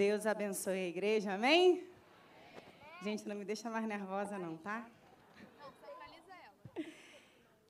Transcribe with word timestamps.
Deus 0.00 0.24
abençoe 0.24 0.78
a 0.78 0.88
igreja, 0.88 1.34
amém? 1.34 1.86
Gente, 3.02 3.28
não 3.28 3.36
me 3.36 3.44
deixa 3.44 3.68
mais 3.68 3.86
nervosa, 3.86 4.38
não, 4.38 4.56
tá? 4.56 4.88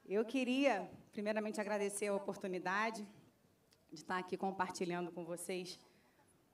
Eu 0.08 0.24
queria, 0.24 0.88
primeiramente, 1.10 1.60
agradecer 1.60 2.06
a 2.06 2.14
oportunidade 2.14 3.04
de 3.88 3.96
estar 3.96 4.16
aqui 4.16 4.36
compartilhando 4.36 5.10
com 5.10 5.24
vocês 5.24 5.76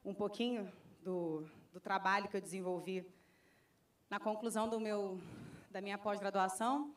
um 0.02 0.14
pouquinho 0.14 0.72
do, 1.02 1.46
do 1.74 1.78
trabalho 1.78 2.26
que 2.30 2.38
eu 2.38 2.40
desenvolvi 2.40 3.06
na 4.08 4.18
conclusão 4.18 4.70
do 4.70 4.80
meu, 4.80 5.20
da 5.70 5.82
minha 5.82 5.98
pós-graduação. 5.98 6.94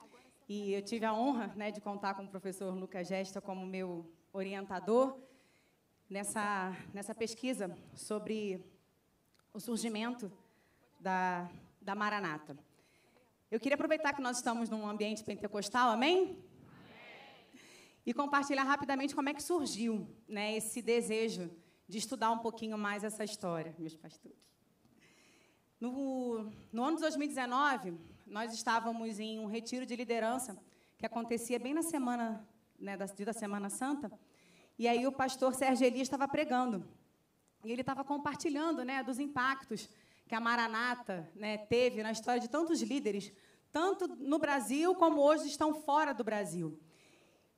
E 0.47 0.71
eu 0.71 0.81
tive 0.81 1.05
a 1.05 1.13
honra 1.13 1.47
né, 1.53 1.69
de 1.69 1.81
contar 1.81 2.13
com 2.13 2.23
o 2.23 2.29
professor 2.29 2.73
Lucas 2.73 3.09
Gesta 3.09 3.41
como 3.41 3.65
meu 3.65 4.09
orientador 4.31 5.19
nessa, 6.09 6.75
nessa 6.93 7.13
pesquisa 7.13 7.77
sobre 7.93 8.65
o 9.53 9.59
surgimento 9.59 10.31
da, 10.99 11.49
da 11.81 11.93
Maranata. 11.93 12.57
Eu 13.51 13.59
queria 13.59 13.75
aproveitar 13.75 14.13
que 14.13 14.21
nós 14.21 14.37
estamos 14.37 14.69
num 14.69 14.87
ambiente 14.87 15.23
pentecostal, 15.23 15.91
amém? 15.91 16.43
E 18.05 18.13
compartilhar 18.13 18.63
rapidamente 18.63 19.13
como 19.13 19.29
é 19.29 19.33
que 19.33 19.43
surgiu 19.43 20.07
né, 20.27 20.55
esse 20.55 20.81
desejo 20.81 21.49
de 21.87 21.97
estudar 21.97 22.31
um 22.31 22.39
pouquinho 22.39 22.77
mais 22.77 23.03
essa 23.03 23.23
história, 23.23 23.75
meus 23.77 23.95
pastores. 23.95 24.37
No, 25.79 26.51
no 26.71 26.83
ano 26.83 26.97
de 26.97 27.01
2019, 27.03 27.97
nós 28.25 28.53
estávamos 28.53 29.19
em 29.19 29.39
um 29.39 29.45
retiro 29.45 29.85
de 29.85 29.95
liderança 29.95 30.57
que 30.97 31.05
acontecia 31.05 31.57
bem 31.57 31.73
na 31.73 31.81
semana 31.81 32.47
né, 32.79 32.97
da, 32.97 33.05
da 33.05 33.33
Semana 33.33 33.69
Santa. 33.69 34.11
E 34.79 34.87
aí 34.87 35.05
o 35.05 35.11
pastor 35.11 35.53
Sérgio 35.53 35.85
Elias 35.85 36.03
estava 36.03 36.25
pregando. 36.25 36.87
E 37.65 37.71
ele 37.71 37.81
estava 37.81 38.01
compartilhando 38.01 38.85
né, 38.85 39.03
dos 39.03 39.19
impactos 39.19 39.89
que 40.25 40.33
a 40.33 40.39
Maranata 40.39 41.29
né, 41.35 41.57
teve 41.57 42.01
na 42.01 42.13
história 42.13 42.39
de 42.39 42.49
tantos 42.49 42.81
líderes, 42.81 43.29
tanto 43.73 44.07
no 44.07 44.39
Brasil 44.39 44.95
como 44.95 45.19
hoje 45.19 45.47
estão 45.47 45.73
fora 45.81 46.13
do 46.13 46.23
Brasil. 46.23 46.79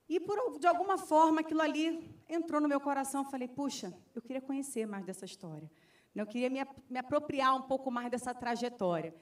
E, 0.09 0.19
por, 0.19 0.59
de 0.59 0.65
alguma 0.65 0.97
forma, 0.97 1.41
aquilo 1.41 1.61
ali 1.61 2.11
entrou 2.27 2.59
no 2.59 2.67
meu 2.67 2.81
coração. 2.81 3.21
Eu 3.23 3.29
falei, 3.29 3.47
puxa, 3.47 3.93
eu 4.15 4.21
queria 4.21 4.41
conhecer 4.41 4.87
mais 4.87 5.05
dessa 5.05 5.23
história. 5.23 5.69
Eu 6.15 6.25
queria 6.25 6.49
me, 6.49 6.65
me 6.89 6.97
apropriar 6.97 7.55
um 7.55 7.61
pouco 7.61 7.91
mais 7.91 8.09
dessa 8.09 8.33
trajetória. 8.33 9.13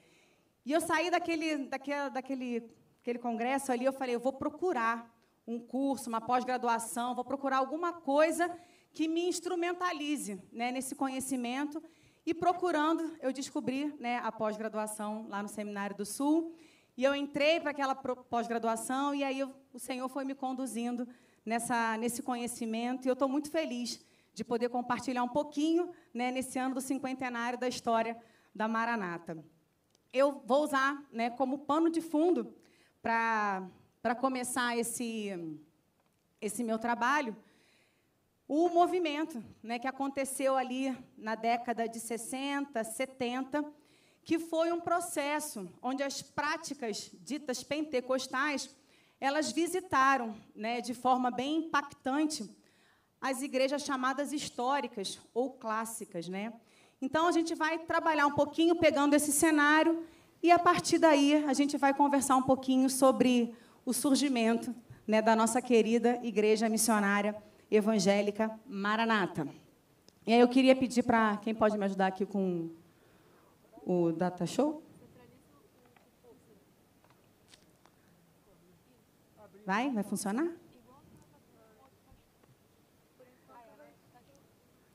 E 0.64 0.72
eu 0.72 0.80
saí 0.80 1.10
daquele, 1.10 1.68
daquele, 1.68 2.10
daquele 2.10 2.70
aquele 3.02 3.18
congresso 3.18 3.70
ali, 3.70 3.84
eu 3.84 3.92
falei, 3.92 4.14
eu 4.14 4.20
vou 4.20 4.32
procurar 4.32 5.19
um 5.50 5.58
curso, 5.58 6.08
uma 6.08 6.20
pós-graduação, 6.20 7.14
vou 7.14 7.24
procurar 7.24 7.58
alguma 7.58 7.92
coisa 7.92 8.50
que 8.92 9.08
me 9.08 9.28
instrumentalize 9.28 10.40
né, 10.52 10.70
nesse 10.70 10.94
conhecimento. 10.94 11.82
E 12.24 12.32
procurando, 12.32 13.16
eu 13.20 13.32
descobri 13.32 13.92
né, 13.98 14.18
a 14.18 14.30
pós-graduação 14.30 15.26
lá 15.28 15.42
no 15.42 15.48
Seminário 15.48 15.96
do 15.96 16.06
Sul. 16.06 16.54
E 16.96 17.02
eu 17.02 17.14
entrei 17.14 17.58
para 17.58 17.70
aquela 17.70 17.94
pós-graduação 17.94 19.14
e 19.14 19.24
aí 19.24 19.42
o 19.42 19.78
Senhor 19.78 20.08
foi 20.08 20.24
me 20.24 20.34
conduzindo 20.34 21.08
nessa, 21.44 21.96
nesse 21.96 22.22
conhecimento. 22.22 23.06
E 23.06 23.08
eu 23.08 23.14
estou 23.14 23.28
muito 23.28 23.50
feliz 23.50 24.00
de 24.32 24.44
poder 24.44 24.68
compartilhar 24.68 25.24
um 25.24 25.28
pouquinho 25.28 25.90
né, 26.14 26.30
nesse 26.30 26.58
ano 26.58 26.74
do 26.76 26.80
cinquentenário 26.80 27.58
da 27.58 27.66
história 27.66 28.16
da 28.54 28.68
Maranata. 28.68 29.42
Eu 30.12 30.42
vou 30.44 30.62
usar 30.62 31.04
né, 31.10 31.30
como 31.30 31.58
pano 31.58 31.90
de 31.90 32.00
fundo 32.00 32.54
para 33.02 33.66
começar 34.14 34.76
esse, 34.78 35.30
esse 36.40 36.64
meu 36.64 36.78
trabalho, 36.78 37.36
o 38.48 38.68
movimento 38.68 39.44
né, 39.62 39.78
que 39.78 39.86
aconteceu 39.86 40.56
ali 40.56 40.96
na 41.16 41.34
década 41.34 41.86
de 41.86 42.00
60, 42.00 42.82
70, 42.82 43.64
que 44.24 44.38
foi 44.38 44.72
um 44.72 44.80
processo 44.80 45.70
onde 45.82 46.02
as 46.02 46.22
práticas 46.22 47.10
ditas 47.20 47.62
pentecostais 47.62 48.70
elas 49.20 49.52
visitaram 49.52 50.34
né, 50.56 50.80
de 50.80 50.94
forma 50.94 51.30
bem 51.30 51.58
impactante 51.58 52.50
as 53.20 53.42
igrejas 53.42 53.82
chamadas 53.82 54.32
históricas 54.32 55.20
ou 55.34 55.50
clássicas. 55.52 56.26
Né? 56.26 56.54
Então, 57.02 57.28
a 57.28 57.32
gente 57.32 57.54
vai 57.54 57.78
trabalhar 57.78 58.26
um 58.26 58.34
pouquinho 58.34 58.74
pegando 58.76 59.14
esse 59.14 59.30
cenário 59.30 60.06
e 60.42 60.50
a 60.50 60.58
partir 60.58 60.98
daí 60.98 61.44
a 61.44 61.52
gente 61.52 61.76
vai 61.76 61.92
conversar 61.92 62.36
um 62.36 62.42
pouquinho 62.42 62.88
sobre 62.88 63.54
o 63.84 63.92
surgimento 63.92 64.74
né, 65.06 65.20
da 65.20 65.34
nossa 65.34 65.60
querida 65.60 66.18
Igreja 66.22 66.68
Missionária 66.68 67.34
Evangélica 67.70 68.50
Maranata. 68.66 69.48
E 70.26 70.32
aí 70.32 70.40
eu 70.40 70.48
queria 70.48 70.76
pedir 70.76 71.02
para 71.02 71.36
quem 71.38 71.54
pode 71.54 71.76
me 71.76 71.84
ajudar 71.84 72.06
aqui 72.06 72.24
com 72.24 72.70
o 73.84 74.12
Data 74.12 74.46
Show? 74.46 74.82
Vai? 79.66 79.90
Vai 79.90 80.02
funcionar? 80.02 80.48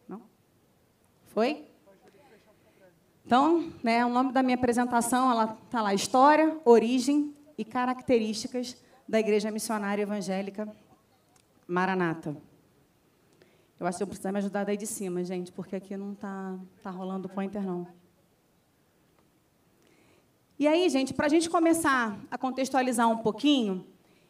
Não? 0.07 0.21
Foi? 1.27 1.67
Então, 3.25 3.73
né, 3.83 4.05
o 4.05 4.09
nome 4.09 4.31
da 4.31 4.43
minha 4.43 4.55
apresentação 4.55 5.31
ela 5.31 5.57
está 5.65 5.81
lá: 5.81 5.93
História, 5.93 6.59
Origem 6.63 7.34
e 7.57 7.63
Características 7.63 8.75
da 9.07 9.19
Igreja 9.19 9.51
Missionária 9.51 10.03
Evangélica 10.03 10.67
Maranata. 11.67 12.35
Eu 13.79 13.85
acho 13.85 13.97
que 13.97 14.03
eu 14.03 14.07
preciso 14.07 14.31
me 14.31 14.37
ajudar 14.37 14.63
daí 14.63 14.77
de 14.77 14.87
cima, 14.87 15.23
gente, 15.23 15.51
porque 15.51 15.75
aqui 15.75 15.97
não 15.97 16.13
está 16.13 16.57
tá 16.81 16.89
rolando 16.89 17.27
pointer, 17.27 17.61
não. 17.61 17.87
E 20.57 20.67
aí, 20.67 20.89
gente, 20.89 21.13
para 21.13 21.25
a 21.25 21.29
gente 21.29 21.49
começar 21.49 22.17
a 22.31 22.37
contextualizar 22.37 23.09
um 23.09 23.17
pouquinho, 23.17 23.85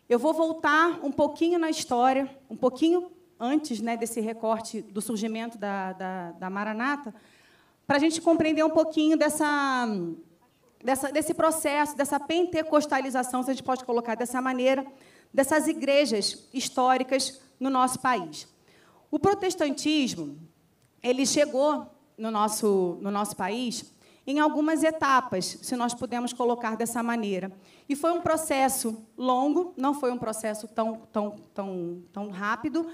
eu 0.09 0.17
vou 0.17 0.33
voltar 0.33 0.99
um 1.03 1.11
pouquinho 1.11 1.59
na 1.59 1.69
história, 1.69 2.29
um 2.49 2.55
pouquinho 2.55 3.11
antes 3.39 3.79
né, 3.79 3.95
desse 3.95 4.19
recorte 4.19 4.81
do 4.81 5.01
surgimento 5.01 5.57
da, 5.57 5.93
da, 5.93 6.31
da 6.31 6.49
Maranata, 6.49 7.13
para 7.85 7.97
a 7.97 7.99
gente 7.99 8.19
compreender 8.21 8.63
um 8.65 8.69
pouquinho 8.69 9.15
dessa, 9.15 9.87
dessa, 10.85 11.11
desse 11.11 11.33
processo, 11.33 11.97
dessa 11.97 12.19
pentecostalização, 12.19 13.41
se 13.41 13.49
a 13.49 13.53
gente 13.53 13.63
pode 13.63 13.83
colocar 13.83 14.15
dessa 14.15 14.39
maneira, 14.39 14.85
dessas 15.33 15.67
igrejas 15.67 16.47
históricas 16.53 17.41
no 17.59 17.69
nosso 17.69 17.99
país. 17.99 18.47
O 19.09 19.17
protestantismo 19.17 20.37
ele 21.01 21.25
chegou 21.25 21.87
no 22.17 22.29
nosso, 22.29 22.99
no 23.01 23.09
nosso 23.11 23.35
país 23.35 23.93
em 24.27 24.39
algumas 24.39 24.83
etapas, 24.83 25.57
se 25.61 25.75
nós 25.75 25.93
pudermos 25.93 26.33
colocar 26.33 26.75
dessa 26.75 27.03
maneira. 27.03 27.51
E 27.87 27.95
foi 27.95 28.11
um 28.11 28.21
processo 28.21 29.05
longo, 29.15 29.73
não 29.77 29.93
foi 29.93 30.11
um 30.11 30.17
processo 30.17 30.67
tão, 30.67 31.01
tão, 31.11 31.35
tão, 31.53 32.03
tão 32.11 32.29
rápido, 32.31 32.87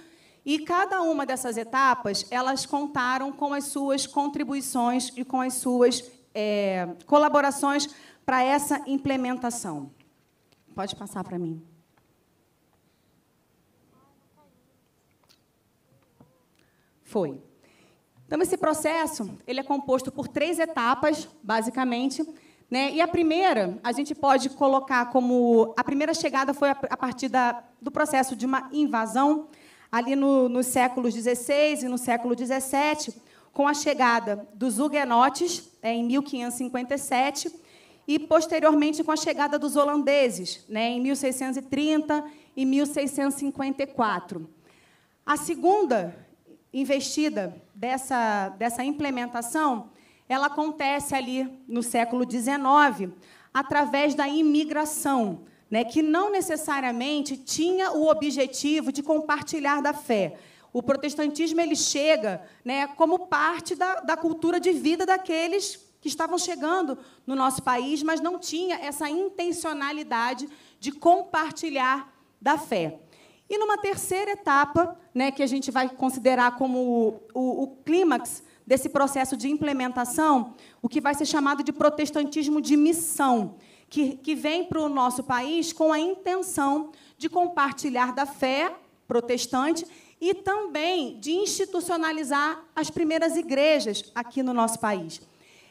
e 0.45 0.59
cada 0.59 1.01
uma 1.01 1.25
dessas 1.25 1.55
etapas, 1.55 2.25
elas 2.29 2.65
contaram 2.65 3.31
com 3.31 3.53
as 3.53 3.65
suas 3.65 4.05
contribuições 4.05 5.13
e 5.15 5.23
com 5.23 5.39
as 5.39 5.53
suas 5.53 6.03
é, 6.33 6.87
colaborações 7.05 7.87
para 8.25 8.43
essa 8.43 8.81
implementação. 8.87 9.91
Pode 10.73 10.95
passar 10.95 11.23
para 11.23 11.37
mim. 11.37 11.61
Foi. 17.03 17.41
Então, 18.25 18.41
esse 18.41 18.55
processo 18.55 19.29
ele 19.45 19.59
é 19.59 19.63
composto 19.63 20.11
por 20.11 20.29
três 20.29 20.59
etapas, 20.59 21.27
basicamente. 21.43 22.25
Né? 22.69 22.93
E 22.93 23.01
a 23.01 23.07
primeira, 23.07 23.77
a 23.83 23.91
gente 23.91 24.15
pode 24.15 24.49
colocar 24.51 25.07
como... 25.07 25.73
A 25.75 25.83
primeira 25.83 26.13
chegada 26.13 26.53
foi 26.53 26.69
a 26.69 26.95
partir 26.95 27.27
da, 27.27 27.61
do 27.81 27.91
processo 27.91 28.33
de 28.33 28.45
uma 28.45 28.69
invasão 28.71 29.49
ali 29.91 30.15
no, 30.15 30.47
nos 30.47 30.67
séculos 30.67 31.13
XVI 31.13 31.83
e 31.83 31.89
no 31.89 31.97
século 31.97 32.33
XVII, 32.33 33.13
com 33.53 33.67
a 33.67 33.73
chegada 33.73 34.47
dos 34.53 34.79
huguenotes, 34.79 35.69
é, 35.81 35.93
em 35.93 36.03
1557, 36.05 37.51
e, 38.07 38.19
posteriormente, 38.19 39.03
com 39.03 39.11
a 39.11 39.17
chegada 39.17 39.59
dos 39.59 39.75
holandeses, 39.75 40.65
né, 40.67 40.89
em 40.89 41.01
1630 41.01 42.23
e 42.55 42.65
1654. 42.65 44.49
A 45.25 45.37
segunda 45.37 46.15
investida 46.73 47.55
dessa, 47.75 48.49
dessa 48.49 48.83
implementação 48.83 49.89
ela 50.31 50.47
acontece 50.47 51.13
ali 51.13 51.61
no 51.67 51.83
século 51.83 52.23
XIX, 52.23 53.11
através 53.53 54.15
da 54.15 54.29
imigração, 54.29 55.41
né, 55.69 55.83
que 55.83 56.01
não 56.01 56.31
necessariamente 56.31 57.35
tinha 57.35 57.91
o 57.91 58.07
objetivo 58.07 58.93
de 58.93 59.03
compartilhar 59.03 59.81
da 59.81 59.93
fé. 59.93 60.37
O 60.73 60.81
protestantismo 60.81 61.59
ele 61.59 61.75
chega 61.75 62.41
né, 62.63 62.87
como 62.87 63.27
parte 63.27 63.75
da, 63.75 63.95
da 63.95 64.15
cultura 64.15 64.59
de 64.59 64.71
vida 64.71 65.05
daqueles 65.05 65.79
que 65.99 66.07
estavam 66.07 66.37
chegando 66.37 66.97
no 67.27 67.35
nosso 67.35 67.61
país, 67.61 68.01
mas 68.01 68.21
não 68.21 68.39
tinha 68.39 68.75
essa 68.75 69.09
intencionalidade 69.09 70.49
de 70.79 70.91
compartilhar 70.91 72.11
da 72.41 72.57
fé. 72.57 72.99
E 73.49 73.57
numa 73.57 73.77
terceira 73.77 74.31
etapa, 74.31 74.97
né, 75.13 75.29
que 75.29 75.43
a 75.43 75.47
gente 75.47 75.69
vai 75.69 75.89
considerar 75.89 76.55
como 76.55 76.79
o, 76.79 77.39
o, 77.39 77.63
o 77.63 77.67
clímax 77.83 78.41
desse 78.65 78.87
processo 78.87 79.35
de 79.35 79.49
implementação 79.49 80.55
o 80.81 80.87
que 80.87 81.01
vai 81.01 81.13
ser 81.13 81.25
chamado 81.25 81.63
de 81.63 81.73
protestantismo 81.73 82.61
de 82.61 82.77
missão, 82.77 83.55
que, 83.89 84.15
que 84.15 84.33
vem 84.33 84.63
para 84.63 84.81
o 84.81 84.87
nosso 84.87 85.23
país 85.23 85.73
com 85.73 85.91
a 85.91 85.99
intenção 85.99 86.91
de 87.17 87.29
compartilhar 87.29 88.13
da 88.13 88.25
fé 88.25 88.73
protestante 89.07 89.85
e 90.21 90.35
também 90.35 91.19
de 91.19 91.31
institucionalizar 91.31 92.63
as 92.75 92.91
primeiras 92.91 93.35
igrejas 93.35 94.11
aqui 94.13 94.43
no 94.43 94.53
nosso 94.53 94.79
país. 94.79 95.19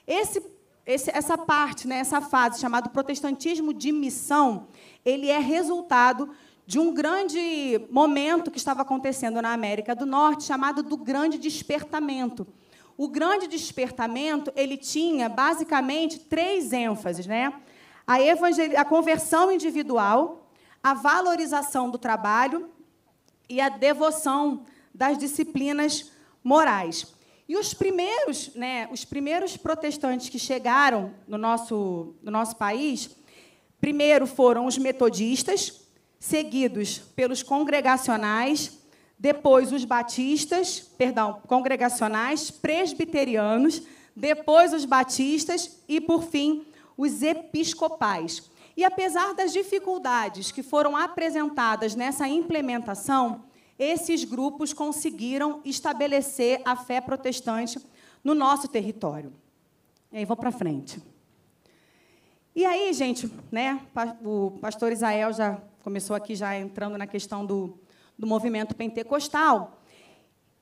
Esse, 0.04 0.42
esse, 0.84 1.08
essa 1.10 1.38
parte, 1.38 1.86
né, 1.86 1.98
essa 1.98 2.20
fase 2.20 2.60
chamada 2.60 2.88
protestantismo 2.88 3.72
de 3.72 3.92
missão, 3.92 4.66
ele 5.04 5.28
é 5.28 5.38
resultado 5.38 6.30
de 6.66 6.80
um 6.80 6.92
grande 6.92 7.80
momento 7.90 8.50
que 8.50 8.58
estava 8.58 8.82
acontecendo 8.82 9.40
na 9.40 9.52
América 9.52 9.94
do 9.94 10.04
Norte, 10.04 10.44
chamado 10.44 10.82
do 10.82 10.96
Grande 10.96 11.38
Despertamento. 11.38 12.44
O 12.96 13.08
Grande 13.08 13.46
Despertamento 13.46 14.52
ele 14.56 14.76
tinha 14.76 15.28
basicamente 15.28 16.18
três 16.18 16.72
ênfases, 16.72 17.26
né? 17.26 17.52
A, 18.06 18.16
a 18.80 18.84
conversão 18.84 19.50
individual, 19.50 20.50
a 20.82 20.92
valorização 20.92 21.88
do 21.88 21.98
trabalho 21.98 22.68
e 23.50 23.60
a 23.60 23.68
devoção 23.68 24.64
das 24.94 25.18
disciplinas 25.18 26.10
morais. 26.42 27.06
E 27.48 27.56
os 27.56 27.74
primeiros, 27.74 28.54
né, 28.54 28.88
os 28.92 29.04
primeiros 29.04 29.56
protestantes 29.56 30.28
que 30.28 30.38
chegaram 30.38 31.12
no 31.26 31.36
nosso, 31.36 32.14
no 32.22 32.30
nosso 32.30 32.54
país, 32.54 33.10
primeiro 33.80 34.24
foram 34.24 34.66
os 34.66 34.78
metodistas, 34.78 35.80
seguidos 36.20 36.98
pelos 37.16 37.42
congregacionais, 37.42 38.78
depois 39.18 39.72
os 39.72 39.84
batistas, 39.84 40.78
perdão, 40.96 41.42
congregacionais, 41.48 42.52
presbiterianos, 42.52 43.82
depois 44.14 44.72
os 44.72 44.84
batistas 44.84 45.82
e, 45.88 46.00
por 46.00 46.22
fim, 46.22 46.64
os 46.96 47.20
episcopais. 47.22 48.48
E 48.76 48.84
apesar 48.84 49.34
das 49.34 49.52
dificuldades 49.52 50.52
que 50.52 50.62
foram 50.62 50.96
apresentadas 50.96 51.94
nessa 51.94 52.28
implementação, 52.28 53.44
esses 53.78 54.24
grupos 54.24 54.72
conseguiram 54.72 55.60
estabelecer 55.64 56.60
a 56.64 56.76
fé 56.76 57.00
protestante 57.00 57.78
no 58.22 58.34
nosso 58.34 58.68
território. 58.68 59.32
E 60.12 60.18
aí 60.18 60.24
vou 60.24 60.36
para 60.36 60.52
frente. 60.52 61.02
E 62.54 62.64
aí, 62.64 62.92
gente, 62.92 63.30
né, 63.50 63.80
o 64.22 64.58
pastor 64.60 64.92
Israel 64.92 65.32
já 65.32 65.60
começou 65.82 66.14
aqui 66.14 66.34
já 66.34 66.58
entrando 66.58 66.98
na 66.98 67.06
questão 67.06 67.46
do, 67.46 67.78
do 68.18 68.26
movimento 68.26 68.74
pentecostal 68.74 69.80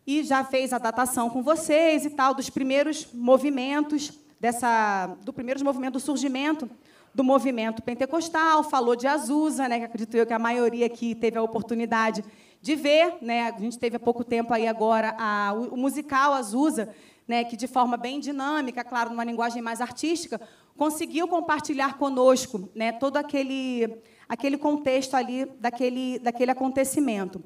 e 0.07 0.23
já 0.23 0.45
fez 0.45 0.73
a 0.73 0.79
datação 0.79 1.29
com 1.29 1.43
vocês 1.43 2.05
e 2.05 2.11
tal 2.11 2.35
dos 2.35 2.49
primeiros 2.49 3.13
movimentos 3.13 4.13
dessa 4.39 5.17
do 5.23 5.33
primeiros 5.33 5.63
movimentos 5.63 6.03
do 6.03 6.07
surgimento 6.07 6.71
do 7.15 7.25
movimento 7.25 7.83
pentecostal, 7.83 8.63
falou 8.63 8.95
de 8.95 9.07
Azusa, 9.07 9.69
né, 9.69 9.79
que 9.79 9.85
acredito 9.85 10.15
eu 10.15 10.27
que 10.27 10.33
a 10.33 10.39
maioria 10.39 10.87
aqui 10.87 11.15
teve 11.15 11.39
a 11.39 11.43
oportunidade 11.43 12.25
de 12.61 12.75
ver, 12.75 13.17
né, 13.21 13.49
a 13.49 13.59
gente 13.59 13.79
teve 13.79 13.97
há 13.97 14.01
pouco 14.01 14.25
tempo 14.25 14.53
aí 14.53 14.67
agora 14.67 15.15
a, 15.19 15.53
o, 15.53 15.77
musical 15.77 16.33
Azusa, 16.33 16.95
né, 17.27 17.45
que 17.45 17.57
de 17.57 17.67
forma 17.67 17.97
bem 17.97 18.19
dinâmica, 18.21 18.83
claro, 18.83 19.11
numa 19.11 19.25
linguagem 19.25 19.63
mais 19.63 19.81
artística, 19.81 20.41
conseguiu 20.77 21.29
compartilhar 21.29 21.99
conosco, 21.99 22.69
né, 22.75 22.93
todo 22.93 23.17
aquele 23.17 24.01
aquele 24.29 24.59
contexto 24.59 25.15
ali 25.15 25.47
daquele 25.59 26.19
daquele 26.19 26.51
acontecimento. 26.51 27.43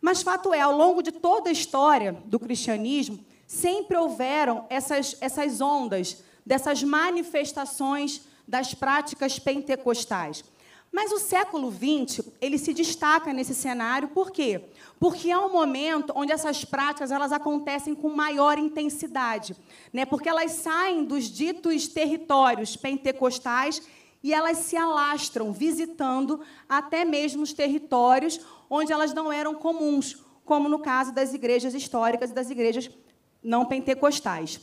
Mas 0.00 0.22
fato 0.22 0.52
é, 0.52 0.60
ao 0.60 0.76
longo 0.76 1.02
de 1.02 1.12
toda 1.12 1.48
a 1.48 1.52
história 1.52 2.12
do 2.26 2.38
cristianismo, 2.38 3.24
sempre 3.46 3.96
houveram 3.96 4.66
essas 4.68 5.16
essas 5.20 5.60
ondas 5.60 6.22
dessas 6.44 6.82
manifestações 6.82 8.22
das 8.46 8.74
práticas 8.74 9.38
pentecostais. 9.38 10.44
Mas 10.94 11.10
o 11.10 11.18
século 11.18 11.72
XX 11.72 12.24
ele 12.40 12.56
se 12.56 12.72
destaca 12.72 13.32
nesse 13.32 13.52
cenário, 13.52 14.10
por 14.10 14.30
quê? 14.30 14.60
Porque 15.00 15.28
é 15.28 15.36
um 15.36 15.52
momento 15.52 16.12
onde 16.14 16.32
essas 16.32 16.64
práticas 16.64 17.10
elas 17.10 17.32
acontecem 17.32 17.96
com 17.96 18.08
maior 18.10 18.58
intensidade, 18.58 19.56
né? 19.92 20.04
porque 20.04 20.28
elas 20.28 20.52
saem 20.52 21.04
dos 21.04 21.24
ditos 21.24 21.88
territórios 21.88 22.76
pentecostais 22.76 23.82
e 24.22 24.32
elas 24.32 24.58
se 24.58 24.76
alastram, 24.76 25.52
visitando 25.52 26.40
até 26.68 27.04
mesmo 27.04 27.42
os 27.42 27.52
territórios 27.52 28.40
onde 28.70 28.92
elas 28.92 29.12
não 29.12 29.32
eram 29.32 29.54
comuns, 29.54 30.22
como 30.44 30.68
no 30.68 30.78
caso 30.78 31.12
das 31.12 31.34
igrejas 31.34 31.74
históricas 31.74 32.30
e 32.30 32.34
das 32.34 32.50
igrejas 32.50 32.88
não 33.42 33.66
pentecostais. 33.66 34.60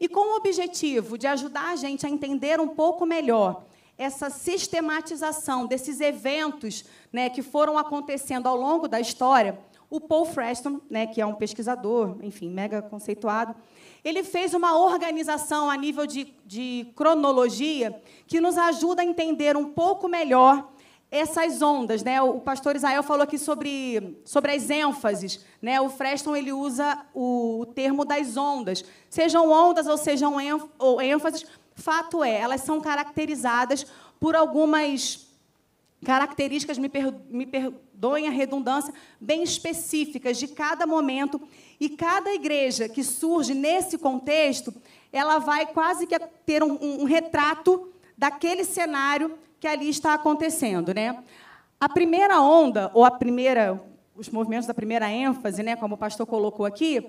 E 0.00 0.08
com 0.08 0.34
o 0.34 0.36
objetivo 0.36 1.18
de 1.18 1.26
ajudar 1.26 1.70
a 1.70 1.76
gente 1.76 2.06
a 2.06 2.08
entender 2.08 2.60
um 2.60 2.68
pouco 2.68 3.04
melhor 3.04 3.64
essa 3.96 4.30
sistematização 4.30 5.66
desses 5.66 6.00
eventos 6.00 6.84
né, 7.12 7.28
que 7.28 7.42
foram 7.42 7.76
acontecendo 7.76 8.46
ao 8.46 8.56
longo 8.56 8.86
da 8.86 9.00
história, 9.00 9.58
o 9.90 10.00
Paul 10.00 10.24
Freston, 10.24 10.80
né, 10.88 11.06
que 11.06 11.20
é 11.20 11.26
um 11.26 11.34
pesquisador, 11.34 12.16
enfim, 12.22 12.48
mega 12.48 12.80
conceituado, 12.80 13.56
ele 14.04 14.22
fez 14.22 14.54
uma 14.54 14.78
organização 14.78 15.68
a 15.68 15.76
nível 15.76 16.06
de, 16.06 16.32
de 16.46 16.86
cronologia 16.94 18.00
que 18.26 18.40
nos 18.40 18.56
ajuda 18.56 19.02
a 19.02 19.04
entender 19.04 19.56
um 19.56 19.72
pouco 19.72 20.06
melhor 20.06 20.70
essas 21.10 21.62
ondas, 21.62 22.02
né? 22.02 22.20
O 22.20 22.40
pastor 22.40 22.76
Israel 22.76 23.02
falou 23.02 23.22
aqui 23.22 23.38
sobre, 23.38 24.20
sobre 24.24 24.52
as 24.52 24.68
ênfases, 24.68 25.44
né? 25.60 25.80
O 25.80 25.88
Freston 25.88 26.36
ele 26.36 26.52
usa 26.52 27.02
o, 27.14 27.60
o 27.60 27.66
termo 27.66 28.04
das 28.04 28.36
ondas, 28.36 28.84
sejam 29.08 29.50
ondas 29.50 29.86
ou 29.86 29.96
sejam 29.96 30.34
ou 30.78 31.00
ênfases. 31.00 31.46
Fato 31.74 32.22
é, 32.22 32.38
elas 32.38 32.60
são 32.60 32.80
caracterizadas 32.80 33.86
por 34.20 34.36
algumas 34.36 35.26
características, 36.04 36.76
me, 36.76 36.88
per, 36.88 37.12
me 37.28 37.46
perdoem 37.46 38.28
a 38.28 38.30
redundância, 38.30 38.92
bem 39.20 39.42
específicas 39.42 40.36
de 40.36 40.48
cada 40.48 40.86
momento. 40.86 41.40
E 41.80 41.88
cada 41.88 42.34
igreja 42.34 42.88
que 42.88 43.02
surge 43.02 43.54
nesse 43.54 43.96
contexto, 43.96 44.74
ela 45.12 45.38
vai 45.38 45.66
quase 45.66 46.06
que 46.06 46.18
ter 46.44 46.62
um, 46.62 46.72
um, 46.72 47.02
um 47.02 47.04
retrato 47.04 47.92
daquele 48.16 48.64
cenário 48.64 49.38
que 49.60 49.66
ali 49.66 49.88
está 49.88 50.14
acontecendo, 50.14 50.94
né? 50.94 51.22
A 51.80 51.88
primeira 51.88 52.40
onda 52.40 52.90
ou 52.94 53.04
a 53.04 53.10
primeira 53.10 53.80
os 54.18 54.28
movimentos 54.28 54.66
da 54.66 54.74
primeira 54.74 55.08
ênfase, 55.08 55.62
né, 55.62 55.76
como 55.76 55.94
o 55.94 55.98
pastor 55.98 56.26
colocou 56.26 56.66
aqui, 56.66 57.06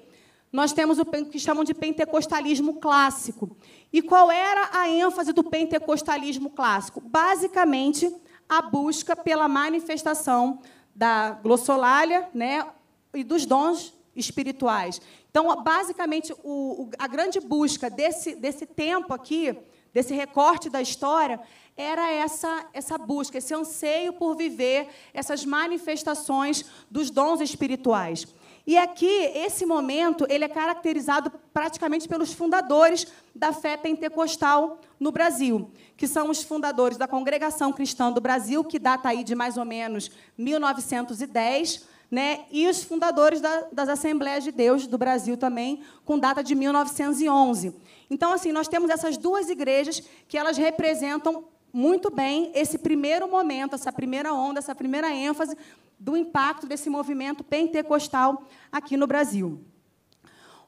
nós 0.51 0.71
temos 0.73 0.99
o 0.99 1.05
que 1.05 1.39
chamam 1.39 1.63
de 1.63 1.73
pentecostalismo 1.73 2.75
clássico. 2.75 3.57
E 3.91 4.01
qual 4.01 4.31
era 4.31 4.69
a 4.73 4.87
ênfase 4.87 5.33
do 5.33 5.43
pentecostalismo 5.43 6.51
clássico? 6.51 7.01
Basicamente, 7.01 8.15
a 8.47 8.61
busca 8.61 9.15
pela 9.15 9.47
manifestação 9.47 10.59
da 10.95 11.31
glossolalia 11.31 12.29
né, 12.33 12.65
e 13.13 13.23
dos 13.23 13.45
dons 13.45 13.93
espirituais. 14.15 15.01
Então, 15.29 15.63
basicamente, 15.63 16.33
o, 16.43 16.89
a 16.97 17.07
grande 17.07 17.39
busca 17.39 17.89
desse, 17.89 18.35
desse 18.35 18.65
tempo 18.65 19.13
aqui, 19.13 19.55
desse 19.93 20.13
recorte 20.13 20.69
da 20.69 20.81
história, 20.81 21.39
era 21.79 22.11
essa, 22.11 22.65
essa 22.73 22.97
busca, 22.97 23.37
esse 23.37 23.53
anseio 23.53 24.11
por 24.11 24.35
viver 24.35 24.89
essas 25.13 25.45
manifestações 25.45 26.65
dos 26.91 27.09
dons 27.09 27.39
espirituais. 27.39 28.27
E 28.67 28.77
aqui, 28.77 29.07
esse 29.33 29.65
momento, 29.65 30.27
ele 30.29 30.43
é 30.43 30.49
caracterizado 30.49 31.31
praticamente 31.53 32.05
pelos 32.05 32.33
fundadores 32.33 33.07
da 33.33 33.53
fé 33.53 33.77
pentecostal 33.77 34.81
no 34.99 35.09
Brasil, 35.09 35.71
que 35.95 36.05
são 36.05 36.29
os 36.29 36.43
fundadores 36.43 36.97
da 36.97 37.07
Congregação 37.07 37.71
Cristã 37.71 38.11
do 38.11 38.19
Brasil, 38.19 38.61
que 38.61 38.77
data 38.77 39.07
aí 39.07 39.23
de 39.23 39.33
mais 39.33 39.55
ou 39.55 39.63
menos 39.63 40.11
1910, 40.37 41.87
né? 42.11 42.41
e 42.51 42.67
os 42.67 42.83
fundadores 42.83 43.39
da, 43.39 43.67
das 43.71 43.87
Assembleias 43.87 44.43
de 44.43 44.51
Deus 44.51 44.85
do 44.85 44.97
Brasil 44.97 45.37
também, 45.37 45.81
com 46.03 46.19
data 46.19 46.43
de 46.43 46.55
1911. 46.55 47.73
Então, 48.09 48.33
assim, 48.33 48.51
nós 48.51 48.67
temos 48.67 48.89
essas 48.89 49.15
duas 49.15 49.49
igrejas 49.49 50.03
que 50.27 50.37
elas 50.37 50.57
representam 50.57 51.45
muito 51.71 52.09
bem 52.09 52.51
esse 52.53 52.77
primeiro 52.77 53.29
momento, 53.29 53.75
essa 53.75 53.91
primeira 53.91 54.33
onda, 54.33 54.59
essa 54.59 54.75
primeira 54.75 55.11
ênfase 55.11 55.55
do 55.99 56.15
impacto 56.15 56.65
desse 56.65 56.89
movimento 56.89 57.43
pentecostal 57.43 58.43
aqui 58.71 58.95
no 58.95 59.05
Brasil. 59.05 59.61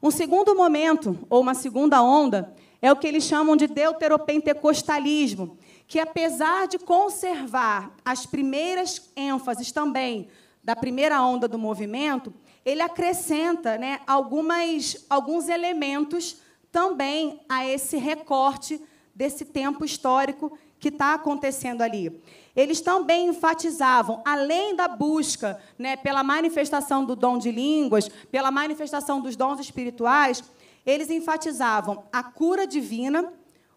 Um 0.02 0.10
segundo 0.10 0.54
momento, 0.54 1.18
ou 1.30 1.40
uma 1.40 1.54
segunda 1.54 2.02
onda, 2.02 2.54
é 2.80 2.90
o 2.90 2.96
que 2.96 3.06
eles 3.06 3.24
chamam 3.24 3.54
de 3.54 3.68
deuteropentecostalismo, 3.68 5.56
que 5.86 6.00
apesar 6.00 6.66
de 6.66 6.78
conservar 6.78 7.92
as 8.04 8.26
primeiras 8.26 9.10
ênfases 9.16 9.70
também 9.70 10.28
da 10.62 10.74
primeira 10.74 11.22
onda 11.22 11.46
do 11.46 11.58
movimento, 11.58 12.34
ele 12.64 12.82
acrescenta 12.82 13.78
né, 13.78 14.00
algumas, 14.06 15.04
alguns 15.08 15.48
elementos 15.48 16.38
também 16.70 17.40
a 17.48 17.66
esse 17.66 17.96
recorte 17.96 18.80
desse 19.14 19.44
tempo 19.44 19.84
histórico 19.84 20.56
que 20.82 20.88
está 20.88 21.14
acontecendo 21.14 21.80
ali. 21.80 22.20
Eles 22.56 22.80
também 22.80 23.28
enfatizavam, 23.28 24.20
além 24.24 24.74
da 24.74 24.88
busca 24.88 25.58
né, 25.78 25.94
pela 25.96 26.24
manifestação 26.24 27.04
do 27.04 27.14
dom 27.14 27.38
de 27.38 27.52
línguas, 27.52 28.08
pela 28.32 28.50
manifestação 28.50 29.20
dos 29.20 29.36
dons 29.36 29.60
espirituais, 29.60 30.42
eles 30.84 31.08
enfatizavam 31.08 32.02
a 32.12 32.24
cura 32.24 32.66
divina, 32.66 33.32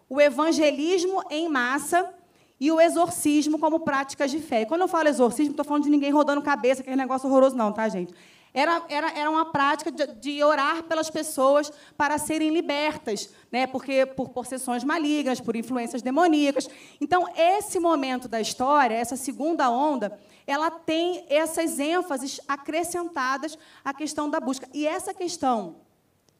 o 0.10 0.20
evangelismo 0.20 1.24
em 1.30 1.48
massa 1.48 2.12
e 2.60 2.72
o 2.72 2.82
exorcismo 2.82 3.60
como 3.60 3.82
práticas 3.82 4.32
de 4.32 4.40
fé. 4.40 4.64
E 4.64 4.66
quando 4.66 4.82
eu 4.82 4.88
falo 4.88 5.08
exorcismo, 5.08 5.52
estou 5.52 5.64
falando 5.64 5.84
de 5.84 5.92
ninguém 5.92 6.12
rodando 6.12 6.42
cabeça, 6.42 6.82
aquele 6.82 6.96
negócio 6.96 7.30
horroroso, 7.30 7.56
não, 7.56 7.72
tá, 7.72 7.88
gente? 7.88 8.16
Era, 8.56 8.82
era, 8.88 9.12
era 9.12 9.30
uma 9.30 9.52
prática 9.52 9.92
de, 9.92 10.08
de 10.14 10.42
orar 10.42 10.84
pelas 10.84 11.10
pessoas 11.10 11.70
para 11.98 12.18
serem 12.18 12.52
libertas, 12.52 13.30
né? 13.52 13.68
porque 13.68 14.06
por 14.06 14.30
possessões 14.30 14.82
malignas, 14.82 15.42
por 15.42 15.58
influências 15.58 16.02
demoníacas. 16.02 16.70
Então, 17.02 17.28
esse 17.36 17.82
momento 17.82 18.30
da 18.30 18.40
história, 18.40 18.96
essa 18.96 19.18
segunda 19.18 19.70
onda, 19.70 20.18
ela 20.48 20.72
tem 20.72 21.26
essas 21.28 21.80
ênfases 21.80 22.40
acrescentadas 22.48 23.58
à 23.84 23.94
questão 23.94 24.30
da 24.30 24.40
busca. 24.40 24.70
E 24.74 24.88
essa 24.88 25.14
questão 25.14 25.76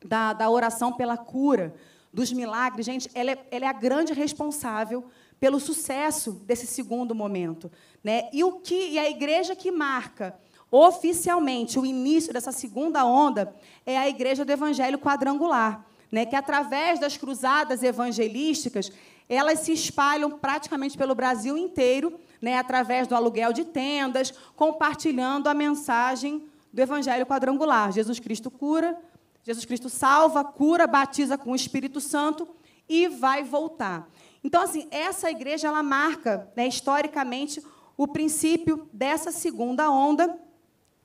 da, 0.04 0.32
da 0.32 0.50
oração 0.50 0.94
pela 0.94 1.18
cura, 1.18 1.76
dos 2.14 2.32
milagres, 2.32 2.86
gente, 2.86 3.12
ela 3.14 3.32
é, 3.32 3.46
ela 3.52 3.66
é 3.66 3.68
a 3.68 3.74
grande 3.74 4.14
responsável 4.14 5.04
pelo 5.38 5.60
sucesso 5.60 6.32
desse 6.46 6.66
segundo 6.66 7.14
momento. 7.14 7.70
Né? 8.02 8.30
E, 8.32 8.42
o 8.42 8.54
que, 8.54 8.92
e 8.92 8.98
a 8.98 9.10
igreja 9.10 9.54
que 9.54 9.70
marca 9.70 10.34
oficialmente 10.76 11.80
o 11.80 11.86
início 11.86 12.34
dessa 12.34 12.52
segunda 12.52 13.06
onda 13.06 13.56
é 13.86 13.98
a 13.98 14.10
Igreja 14.10 14.44
do 14.44 14.52
Evangelho 14.52 15.00
Quadrangular, 15.00 15.86
né, 16.12 16.26
que 16.26 16.36
através 16.36 17.00
das 17.00 17.16
cruzadas 17.16 17.82
evangelísticas, 17.82 18.92
elas 19.30 19.60
se 19.60 19.72
espalham 19.72 20.32
praticamente 20.32 20.98
pelo 20.98 21.16
Brasil 21.16 21.58
inteiro, 21.58 22.20
né, 22.42 22.58
através 22.58 23.08
do 23.08 23.16
aluguel 23.16 23.54
de 23.54 23.64
tendas, 23.64 24.34
compartilhando 24.54 25.48
a 25.48 25.54
mensagem 25.54 26.44
do 26.74 26.82
Evangelho 26.82 27.26
Quadrangular. 27.26 27.94
Jesus 27.94 28.20
Cristo 28.20 28.52
cura, 28.52 28.98
Jesus 29.44 29.64
Cristo 29.64 29.88
salva, 29.88 30.44
cura, 30.44 30.86
batiza 30.86 31.38
com 31.38 31.52
o 31.52 31.56
Espírito 31.56 32.02
Santo 32.02 32.50
e 32.90 33.08
vai 33.08 33.44
voltar. 33.44 34.10
Então, 34.44 34.62
assim, 34.62 34.90
essa 34.92 35.32
igreja 35.32 35.70
ela 35.70 35.82
marca 35.82 36.52
né, 36.54 36.68
historicamente 36.68 37.64
o 37.96 38.10
princípio 38.10 38.90
dessa 38.92 39.32
segunda 39.32 39.90
onda 39.90 40.44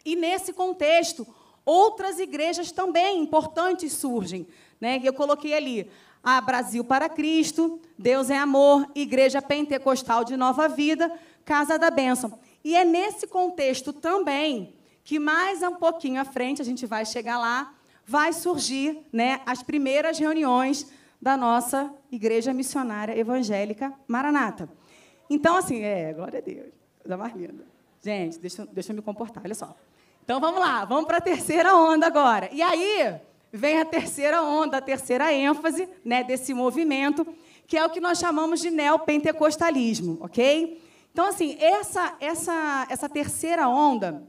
e 0.04 0.16
nesse 0.16 0.52
contexto, 0.52 1.26
outras 1.64 2.18
igrejas 2.18 2.72
também 2.72 3.20
importantes 3.20 3.92
surgem. 3.92 4.46
Né? 4.80 5.00
Eu 5.02 5.12
coloquei 5.12 5.54
ali 5.54 5.90
a 6.22 6.40
Brasil 6.40 6.84
para 6.84 7.08
Cristo, 7.08 7.80
Deus 7.98 8.30
é 8.30 8.36
Amor, 8.36 8.86
Igreja 8.94 9.40
Pentecostal 9.40 10.24
de 10.24 10.36
Nova 10.36 10.68
Vida, 10.68 11.12
Casa 11.44 11.78
da 11.78 11.90
Bênção. 11.90 12.38
E 12.62 12.76
é 12.76 12.84
nesse 12.84 13.26
contexto 13.26 13.92
também 13.92 14.74
que 15.02 15.18
mais 15.18 15.62
um 15.62 15.74
pouquinho 15.74 16.20
à 16.20 16.24
frente, 16.24 16.60
a 16.60 16.64
gente 16.64 16.86
vai 16.86 17.04
chegar 17.06 17.38
lá, 17.38 17.74
vai 18.06 18.32
surgir 18.32 18.98
né, 19.12 19.40
as 19.46 19.62
primeiras 19.62 20.18
reuniões 20.18 20.86
da 21.20 21.36
nossa 21.36 21.92
Igreja 22.10 22.52
Missionária 22.52 23.16
Evangélica 23.16 23.92
Maranata. 24.06 24.68
Então, 25.28 25.56
assim, 25.56 25.82
é, 25.82 26.12
glória 26.12 26.38
a 26.38 26.42
Deus, 26.42 26.72
coisa 27.00 27.16
mais 27.16 27.34
linda. 27.34 27.64
Gente, 28.02 28.38
deixa, 28.38 28.66
deixa 28.66 28.92
eu 28.92 28.96
me 28.96 29.02
comportar, 29.02 29.42
olha 29.44 29.54
só. 29.54 29.76
Então 30.30 30.38
vamos 30.38 30.60
lá, 30.60 30.84
vamos 30.84 31.06
para 31.06 31.16
a 31.16 31.20
terceira 31.20 31.74
onda 31.74 32.06
agora. 32.06 32.48
E 32.52 32.62
aí 32.62 33.16
vem 33.52 33.80
a 33.80 33.84
terceira 33.84 34.40
onda, 34.40 34.76
a 34.76 34.80
terceira 34.80 35.32
ênfase 35.32 35.88
né, 36.04 36.22
desse 36.22 36.54
movimento, 36.54 37.26
que 37.66 37.76
é 37.76 37.84
o 37.84 37.90
que 37.90 37.98
nós 37.98 38.20
chamamos 38.20 38.60
de 38.60 38.70
neopentecostalismo, 38.70 40.18
ok? 40.20 40.80
Então, 41.12 41.26
assim, 41.26 41.56
essa, 41.58 42.14
essa, 42.20 42.86
essa 42.88 43.08
terceira 43.08 43.68
onda, 43.68 44.22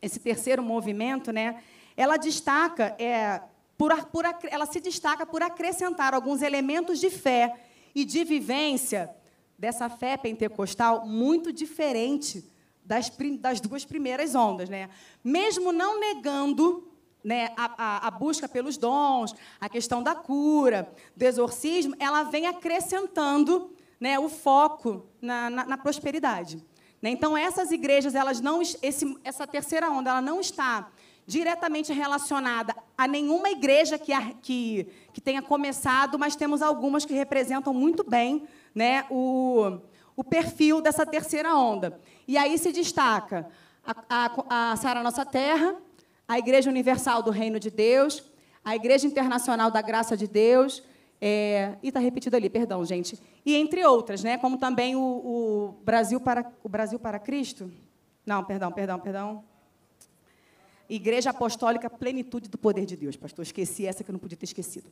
esse 0.00 0.20
terceiro 0.20 0.62
movimento, 0.62 1.32
né, 1.32 1.60
ela 1.96 2.16
destaca, 2.16 2.94
é, 2.96 3.42
por, 3.76 3.92
por, 4.12 4.24
ela 4.48 4.66
se 4.66 4.78
destaca 4.78 5.26
por 5.26 5.42
acrescentar 5.42 6.14
alguns 6.14 6.40
elementos 6.40 7.00
de 7.00 7.10
fé 7.10 7.52
e 7.92 8.04
de 8.04 8.22
vivência 8.22 9.10
dessa 9.58 9.90
fé 9.90 10.16
pentecostal 10.16 11.04
muito 11.04 11.52
diferente 11.52 12.51
das, 12.92 13.10
das 13.38 13.60
duas 13.60 13.84
primeiras 13.86 14.34
ondas. 14.34 14.68
Né? 14.68 14.90
Mesmo 15.24 15.72
não 15.72 15.98
negando 15.98 16.86
né, 17.24 17.52
a, 17.56 17.72
a, 17.76 18.08
a, 18.08 18.10
busca 18.10 18.46
pelos 18.46 18.76
dons, 18.76 19.34
a 19.58 19.68
questão 19.68 20.02
da 20.02 20.14
cura, 20.14 20.92
do 21.16 21.22
exorcismo, 21.22 21.94
ela 21.98 22.24
vem 22.24 22.46
acrescentando 22.46 23.72
né, 23.98 24.18
o 24.18 24.28
foco 24.28 25.06
na, 25.22 25.48
na, 25.48 25.64
na 25.64 25.78
prosperidade. 25.78 26.62
Né? 27.00 27.10
Então, 27.10 27.36
essas 27.36 27.70
igrejas, 27.70 28.14
elas 28.14 28.40
não, 28.40 28.60
esse, 28.60 29.18
essa 29.24 29.46
terceira 29.46 29.90
onda, 29.90 30.10
ela 30.10 30.20
não 30.20 30.40
está 30.40 30.90
diretamente 31.24 31.92
relacionada 31.92 32.74
a 32.98 33.06
nenhuma 33.06 33.48
igreja 33.48 33.96
que, 33.96 34.12
que, 34.42 34.86
que 35.12 35.20
tenha 35.20 35.40
começado, 35.40 36.18
mas 36.18 36.36
temos 36.36 36.60
algumas 36.60 37.04
que 37.04 37.14
representam 37.14 37.72
muito 37.72 38.02
bem 38.02 38.46
né, 38.74 39.06
o, 39.08 39.78
o 40.16 40.22
perfil 40.22 40.80
dessa 40.80 41.06
terceira 41.06 41.54
onda. 41.54 41.98
E 42.26 42.36
aí 42.36 42.58
se 42.58 42.72
destaca 42.72 43.48
a, 43.84 43.94
a, 44.08 44.72
a 44.72 44.76
Sara 44.76 45.02
Nossa 45.02 45.24
Terra, 45.24 45.76
a 46.26 46.38
Igreja 46.38 46.70
Universal 46.70 47.22
do 47.22 47.30
Reino 47.30 47.58
de 47.58 47.70
Deus, 47.70 48.24
a 48.64 48.76
Igreja 48.76 49.06
Internacional 49.06 49.70
da 49.70 49.82
Graça 49.82 50.16
de 50.16 50.26
Deus, 50.26 50.82
é, 51.20 51.76
e 51.82 51.88
está 51.88 52.00
repetido 52.00 52.36
ali, 52.36 52.50
perdão, 52.50 52.84
gente. 52.84 53.18
E 53.46 53.54
entre 53.54 53.84
outras, 53.84 54.24
né, 54.24 54.38
como 54.38 54.58
também 54.58 54.96
o, 54.96 55.00
o, 55.00 55.74
Brasil 55.84 56.20
para, 56.20 56.50
o 56.62 56.68
Brasil 56.68 56.98
para 56.98 57.18
Cristo. 57.18 57.70
Não, 58.26 58.42
perdão, 58.44 58.72
perdão, 58.72 58.98
perdão. 58.98 59.44
Igreja 60.88 61.30
Apostólica 61.30 61.88
Plenitude 61.88 62.48
do 62.48 62.58
Poder 62.58 62.84
de 62.84 62.96
Deus. 62.96 63.16
Pastor, 63.16 63.44
esqueci 63.44 63.86
essa 63.86 64.02
que 64.02 64.10
eu 64.10 64.12
não 64.12 64.20
podia 64.20 64.36
ter 64.36 64.44
esquecido. 64.44 64.90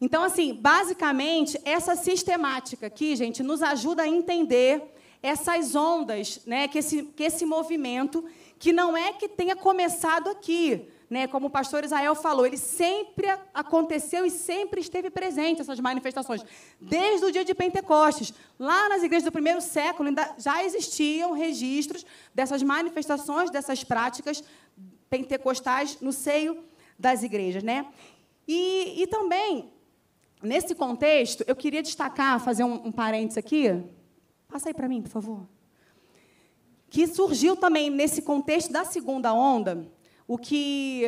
Então, 0.00 0.22
assim, 0.22 0.54
basicamente, 0.54 1.60
essa 1.64 1.94
sistemática 1.94 2.86
aqui, 2.86 3.14
gente, 3.14 3.42
nos 3.42 3.62
ajuda 3.62 4.02
a 4.02 4.08
entender 4.08 4.82
essas 5.22 5.74
ondas, 5.74 6.40
né, 6.46 6.66
que, 6.66 6.78
esse, 6.78 7.02
que 7.02 7.22
esse 7.22 7.44
movimento, 7.44 8.24
que 8.58 8.72
não 8.72 8.96
é 8.96 9.12
que 9.12 9.28
tenha 9.28 9.54
começado 9.54 10.30
aqui, 10.30 10.88
né, 11.10 11.26
como 11.26 11.48
o 11.48 11.50
pastor 11.50 11.84
Israel 11.84 12.14
falou, 12.14 12.46
ele 12.46 12.56
sempre 12.56 13.26
aconteceu 13.52 14.24
e 14.24 14.30
sempre 14.30 14.80
esteve 14.80 15.10
presente, 15.10 15.60
essas 15.60 15.80
manifestações. 15.80 16.42
Desde 16.80 17.26
o 17.26 17.32
dia 17.32 17.44
de 17.44 17.52
Pentecostes. 17.52 18.32
Lá 18.58 18.88
nas 18.88 19.02
igrejas 19.02 19.24
do 19.24 19.32
primeiro 19.32 19.60
século 19.60 20.08
ainda 20.08 20.34
já 20.38 20.64
existiam 20.64 21.32
registros 21.32 22.06
dessas 22.34 22.62
manifestações, 22.62 23.50
dessas 23.50 23.82
práticas 23.84 24.42
pentecostais 25.10 25.98
no 26.00 26.12
seio 26.12 26.62
das 26.98 27.22
igrejas. 27.22 27.62
Né? 27.62 27.84
E, 28.46 29.02
e 29.02 29.06
também 29.08 29.70
Nesse 30.42 30.74
contexto, 30.74 31.44
eu 31.46 31.54
queria 31.54 31.82
destacar, 31.82 32.40
fazer 32.40 32.64
um, 32.64 32.86
um 32.86 32.92
parênteses 32.92 33.36
aqui. 33.36 33.82
Passa 34.48 34.70
aí 34.70 34.74
para 34.74 34.88
mim, 34.88 35.02
por 35.02 35.10
favor. 35.10 35.46
Que 36.88 37.06
surgiu 37.06 37.56
também 37.56 37.90
nesse 37.90 38.22
contexto 38.22 38.72
da 38.72 38.84
segunda 38.84 39.34
onda, 39.34 39.86
o 40.26 40.38
que 40.38 41.04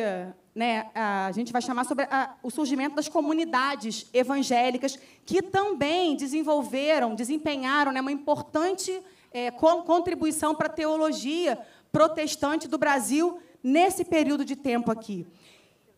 né, 0.53 0.89
a 0.93 1.31
gente 1.33 1.51
vai 1.51 1.61
chamar 1.61 1.83
sobre 1.85 2.05
a, 2.05 2.35
o 2.43 2.51
surgimento 2.51 2.95
das 2.95 3.07
comunidades 3.07 4.07
evangélicas, 4.13 4.99
que 5.25 5.41
também 5.41 6.15
desenvolveram, 6.15 7.15
desempenharam 7.15 7.91
né, 7.91 8.01
uma 8.01 8.11
importante 8.11 9.01
é, 9.31 9.49
contribuição 9.49 10.53
para 10.53 10.67
a 10.67 10.71
teologia 10.71 11.59
protestante 11.91 12.67
do 12.67 12.77
Brasil 12.77 13.39
nesse 13.63 14.05
período 14.05 14.45
de 14.45 14.55
tempo 14.55 14.91
aqui. 14.91 15.25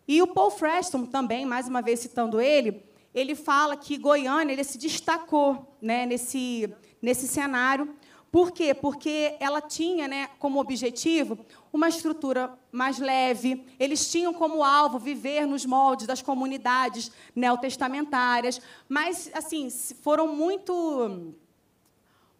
E 0.07 0.21
o 0.21 0.27
Paul 0.27 0.51
Freston 0.51 1.05
também, 1.05 1.45
mais 1.45 1.67
uma 1.67 1.81
vez 1.81 1.99
citando 1.99 2.39
ele, 2.39 2.83
ele 3.15 3.33
fala 3.33 3.77
que 3.77 3.97
Goiânia 3.97 4.51
ele 4.51 4.63
se 4.65 4.77
destacou 4.77 5.73
né, 5.81 6.05
nesse, 6.05 6.69
nesse 7.01 7.29
cenário. 7.29 7.95
Por 8.29 8.51
quê? 8.51 8.73
Porque 8.73 9.37
ela 9.39 9.61
tinha 9.61 10.05
né, 10.09 10.27
como 10.37 10.59
objetivo 10.59 11.39
uma 11.71 11.87
estrutura 11.87 12.53
mais 12.69 12.99
leve, 12.99 13.65
eles 13.79 14.11
tinham 14.11 14.33
como 14.33 14.61
alvo 14.61 14.99
viver 14.99 15.45
nos 15.47 15.65
moldes 15.65 16.05
das 16.05 16.21
comunidades 16.21 17.09
neotestamentárias, 17.33 18.61
mas 18.89 19.31
assim 19.33 19.69
foram 20.01 20.27
muito 20.27 21.33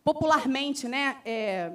popularmente, 0.04 0.88
né, 0.90 1.18
é, 1.24 1.72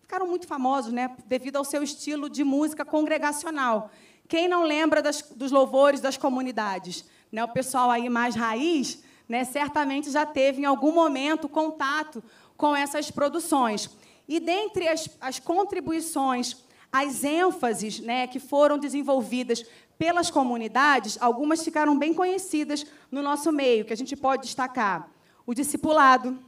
ficaram 0.00 0.26
muito 0.26 0.46
famosos, 0.46 0.90
né, 0.90 1.14
devido 1.26 1.56
ao 1.56 1.64
seu 1.64 1.82
estilo 1.82 2.30
de 2.30 2.42
música 2.42 2.84
congregacional. 2.84 3.90
Quem 4.26 4.48
não 4.48 4.62
lembra 4.64 5.02
das, 5.02 5.22
dos 5.22 5.50
louvores 5.50 6.00
das 6.00 6.16
comunidades? 6.16 7.04
Né, 7.30 7.44
o 7.44 7.48
pessoal 7.48 7.90
aí 7.90 8.08
mais 8.08 8.34
raiz, 8.34 9.02
né, 9.28 9.44
certamente 9.44 10.10
já 10.10 10.24
teve 10.24 10.62
em 10.62 10.64
algum 10.64 10.92
momento 10.92 11.48
contato 11.48 12.22
com 12.56 12.74
essas 12.74 13.10
produções. 13.10 13.90
E 14.26 14.40
dentre 14.40 14.88
as, 14.88 15.08
as 15.20 15.38
contribuições, 15.38 16.56
as 16.92 17.24
ênfases 17.24 18.00
né, 18.00 18.26
que 18.26 18.40
foram 18.40 18.78
desenvolvidas 18.78 19.64
pelas 19.98 20.30
comunidades, 20.30 21.18
algumas 21.20 21.62
ficaram 21.62 21.98
bem 21.98 22.14
conhecidas 22.14 22.86
no 23.10 23.22
nosso 23.22 23.50
meio, 23.52 23.84
que 23.84 23.92
a 23.92 23.96
gente 23.96 24.14
pode 24.16 24.42
destacar 24.42 25.10
o 25.44 25.54
discipulado, 25.54 26.38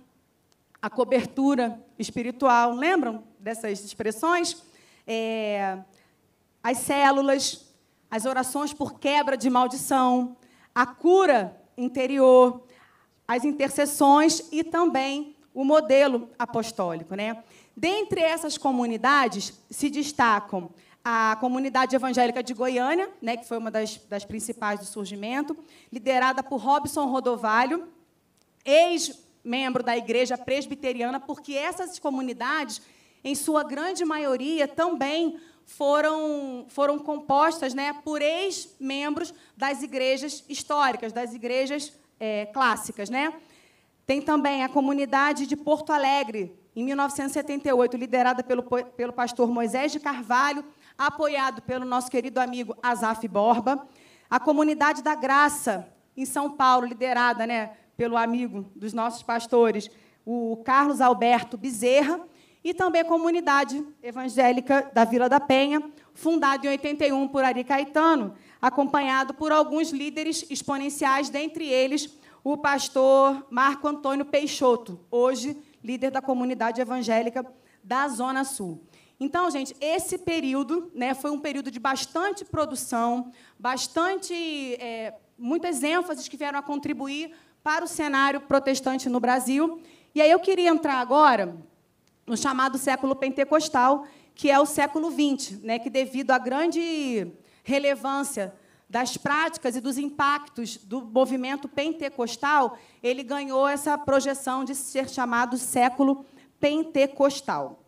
a 0.80 0.88
cobertura 0.88 1.82
espiritual, 1.99 2.72
lembram 2.75 3.25
dessas 3.38 3.84
expressões? 3.84 4.62
É, 5.06 5.78
as 6.62 6.78
células, 6.78 7.66
as 8.10 8.25
orações 8.25 8.72
por 8.72 8.99
quebra 8.99 9.37
de 9.37 9.50
maldição, 9.50 10.37
a 10.74 10.86
cura 10.86 11.60
interior, 11.76 12.62
as 13.26 13.44
intercessões 13.44 14.48
e 14.50 14.64
também 14.64 15.36
o 15.54 15.64
modelo 15.64 16.28
apostólico. 16.38 17.14
Né? 17.14 17.42
Dentre 17.76 18.20
essas 18.20 18.58
comunidades 18.58 19.58
se 19.70 19.88
destacam 19.88 20.70
a 21.04 21.36
comunidade 21.40 21.96
evangélica 21.96 22.42
de 22.42 22.52
Goiânia, 22.52 23.08
né, 23.22 23.36
que 23.36 23.48
foi 23.48 23.56
uma 23.56 23.70
das, 23.70 23.96
das 24.08 24.24
principais 24.24 24.80
do 24.80 24.84
surgimento, 24.84 25.56
liderada 25.90 26.42
por 26.42 26.58
Robson 26.58 27.06
Rodovalho, 27.06 27.88
ex-membro 28.64 29.82
da 29.82 29.96
igreja 29.96 30.36
presbiteriana, 30.36 31.18
porque 31.18 31.54
essas 31.54 31.98
comunidades, 31.98 32.82
em 33.24 33.34
sua 33.34 33.64
grande 33.64 34.04
maioria, 34.04 34.68
também 34.68 35.40
foram, 35.76 36.66
foram 36.68 36.98
compostas 36.98 37.74
né, 37.74 37.92
por 38.04 38.20
ex-membros 38.20 39.32
das 39.56 39.82
igrejas 39.82 40.44
históricas, 40.48 41.12
das 41.12 41.32
igrejas 41.32 41.92
é, 42.18 42.46
clássicas. 42.46 43.08
Né? 43.08 43.32
Tem 44.04 44.20
também 44.20 44.64
a 44.64 44.68
comunidade 44.68 45.46
de 45.46 45.56
Porto 45.56 45.92
Alegre, 45.92 46.54
em 46.74 46.84
1978, 46.84 47.96
liderada 47.96 48.42
pelo, 48.42 48.62
pelo 48.62 49.12
pastor 49.12 49.48
Moisés 49.48 49.92
de 49.92 50.00
Carvalho, 50.00 50.64
apoiado 50.98 51.62
pelo 51.62 51.84
nosso 51.84 52.10
querido 52.10 52.40
amigo 52.40 52.76
Azaf 52.82 53.26
Borba. 53.28 53.86
A 54.28 54.40
comunidade 54.40 55.02
da 55.02 55.14
Graça, 55.14 55.88
em 56.16 56.24
São 56.24 56.50
Paulo, 56.50 56.86
liderada 56.86 57.46
né, 57.46 57.70
pelo 57.96 58.16
amigo 58.16 58.70
dos 58.74 58.92
nossos 58.92 59.22
pastores, 59.22 59.90
o 60.26 60.60
Carlos 60.64 61.00
Alberto 61.00 61.56
Bezerra 61.56 62.20
e 62.62 62.75
também 62.75 63.00
a 63.00 63.05
comunidade 63.05 63.85
evangélica 64.02 64.90
da 64.93 65.05
Vila 65.05 65.29
da 65.29 65.40
Penha, 65.40 65.83
fundada 66.12 66.67
em 66.67 66.71
81 66.71 67.29
por 67.29 67.43
Ari 67.43 67.64
Caetano, 67.64 68.35
acompanhado 68.61 69.33
por 69.35 69.50
alguns 69.50 69.90
líderes 69.90 70.45
exponenciais, 70.50 71.31
dentre 71.31 71.67
eles 71.67 72.19
o 72.45 72.57
pastor 72.57 73.47
Marco 73.50 73.88
Antônio 73.88 74.25
Peixoto, 74.25 75.00
hoje 75.11 75.57
líder 75.83 76.11
da 76.11 76.21
comunidade 76.21 76.81
evangélica 76.81 77.45
da 77.83 78.07
Zona 78.09 78.45
Sul. 78.45 78.83
Então, 79.19 79.50
gente, 79.50 79.75
esse 79.81 80.19
período 80.19 80.90
né, 80.95 81.12
foi 81.14 81.31
um 81.31 81.38
período 81.38 81.71
de 81.71 81.79
bastante 81.79 82.45
produção, 82.45 83.31
bastante 83.59 84.35
é, 84.75 85.14
muitas 85.38 85.83
ênfases 85.83 86.29
que 86.29 86.37
vieram 86.37 86.59
a 86.59 86.62
contribuir 86.62 87.33
para 87.62 87.85
o 87.85 87.88
cenário 87.88 88.40
protestante 88.43 89.09
no 89.09 89.21
Brasil. 89.21 89.83
E 90.14 90.23
aí 90.23 90.31
eu 90.31 90.40
queria 90.40 90.71
entrar 90.71 90.95
agora 90.95 91.55
no 92.30 92.37
chamado 92.37 92.78
século 92.78 93.16
pentecostal, 93.16 94.06
que 94.37 94.49
é 94.49 94.60
o 94.60 94.64
século 94.64 95.10
XX, 95.10 95.60
né, 95.62 95.80
que, 95.80 95.90
devido 95.90 96.30
à 96.30 96.38
grande 96.38 97.26
relevância 97.64 98.54
das 98.88 99.16
práticas 99.16 99.75
e 99.75 99.80
dos 99.80 99.99
impactos 99.99 100.76
do 100.76 101.00
movimento 101.00 101.68
pentecostal, 101.68 102.78
ele 103.02 103.25
ganhou 103.25 103.66
essa 103.66 103.99
projeção 103.99 104.64
de 104.64 104.76
ser 104.76 105.09
chamado 105.09 105.59
século 105.59 106.24
pentecostal. 106.61 107.83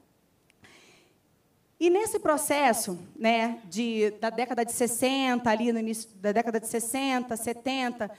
E 1.79 1.89
nesse 1.89 2.19
processo, 2.19 2.99
né, 3.17 3.61
de, 3.65 4.11
da 4.21 4.31
década 4.31 4.65
de 4.65 4.73
60, 4.73 5.49
ali 5.49 5.73
no 5.73 5.79
início 5.79 6.09
da 6.17 6.33
década 6.33 6.59
de 6.59 6.67
60, 6.67 7.37
70, 7.37 8.11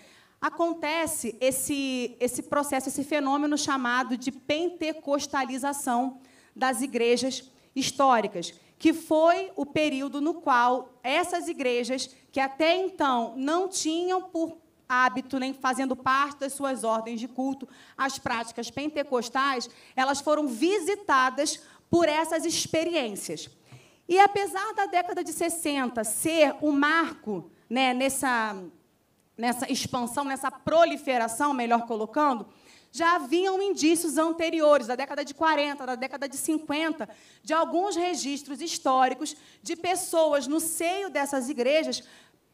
acontece 0.44 1.38
esse, 1.40 2.18
esse 2.20 2.44
processo, 2.44 2.90
esse 2.90 3.02
fenômeno 3.06 3.58
chamado 3.58 4.18
de 4.18 4.30
pentecostalização 4.30 6.20
das 6.54 6.82
igrejas 6.82 7.50
históricas, 7.74 8.54
que 8.78 8.92
foi 8.92 9.54
o 9.56 9.66
período 9.66 10.20
no 10.20 10.34
qual 10.34 11.00
essas 11.02 11.48
igrejas, 11.48 12.14
que 12.30 12.42
até 12.42 12.76
então 12.76 13.34
não 13.38 13.70
tinham 13.70 14.24
por 14.24 14.58
hábito, 14.90 15.40
nem 15.40 15.54
fazendo 15.54 15.96
parte 15.96 16.42
das 16.42 16.52
suas 16.52 16.84
ordens 16.84 17.22
de 17.22 17.28
culto, 17.30 17.66
as 17.98 18.20
práticas 18.20 18.70
pentecostais, 18.70 19.70
elas 19.96 20.20
foram 20.20 20.46
visitadas 20.46 21.62
por 21.90 22.10
essas 22.10 22.44
experiências. 22.44 23.50
E 24.10 24.20
apesar 24.20 24.74
da 24.74 24.88
década 24.88 25.24
de 25.24 25.32
60 25.32 26.04
ser 26.04 26.54
um 26.62 26.74
marco 26.74 27.50
né, 27.70 27.94
nessa 27.94 28.62
nessa 29.38 29.72
expansão, 29.72 30.24
nessa 30.24 30.52
proliferação, 30.52 31.54
melhor 31.54 31.86
colocando, 31.86 32.48
já 32.92 33.16
haviam 33.16 33.60
indícios 33.60 34.20
anteriores, 34.20 34.86
da 34.86 34.96
década 34.96 35.26
de 35.26 35.34
40, 35.34 35.86
da 35.86 35.96
década 35.96 36.30
de 36.30 36.38
50, 36.38 37.10
de 37.44 37.52
alguns 37.52 37.96
registros 37.96 38.62
históricos 38.62 39.36
de 39.64 39.76
pessoas 39.76 40.46
no 40.46 40.60
seio 40.60 41.10
dessas 41.10 41.50
igrejas 41.50 42.04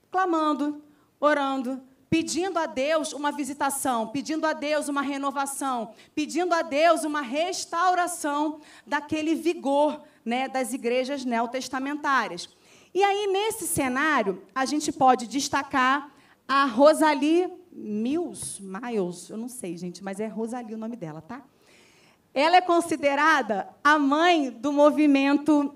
clamando, 0.09 0.81
orando, 1.19 1.83
pedindo 2.09 2.57
a 2.57 2.65
Deus 2.65 3.11
uma 3.11 3.33
visitação, 3.33 4.07
pedindo 4.07 4.47
a 4.47 4.53
Deus 4.53 4.87
uma 4.87 5.01
renovação, 5.01 5.93
pedindo 6.15 6.53
a 6.53 6.61
Deus 6.61 7.03
uma 7.03 7.21
restauração 7.21 8.61
daquele 8.87 9.35
vigor 9.35 10.01
né, 10.25 10.47
das 10.47 10.73
igrejas 10.73 11.25
neotestamentárias. 11.25 12.49
E 12.93 13.03
aí, 13.03 13.27
nesse 13.27 13.67
cenário, 13.67 14.41
a 14.55 14.65
gente 14.65 14.91
pode 14.91 15.27
destacar 15.27 16.11
a 16.49 16.65
Rosalie 16.65 17.47
Mills, 17.71 18.59
Miles, 18.59 19.29
eu 19.29 19.37
não 19.37 19.47
sei, 19.47 19.77
gente, 19.77 20.03
mas 20.03 20.19
é 20.19 20.25
Rosalie 20.25 20.73
o 20.73 20.77
nome 20.77 20.95
dela, 20.95 21.21
tá? 21.21 21.43
Ela 22.33 22.57
é 22.57 22.61
considerada 22.61 23.69
a 23.83 23.99
mãe 23.99 24.49
do 24.49 24.73
movimento 24.73 25.75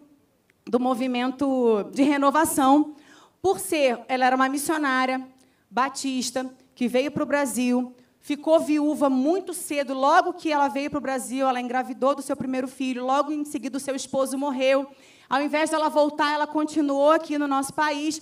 do 0.65 0.79
movimento 0.79 1.83
de 1.91 2.03
renovação, 2.03 2.95
por 3.41 3.59
ser, 3.59 3.99
ela 4.07 4.25
era 4.25 4.35
uma 4.35 4.47
missionária 4.47 5.21
batista 5.69 6.49
que 6.73 6.87
veio 6.87 7.11
para 7.11 7.23
o 7.23 7.25
Brasil, 7.25 7.93
ficou 8.19 8.59
viúva 8.59 9.09
muito 9.09 9.53
cedo, 9.53 9.93
logo 9.93 10.33
que 10.33 10.51
ela 10.51 10.69
veio 10.69 10.89
para 10.89 10.97
o 10.97 11.01
Brasil, 11.01 11.47
ela 11.47 11.59
engravidou 11.59 12.15
do 12.15 12.21
seu 12.21 12.35
primeiro 12.35 12.67
filho, 12.67 13.05
logo 13.05 13.31
em 13.31 13.43
seguida 13.43 13.77
o 13.77 13.81
seu 13.81 13.95
esposo 13.95 14.37
morreu. 14.37 14.87
Ao 15.29 15.41
invés 15.41 15.69
dela 15.69 15.89
voltar, 15.89 16.33
ela 16.33 16.47
continuou 16.47 17.11
aqui 17.11 17.37
no 17.37 17.47
nosso 17.47 17.73
país 17.73 18.21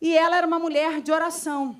e 0.00 0.16
ela 0.16 0.36
era 0.36 0.46
uma 0.46 0.58
mulher 0.58 1.00
de 1.00 1.10
oração. 1.10 1.76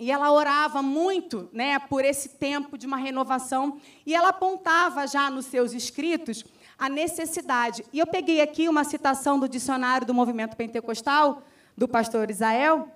E 0.00 0.10
ela 0.10 0.32
orava 0.32 0.80
muito 0.80 1.50
né, 1.52 1.78
por 1.78 2.02
esse 2.02 2.30
tempo 2.30 2.78
de 2.78 2.86
uma 2.86 2.96
renovação. 2.96 3.78
E 4.06 4.14
ela 4.14 4.30
apontava 4.30 5.06
já 5.06 5.30
nos 5.30 5.44
seus 5.44 5.74
escritos 5.74 6.42
a 6.78 6.88
necessidade. 6.88 7.84
E 7.92 7.98
eu 7.98 8.06
peguei 8.06 8.40
aqui 8.40 8.66
uma 8.66 8.82
citação 8.82 9.38
do 9.38 9.46
dicionário 9.46 10.06
do 10.06 10.14
movimento 10.14 10.56
pentecostal, 10.56 11.42
do 11.76 11.86
pastor 11.86 12.30
Israel, 12.30 12.88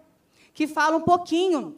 que 0.54 0.66
fala 0.66 0.96
um 0.96 1.02
pouquinho 1.02 1.76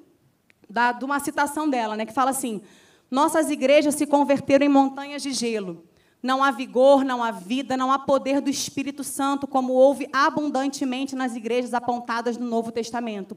da, 0.71 0.93
de 0.93 1.05
uma 1.05 1.19
citação 1.19 1.69
dela, 1.69 1.97
né, 1.97 2.07
que 2.07 2.15
fala 2.15 2.31
assim: 2.31 2.63
Nossas 3.11 3.51
igrejas 3.51 3.97
se 3.97 4.07
converteram 4.07 4.65
em 4.65 4.69
montanhas 4.69 5.23
de 5.23 5.33
gelo. 5.33 5.85
Não 6.23 6.43
há 6.43 6.53
vigor, 6.53 7.05
não 7.05 7.23
há 7.23 7.33
vida, 7.33 7.77
não 7.77 7.91
há 7.91 7.99
poder 7.99 8.41
do 8.41 8.49
Espírito 8.49 9.03
Santo, 9.03 9.49
como 9.49 9.73
houve 9.73 10.09
abundantemente 10.13 11.17
nas 11.17 11.35
igrejas 11.35 11.75
apontadas 11.75 12.37
no 12.37 12.47
Novo 12.47 12.71
Testamento. 12.71 13.37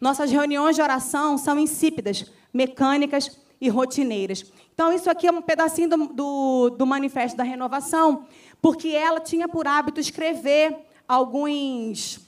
Nossas 0.00 0.30
reuniões 0.30 0.76
de 0.76 0.82
oração 0.82 1.36
são 1.36 1.58
insípidas, 1.58 2.30
mecânicas 2.52 3.38
e 3.60 3.68
rotineiras. 3.68 4.50
Então, 4.72 4.92
isso 4.92 5.10
aqui 5.10 5.26
é 5.26 5.30
um 5.30 5.42
pedacinho 5.42 5.90
do, 5.90 6.06
do, 6.06 6.70
do 6.70 6.86
Manifesto 6.86 7.36
da 7.36 7.44
Renovação, 7.44 8.24
porque 8.62 8.88
ela 8.88 9.20
tinha 9.20 9.46
por 9.46 9.66
hábito 9.66 10.00
escrever 10.00 10.74
alguns, 11.06 12.20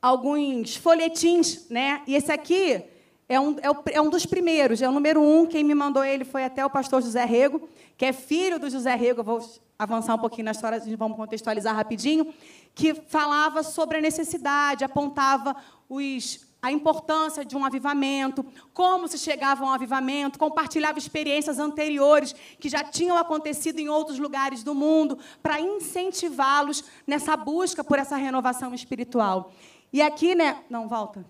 alguns 0.00 0.74
folhetins, 0.74 1.68
né? 1.70 2.02
E 2.08 2.16
esse 2.16 2.32
aqui 2.32 2.82
é 3.28 3.38
um, 3.38 3.56
é, 3.62 3.70
o, 3.70 3.76
é 3.92 4.00
um 4.00 4.10
dos 4.10 4.26
primeiros, 4.26 4.82
é 4.82 4.88
o 4.88 4.92
número 4.92 5.22
um. 5.22 5.46
Quem 5.46 5.62
me 5.62 5.74
mandou 5.74 6.04
ele 6.04 6.24
foi 6.24 6.44
até 6.44 6.66
o 6.66 6.70
pastor 6.70 7.00
José 7.02 7.24
Rego, 7.24 7.68
que 7.96 8.04
é 8.04 8.12
filho 8.12 8.58
do 8.58 8.68
José 8.68 8.94
Rego. 8.96 9.20
Eu 9.20 9.24
vou 9.24 9.40
avançar 9.78 10.14
um 10.14 10.18
pouquinho 10.18 10.46
na 10.46 10.50
história, 10.50 10.82
vamos 10.96 11.16
contextualizar 11.16 11.74
rapidinho, 11.74 12.32
que 12.74 12.94
falava 12.94 13.62
sobre 13.62 13.98
a 13.98 14.00
necessidade, 14.00 14.84
apontava 14.84 15.56
os, 15.92 16.40
a 16.62 16.72
importância 16.72 17.44
de 17.44 17.56
um 17.56 17.64
avivamento, 17.64 18.44
como 18.72 19.06
se 19.06 19.18
chegava 19.18 19.62
a 19.62 19.66
um 19.66 19.70
avivamento, 19.70 20.38
compartilhava 20.38 20.98
experiências 20.98 21.58
anteriores 21.58 22.34
que 22.58 22.68
já 22.68 22.82
tinham 22.82 23.18
acontecido 23.18 23.78
em 23.78 23.88
outros 23.88 24.18
lugares 24.18 24.62
do 24.62 24.74
mundo, 24.74 25.18
para 25.42 25.60
incentivá-los 25.60 26.84
nessa 27.06 27.36
busca 27.36 27.84
por 27.84 27.98
essa 27.98 28.16
renovação 28.16 28.72
espiritual. 28.72 29.52
E 29.92 30.00
aqui, 30.00 30.34
né? 30.34 30.62
Não, 30.70 30.88
volta. 30.88 31.24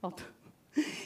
Volta. 0.00 0.24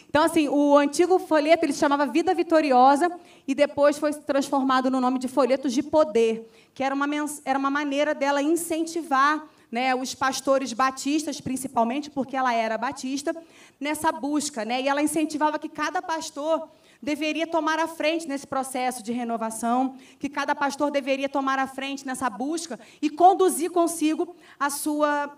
Então, 0.09 0.23
assim, 0.23 0.49
o 0.49 0.77
antigo 0.77 1.19
folheto 1.19 1.65
ele 1.65 1.73
se 1.73 1.81
chamava 1.81 2.07
Vida 2.07 2.33
Vitoriosa 2.33 3.11
e 3.49 3.55
depois 3.55 3.99
foi 3.99 4.13
transformado 4.13 4.89
no 4.89 5.01
nome 5.01 5.19
de 5.19 5.27
Folhetos 5.27 5.73
de 5.73 5.83
Poder, 5.83 6.49
que 6.73 6.85
era 6.85 6.95
uma, 6.95 7.07
era 7.45 7.59
uma 7.59 7.71
maneira 7.71 8.15
dela 8.15 8.41
incentivar 8.41 9.45
né, 9.71 9.95
os 9.95 10.15
pastores 10.15 10.73
batistas, 10.73 11.41
principalmente, 11.41 12.11
porque 12.11 12.37
ela 12.37 12.53
era 12.53 12.79
batista, 12.79 13.35
nessa 13.81 14.13
busca. 14.13 14.65
Né, 14.65 14.83
e 14.83 14.89
ela 14.89 15.03
incentivava 15.03 15.59
que 15.59 15.69
cada 15.69 16.01
pastor 16.01 16.69
deveria 17.03 17.47
tomar 17.47 17.79
a 17.79 17.87
frente 17.87 18.27
nesse 18.27 18.47
processo 18.47 19.03
de 19.03 19.13
renovação, 19.13 19.97
que 20.19 20.29
cada 20.29 20.55
pastor 20.55 20.91
deveria 20.91 21.29
tomar 21.29 21.59
a 21.59 21.67
frente 21.67 22.07
nessa 22.07 22.29
busca 22.31 22.81
e 23.01 23.11
conduzir 23.11 23.71
consigo 23.71 24.35
a 24.59 24.71
sua 24.71 25.37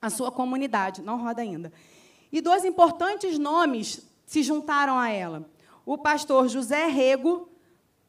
a 0.00 0.10
sua 0.10 0.30
comunidade. 0.30 1.02
Não 1.02 1.20
roda 1.20 1.42
ainda. 1.42 1.72
E 2.30 2.40
dois 2.40 2.64
importantes 2.64 3.38
nomes 3.38 4.06
se 4.24 4.42
juntaram 4.42 4.98
a 4.98 5.08
ela. 5.08 5.48
O 5.84 5.98
pastor 5.98 6.48
José 6.48 6.86
Rego, 6.86 7.48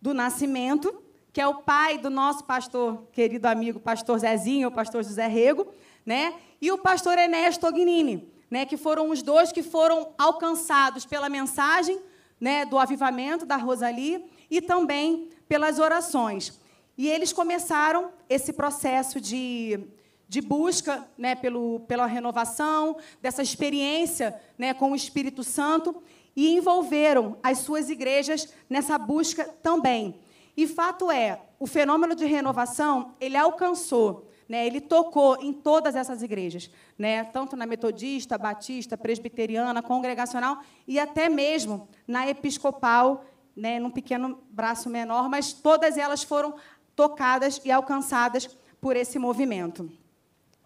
do 0.02 0.14
Nascimento, 0.14 1.02
que 1.32 1.40
é 1.40 1.48
o 1.48 1.56
pai 1.56 1.98
do 1.98 2.10
nosso 2.10 2.44
pastor, 2.44 3.04
querido 3.12 3.48
amigo, 3.48 3.80
pastor 3.80 4.20
Zezinho, 4.20 4.70
o 4.70 4.72
pastor 4.72 5.04
José 5.04 5.28
Rego, 5.28 5.68
né? 6.06 6.34
e 6.62 6.72
o 6.72 6.78
pastor 6.78 7.18
Enéas 7.18 7.58
Tognini, 7.58 8.32
né? 8.50 8.66
que 8.66 8.78
foram 8.78 9.10
os 9.10 9.22
dois 9.22 9.52
que 9.52 9.64
foram 9.64 10.10
alcançados 10.18 11.06
pela 11.06 11.30
mensagem 11.30 12.00
né, 12.40 12.66
do 12.66 12.78
avivamento 12.78 13.46
da 13.46 13.58
Rosalie 13.58 14.26
e 14.50 14.62
também 14.62 15.30
pelas 15.48 15.78
orações. 15.78 16.60
E 16.98 17.08
eles 17.08 17.32
começaram 17.32 18.12
esse 18.30 18.54
processo 18.54 19.20
de, 19.20 19.80
de 20.28 20.42
busca 20.42 21.06
né, 21.18 21.36
pelo, 21.36 21.82
pela 21.82 22.06
renovação, 22.06 22.98
dessa 23.22 23.42
experiência 23.42 24.40
né, 24.58 24.74
com 24.74 24.92
o 24.92 24.96
Espírito 24.96 25.44
Santo, 25.44 26.02
e 26.36 26.56
envolveram 26.56 27.38
as 27.44 27.60
suas 27.60 27.90
igrejas 27.90 28.54
nessa 28.70 28.98
busca 28.98 29.44
também. 29.62 30.20
E 30.56 30.68
fato 30.68 31.10
é, 31.10 31.42
o 31.60 31.68
fenômeno 31.68 32.16
de 32.16 32.26
renovação, 32.26 33.14
ele 33.20 33.38
alcançou, 33.38 34.30
né, 34.48 34.66
ele 34.66 34.82
tocou 34.82 35.38
em 35.42 35.54
todas 35.54 35.96
essas 35.96 36.22
igrejas, 36.22 36.70
né, 36.98 37.24
tanto 37.24 37.56
na 37.56 37.66
metodista, 37.66 38.38
batista, 38.38 38.98
presbiteriana, 38.98 39.82
congregacional 39.82 40.62
e 40.88 41.00
até 41.00 41.30
mesmo 41.30 41.88
na 42.08 42.28
episcopal, 42.28 43.26
né, 43.56 43.80
num 43.80 43.92
pequeno 43.92 44.40
braço 44.50 44.90
menor, 44.90 45.30
mas 45.30 45.54
todas 45.54 45.98
elas 45.98 46.24
foram 46.24 46.56
tocadas 46.96 47.62
e 47.64 47.72
alcançadas 47.72 48.48
por 48.82 48.96
esse 48.96 49.20
movimento. 49.20 49.92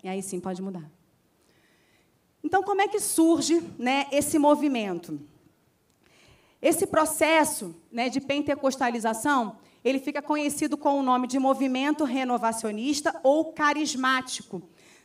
E 0.03 0.09
aí 0.09 0.21
sim 0.21 0.39
pode 0.39 0.61
mudar. 0.61 0.89
Então, 2.43 2.61
como 2.61 2.81
é 2.81 2.87
que 2.87 2.99
surge 2.99 3.61
né, 3.79 4.05
esse 4.11 4.37
movimento? 4.37 5.19
Esse 6.61 6.85
processo 6.85 7.75
né, 7.91 8.09
de 8.09 8.19
pentecostalização 8.19 9.57
ele 9.83 9.99
fica 9.99 10.21
conhecido 10.21 10.77
com 10.77 10.99
o 10.99 11.03
nome 11.03 11.27
de 11.27 11.37
movimento 11.37 12.03
renovacionista 12.03 13.19
ou 13.23 13.53
carismático, 13.53 14.61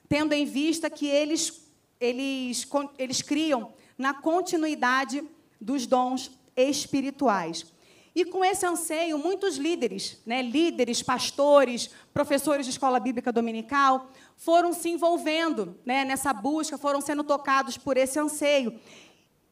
tendo 0.09 0.33
em 0.33 0.45
vista 0.45 0.89
que 0.89 1.07
eles, 1.07 1.69
eles, 2.01 2.67
eles 2.97 3.21
criam 3.23 3.73
na 3.97 4.15
continuidade 4.15 5.25
dos 5.61 5.87
dons 5.87 6.31
espirituais. 6.57 7.67
E 8.15 8.25
com 8.25 8.45
esse 8.45 8.67
anseio, 8.67 9.19
muitos 9.19 9.57
líderes, 9.57 10.21
né, 10.25 10.43
líderes, 10.43 11.03
pastores, 11.03 11.91
professores 12.13 12.67
de 12.67 12.73
escola 12.73 12.99
bíblica 12.99 13.33
dominical, 13.33 14.11
foram 14.37 14.73
se 14.73 14.89
envolvendo 14.89 15.77
né, 15.85 16.05
nessa 16.05 16.33
busca, 16.33 16.79
foram 16.79 17.01
sendo 17.01 17.23
tocados 17.23 17.77
por 17.77 17.97
esse 17.97 18.19
anseio. 18.19 18.79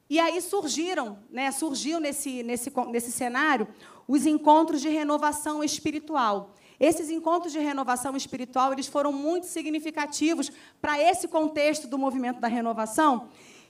E 0.09 0.19
aí 0.19 0.41
surgiram, 0.41 1.19
né, 1.31 1.51
surgiu 1.51 2.01
nesse, 2.01 2.43
nesse, 2.43 2.73
nesse 2.89 3.13
cenário 3.13 3.69
os 4.07 4.27
encontros 4.27 4.81
de 4.81 4.89
renovação 4.89 5.63
espiritual. 5.63 6.55
Esses 6.79 7.11
encontros 7.11 7.53
de 7.53 7.59
renovação 7.59 8.17
espiritual 8.17 8.73
eles 8.73 8.87
foram 8.87 9.13
muito 9.13 9.47
significativos 9.47 10.51
para 10.81 11.01
esse 11.01 11.27
contexto 11.27 11.89
do 11.89 11.99
movimento 11.99 12.41
da 12.41 12.49
renovação. 12.49 13.29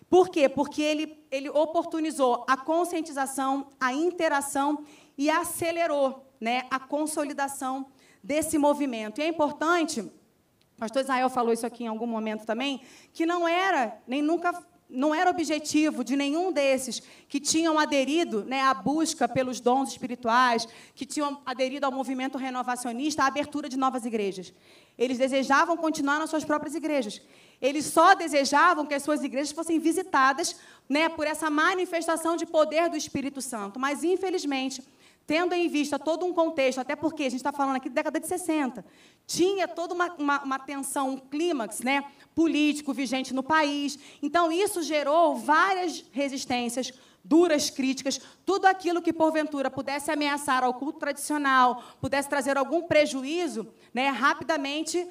Por 0.09 0.29
quê? 0.29 0.49
Porque 0.49 0.83
ele, 0.83 1.19
ele 1.31 1.49
oportunizou 1.49 2.45
a 2.49 2.57
conscientização, 2.57 3.69
a 3.81 3.93
interação 3.93 4.85
e 5.19 5.31
acelerou 5.31 6.27
né, 6.41 6.63
a 6.71 6.79
consolidação 6.79 7.87
desse 8.23 8.59
movimento. 8.59 9.21
E 9.21 9.25
é 9.25 9.29
importante, 9.29 10.01
o 10.01 10.13
pastor 10.79 11.03
Israel 11.03 11.31
falou 11.31 11.53
isso 11.53 11.67
aqui 11.67 11.85
em 11.85 11.89
algum 11.89 12.07
momento 12.07 12.45
também, 12.45 12.81
que 13.13 13.25
não 13.25 13.49
era, 13.49 14.01
nem 14.07 14.23
nunca 14.23 14.53
não 14.89 15.15
era 15.15 15.31
objetivo 15.31 16.05
de 16.05 16.15
nenhum 16.15 16.53
desses 16.53 17.03
que 17.29 17.41
tinham 17.41 17.79
aderido 17.79 18.45
né, 18.45 18.63
à 18.63 18.73
busca 18.73 19.29
pelos 19.29 19.61
dons 19.61 19.91
espirituais, 19.91 20.67
que 20.95 21.05
tinham 21.05 21.41
aderido 21.45 21.85
ao 21.85 21.93
movimento 21.93 22.39
renovacionista, 22.39 23.23
a 23.23 23.27
abertura 23.27 23.69
de 23.69 23.77
novas 23.77 24.05
igrejas. 24.05 24.53
Eles 24.97 25.19
desejavam 25.19 25.77
continuar 25.77 26.19
nas 26.19 26.31
suas 26.31 26.45
próprias 26.45 26.75
igrejas. 26.75 27.21
Eles 27.61 27.87
só 27.87 28.15
desejavam 28.15 28.87
que 28.87 28.95
as 28.95 29.03
suas 29.03 29.23
igrejas 29.25 29.53
fossem 29.53 29.79
visitadas 29.79 30.57
né, 30.89 31.09
por 31.09 31.27
essa 31.27 31.51
manifestação 31.51 32.37
de 32.37 32.47
poder 32.47 32.89
do 32.89 32.97
Espírito 32.97 33.41
Santo. 33.41 33.81
Mas, 33.81 34.05
infelizmente, 34.05 34.83
tendo 35.27 35.55
em 35.55 35.69
vista 35.69 35.99
todo 35.99 36.25
um 36.25 36.33
contexto, 36.33 36.79
até 36.79 36.95
porque 36.95 37.25
a 37.25 37.31
gente 37.31 37.41
está 37.41 37.53
falando 37.53 37.77
aqui 37.77 37.89
da 37.89 37.97
década 37.97 38.21
de 38.21 38.29
60, 38.29 38.85
tinha 39.27 39.67
toda 39.67 39.93
uma, 39.93 40.15
uma, 40.15 40.43
uma 40.45 40.59
tensão, 40.59 41.11
um 41.11 41.17
clímax 41.17 41.81
né, 41.81 42.05
político 42.35 42.95
vigente 42.95 43.35
no 43.35 43.43
país. 43.43 43.99
Então, 44.23 44.53
isso 44.53 44.83
gerou 44.83 45.35
várias 45.35 46.05
resistências, 46.13 46.93
duras 47.25 47.71
críticas, 47.71 48.21
tudo 48.45 48.67
aquilo 48.67 49.03
que, 49.03 49.13
porventura, 49.13 49.69
pudesse 49.69 50.13
ameaçar 50.13 50.63
ao 50.63 50.75
culto 50.75 51.01
tradicional, 51.01 51.83
pudesse 52.01 52.29
trazer 52.29 52.57
algum 52.57 52.83
prejuízo, 52.83 53.67
né, 53.93 54.09
rapidamente 54.11 55.09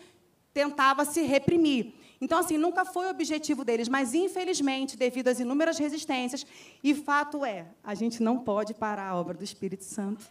tentava 0.53 1.03
se 1.03 1.23
reprimir. 1.23 1.93
Então, 2.19 2.39
assim, 2.39 2.57
nunca 2.57 2.85
foi 2.85 3.07
o 3.07 3.09
objetivo 3.09 3.65
deles, 3.65 3.89
mas, 3.89 4.13
infelizmente, 4.13 4.97
devido 4.97 5.27
às 5.27 5.39
inúmeras 5.39 5.77
resistências, 5.77 6.45
e 6.83 6.95
fato 6.95 7.43
é, 7.43 7.65
a 7.83 7.93
gente 7.93 8.23
não 8.23 8.39
pode 8.39 8.73
parar 8.73 9.09
a 9.09 9.15
obra 9.15 9.33
do 9.33 9.43
Espírito 9.43 9.83
Santo. 9.83 10.25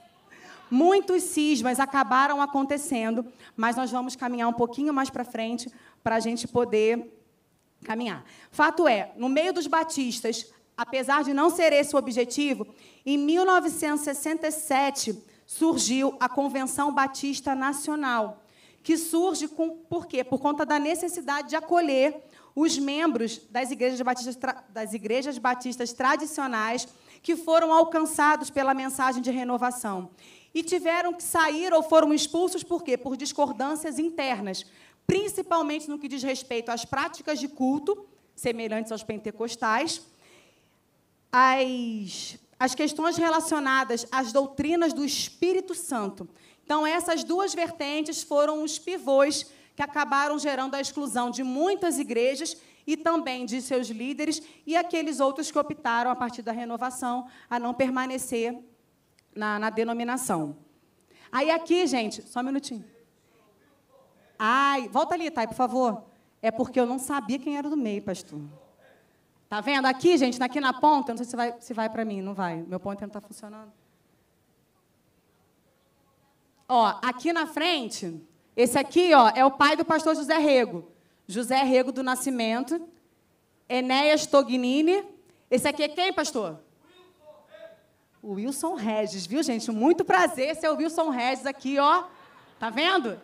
Muitos 0.71 1.23
cismas 1.25 1.79
acabaram 1.79 2.41
acontecendo, 2.41 3.27
mas 3.57 3.77
nós 3.77 3.91
vamos 3.91 4.17
caminhar 4.17 4.49
um 4.49 4.53
pouquinho 4.53 4.95
mais 4.95 5.11
para 5.11 5.25
frente 5.25 5.71
para 6.03 6.17
a 6.17 6.21
gente 6.21 6.49
poder 6.49 7.13
caminhar. 7.85 8.25
Fato 8.51 8.89
é, 8.89 9.13
no 9.17 9.29
meio 9.29 9.53
dos 9.53 9.67
batistas, 9.67 10.51
apesar 10.77 11.23
de 11.23 11.35
não 11.35 11.51
ser 11.51 11.73
esse 11.73 11.95
o 11.95 11.99
objetivo, 11.99 12.67
em 13.05 13.19
1967 13.19 15.23
surgiu 15.47 16.17
a 16.19 16.29
Convenção 16.29 16.93
Batista 16.93 17.55
Nacional 17.55 18.44
que 18.85 18.99
surge 18.99 19.49
com, 19.49 19.71
por 19.71 20.07
quê? 20.07 20.23
Por 20.23 20.39
conta 20.39 20.67
da 20.67 20.79
necessidade 20.79 21.49
de 21.49 21.57
acolher 21.57 22.23
os 22.55 22.79
membros 22.79 23.41
das 23.51 23.71
igrejas 23.71 24.01
batistas, 24.03 24.39
das 24.69 24.93
igrejas 24.93 25.39
batistas 25.39 25.95
tradicionais 25.95 26.87
que 27.23 27.35
foram 27.35 27.73
alcançados 27.73 28.51
pela 28.51 28.75
mensagem 28.75 29.23
de 29.23 29.31
renovação. 29.31 30.11
E 30.55 30.63
tiveram 30.63 31.15
que 31.15 31.23
sair 31.23 31.73
ou 31.73 31.83
foram 31.83 32.13
expulsos 32.13 32.63
por 32.63 32.85
quê? 32.85 32.99
Por 32.99 33.17
discordâncias 33.17 33.99
internas, 33.99 34.67
principalmente 35.07 35.89
no 35.89 35.99
que 35.99 36.07
diz 36.07 36.23
respeito 36.23 36.69
às 36.69 36.85
práticas 36.85 37.41
de 37.41 37.49
culto, 37.49 38.07
semelhantes 38.37 38.93
aos 38.93 39.03
pentecostais, 39.03 40.03
as 41.33 42.75
questões 42.75 43.17
relacionadas 43.17 44.07
às 44.13 44.31
doutrinas 44.31 44.93
do 44.93 45.05
Espírito 45.05 45.75
Santo. 45.75 46.29
Então, 46.65 46.87
essas 46.87 47.23
duas 47.23 47.55
vertentes 47.55 48.23
foram 48.23 48.63
os 48.63 48.79
pivôs 48.79 49.47
que 49.77 49.83
acabaram 49.83 50.39
gerando 50.39 50.75
a 50.75 50.81
exclusão 50.81 51.31
de 51.31 51.43
muitas 51.43 51.99
igrejas 51.99 52.57
e 52.87 52.97
também 52.97 53.45
de 53.45 53.61
seus 53.61 53.89
líderes 53.89 54.43
e 54.67 54.77
aqueles 54.77 55.21
outros 55.21 55.51
que 55.51 55.59
optaram, 55.59 56.11
a 56.11 56.17
partir 56.17 56.43
da 56.43 56.53
renovação, 56.53 57.27
a 57.51 57.59
não 57.59 57.75
permanecer 57.75 58.59
na, 59.35 59.59
na 59.59 59.71
denominação. 59.71 60.57
Aí, 61.31 61.51
aqui, 61.51 61.87
gente, 61.87 62.23
só 62.23 62.41
um 62.41 62.45
minutinho. 62.45 62.85
Ai, 64.39 64.89
volta 64.89 65.15
ali, 65.15 65.31
Thay, 65.31 65.47
por 65.47 65.57
favor. 65.57 66.05
É 66.41 66.51
porque 66.51 66.79
eu 66.79 66.87
não 66.87 66.99
sabia 66.99 67.39
quem 67.39 67.57
era 67.57 67.69
do 67.69 67.77
meio, 67.77 68.03
pastor. 68.03 68.41
Tá 69.49 69.61
vendo? 69.61 69.87
Aqui, 69.87 70.17
gente, 70.17 70.43
aqui 70.43 70.61
na 70.61 70.73
ponta, 70.73 71.13
não 71.13 71.17
sei 71.19 71.27
se 71.27 71.37
vai, 71.37 71.55
se 71.61 71.75
vai 71.75 71.89
para 71.89 72.05
mim, 72.05 72.21
não 72.21 72.35
vai. 72.35 72.63
Meu 72.63 72.81
ponto 72.81 73.01
não 73.01 73.09
está 73.09 73.21
funcionando. 73.21 73.73
Ó, 76.69 76.99
aqui 77.03 77.33
na 77.33 77.47
frente, 77.47 78.21
esse 78.57 78.79
aqui 78.79 79.13
ó, 79.13 79.29
é 79.35 79.45
o 79.45 79.51
pai 79.51 79.77
do 79.77 79.85
pastor 79.85 80.15
José 80.15 80.39
Rego. 80.39 80.91
José 81.27 81.63
Rego 81.63 81.93
do 81.93 82.03
Nascimento. 82.03 82.89
Enéas 83.69 84.27
Tognini. 84.27 85.05
Esse 85.51 85.69
aqui 85.69 85.83
é 85.83 85.89
quem, 85.89 86.13
pastor? 86.13 86.61
O 88.23 88.33
Wilson 88.33 88.75
Regis, 88.75 89.27
viu, 89.27 89.43
gente? 89.43 89.71
Muito 89.71 90.05
prazer, 90.05 90.49
esse 90.49 90.65
é 90.65 90.71
o 90.71 90.77
Wilson 90.77 91.11
Regis 91.11 91.45
aqui, 91.45 91.79
ó. 91.79 92.05
Tá 92.59 92.71
vendo? 92.71 93.21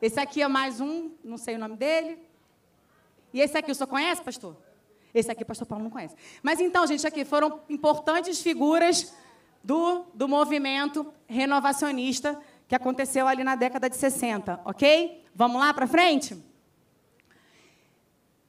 Esse 0.00 0.20
aqui 0.20 0.42
é 0.42 0.48
mais 0.48 0.80
um, 0.80 1.10
não 1.24 1.38
sei 1.38 1.54
o 1.54 1.58
nome 1.58 1.76
dele. 1.76 2.18
E 3.32 3.40
esse 3.40 3.56
aqui, 3.56 3.70
o 3.70 3.74
senhor 3.74 3.86
conhece, 3.86 4.20
pastor? 4.20 4.56
Esse 5.14 5.30
aqui, 5.30 5.44
pastor 5.44 5.66
Paulo, 5.66 5.84
não 5.84 5.90
conhece. 5.90 6.14
Mas 6.42 6.60
então, 6.60 6.86
gente, 6.86 7.06
aqui 7.06 7.24
foram 7.24 7.60
importantes 7.68 8.42
figuras 8.42 9.14
do, 9.64 10.04
do 10.12 10.28
movimento 10.28 11.12
renovacionista 11.26 12.38
que 12.72 12.76
aconteceu 12.76 13.28
ali 13.28 13.44
na 13.44 13.54
década 13.54 13.90
de 13.90 13.98
60, 13.98 14.60
ok? 14.64 15.26
Vamos 15.34 15.60
lá 15.60 15.74
para 15.74 15.86
frente? 15.86 16.42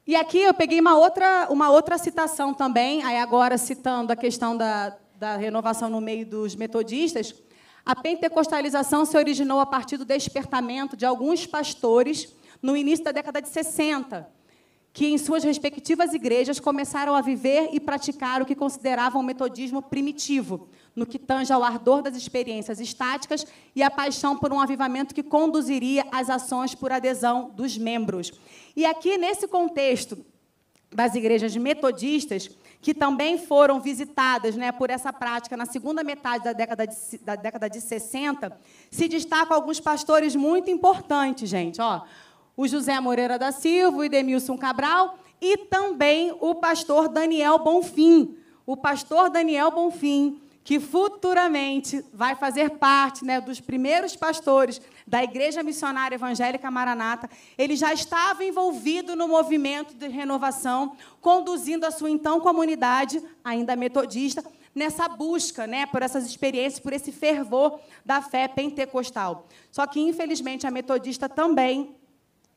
E 0.08 0.16
aqui 0.16 0.38
eu 0.38 0.54
peguei 0.54 0.80
uma 0.80 0.96
outra, 0.98 1.48
uma 1.50 1.70
outra 1.70 1.98
citação 1.98 2.54
também, 2.54 3.04
aí 3.04 3.18
agora 3.18 3.58
citando 3.58 4.14
a 4.14 4.16
questão 4.16 4.56
da, 4.56 4.96
da 5.16 5.36
renovação 5.36 5.90
no 5.90 6.00
meio 6.00 6.26
dos 6.26 6.56
metodistas. 6.56 7.36
A 7.86 7.94
pentecostalização 7.98 9.04
se 9.04 9.18
originou 9.18 9.60
a 9.60 9.66
partir 9.66 9.98
do 9.98 10.06
despertamento 10.06 10.96
de 10.96 11.06
alguns 11.06 11.46
pastores 11.46 12.34
no 12.62 12.78
início 12.78 13.04
da 13.04 13.12
década 13.12 13.42
de 13.42 13.50
60, 13.50 14.26
que, 14.94 15.08
em 15.08 15.18
suas 15.18 15.44
respectivas 15.44 16.14
igrejas, 16.14 16.60
começaram 16.60 17.16
a 17.16 17.22
viver 17.22 17.70
e 17.74 17.80
praticar 17.80 18.42
o 18.42 18.46
que 18.46 18.54
consideravam 18.54 19.22
o 19.22 19.26
metodismo 19.26 19.82
primitivo, 19.82 20.70
no 20.96 21.08
que 21.08 21.18
tange 21.18 21.52
ao 21.52 21.64
ardor 21.64 22.04
das 22.04 22.16
experiências 22.16 22.80
estáticas 22.80 23.46
e 23.76 23.82
a 23.82 23.90
paixão 23.90 24.38
por 24.38 24.54
um 24.54 24.62
avivamento 24.62 25.16
que 25.16 25.24
conduziria 25.24 26.06
às 26.12 26.30
ações 26.30 26.76
por 26.76 26.92
adesão 26.92 27.50
dos 27.56 27.76
membros. 27.76 28.32
E 28.76 28.86
aqui, 28.86 29.18
nesse 29.18 29.48
contexto 29.48 30.24
das 30.92 31.16
igrejas 31.16 31.56
metodistas, 31.58 32.52
que 32.80 32.94
também 32.94 33.40
foram 33.40 33.80
visitadas 33.80 34.56
né, 34.56 34.72
por 34.72 34.92
essa 34.92 35.12
prática 35.12 35.58
na 35.58 35.66
segunda 35.66 36.04
metade 36.04 36.44
da 36.44 36.54
década, 36.54 36.86
de, 36.86 37.18
da 37.24 37.36
década 37.36 37.68
de 37.68 37.82
60, 37.82 38.56
se 38.92 39.08
destacam 39.08 39.56
alguns 39.56 39.80
pastores 39.80 40.36
muito 40.36 40.70
importantes, 40.70 41.50
gente. 41.50 41.82
Ó, 41.82 42.02
o 42.56 42.68
José 42.68 43.00
Moreira 43.00 43.38
da 43.38 43.52
Silva, 43.52 43.98
o 43.98 44.04
Edemilson 44.04 44.58
Cabral 44.58 45.18
e 45.42 45.58
também 45.58 46.36
o 46.40 46.56
pastor 46.56 47.10
Daniel 47.10 47.60
Bonfim. 47.60 48.38
O 48.66 48.78
pastor 48.78 49.30
Daniel 49.30 49.72
Bonfim, 49.72 50.42
que 50.64 50.80
futuramente 50.80 52.04
vai 52.14 52.36
fazer 52.36 52.70
parte 52.72 53.26
né, 53.26 53.42
dos 53.42 53.60
primeiros 53.60 54.16
pastores 54.16 54.80
da 55.06 55.22
Igreja 55.22 55.62
Missionária 55.62 56.16
Evangélica 56.16 56.72
Maranata. 56.72 57.30
Ele 57.58 57.76
já 57.76 57.92
estava 57.92 58.46
envolvido 58.46 59.16
no 59.16 59.28
movimento 59.28 59.94
de 59.96 60.08
renovação, 60.08 60.96
conduzindo 61.20 61.86
a 61.86 61.92
sua 61.92 62.10
então 62.10 62.40
comunidade, 62.40 63.22
ainda 63.44 63.76
metodista, 63.76 64.44
nessa 64.74 65.10
busca, 65.10 65.68
né, 65.68 65.86
por 65.86 66.02
essas 66.02 66.26
experiências, 66.26 66.80
por 66.80 66.94
esse 66.94 67.12
fervor 67.12 67.80
da 68.06 68.22
fé 68.22 68.48
pentecostal. 68.48 69.48
Só 69.70 69.86
que, 69.86 70.00
infelizmente, 70.00 70.66
a 70.66 70.72
metodista 70.72 71.28
também 71.28 71.94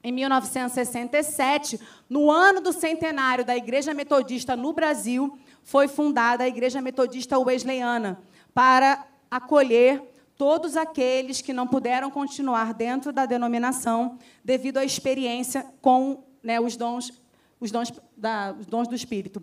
em 0.06 0.12
1967, 0.12 1.80
no 2.08 2.30
ano 2.30 2.60
do 2.60 2.72
centenário 2.72 3.44
da 3.44 3.56
Igreja 3.56 3.92
Metodista 3.92 4.54
no 4.54 4.72
Brasil, 4.72 5.36
foi 5.64 5.88
fundada 5.88 6.44
a 6.44 6.48
Igreja 6.48 6.80
Metodista 6.80 7.36
Wesleyana 7.36 8.22
para 8.54 9.04
acolher 9.28 10.00
todos 10.38 10.76
aqueles 10.76 11.40
que 11.40 11.52
não 11.52 11.66
puderam 11.66 12.08
continuar 12.08 12.72
dentro 12.72 13.12
da 13.12 13.26
denominação 13.26 14.16
devido 14.44 14.76
à 14.76 14.84
experiência 14.84 15.66
com 15.82 16.22
né, 16.40 16.60
os, 16.60 16.76
dons, 16.76 17.12
os, 17.58 17.72
dons 17.72 17.92
da, 18.16 18.54
os 18.56 18.66
dons 18.66 18.86
do 18.86 18.94
Espírito. 18.94 19.42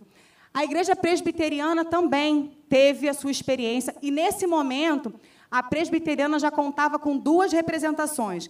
A 0.54 0.64
Igreja 0.64 0.96
Presbiteriana 0.96 1.84
também 1.84 2.58
teve 2.70 3.10
a 3.10 3.14
sua 3.14 3.32
experiência, 3.32 3.94
e 4.02 4.10
nesse 4.10 4.48
momento, 4.48 5.14
a 5.52 5.62
Presbiteriana 5.62 6.40
já 6.40 6.50
contava 6.50 6.98
com 6.98 7.18
duas 7.18 7.52
representações 7.52 8.50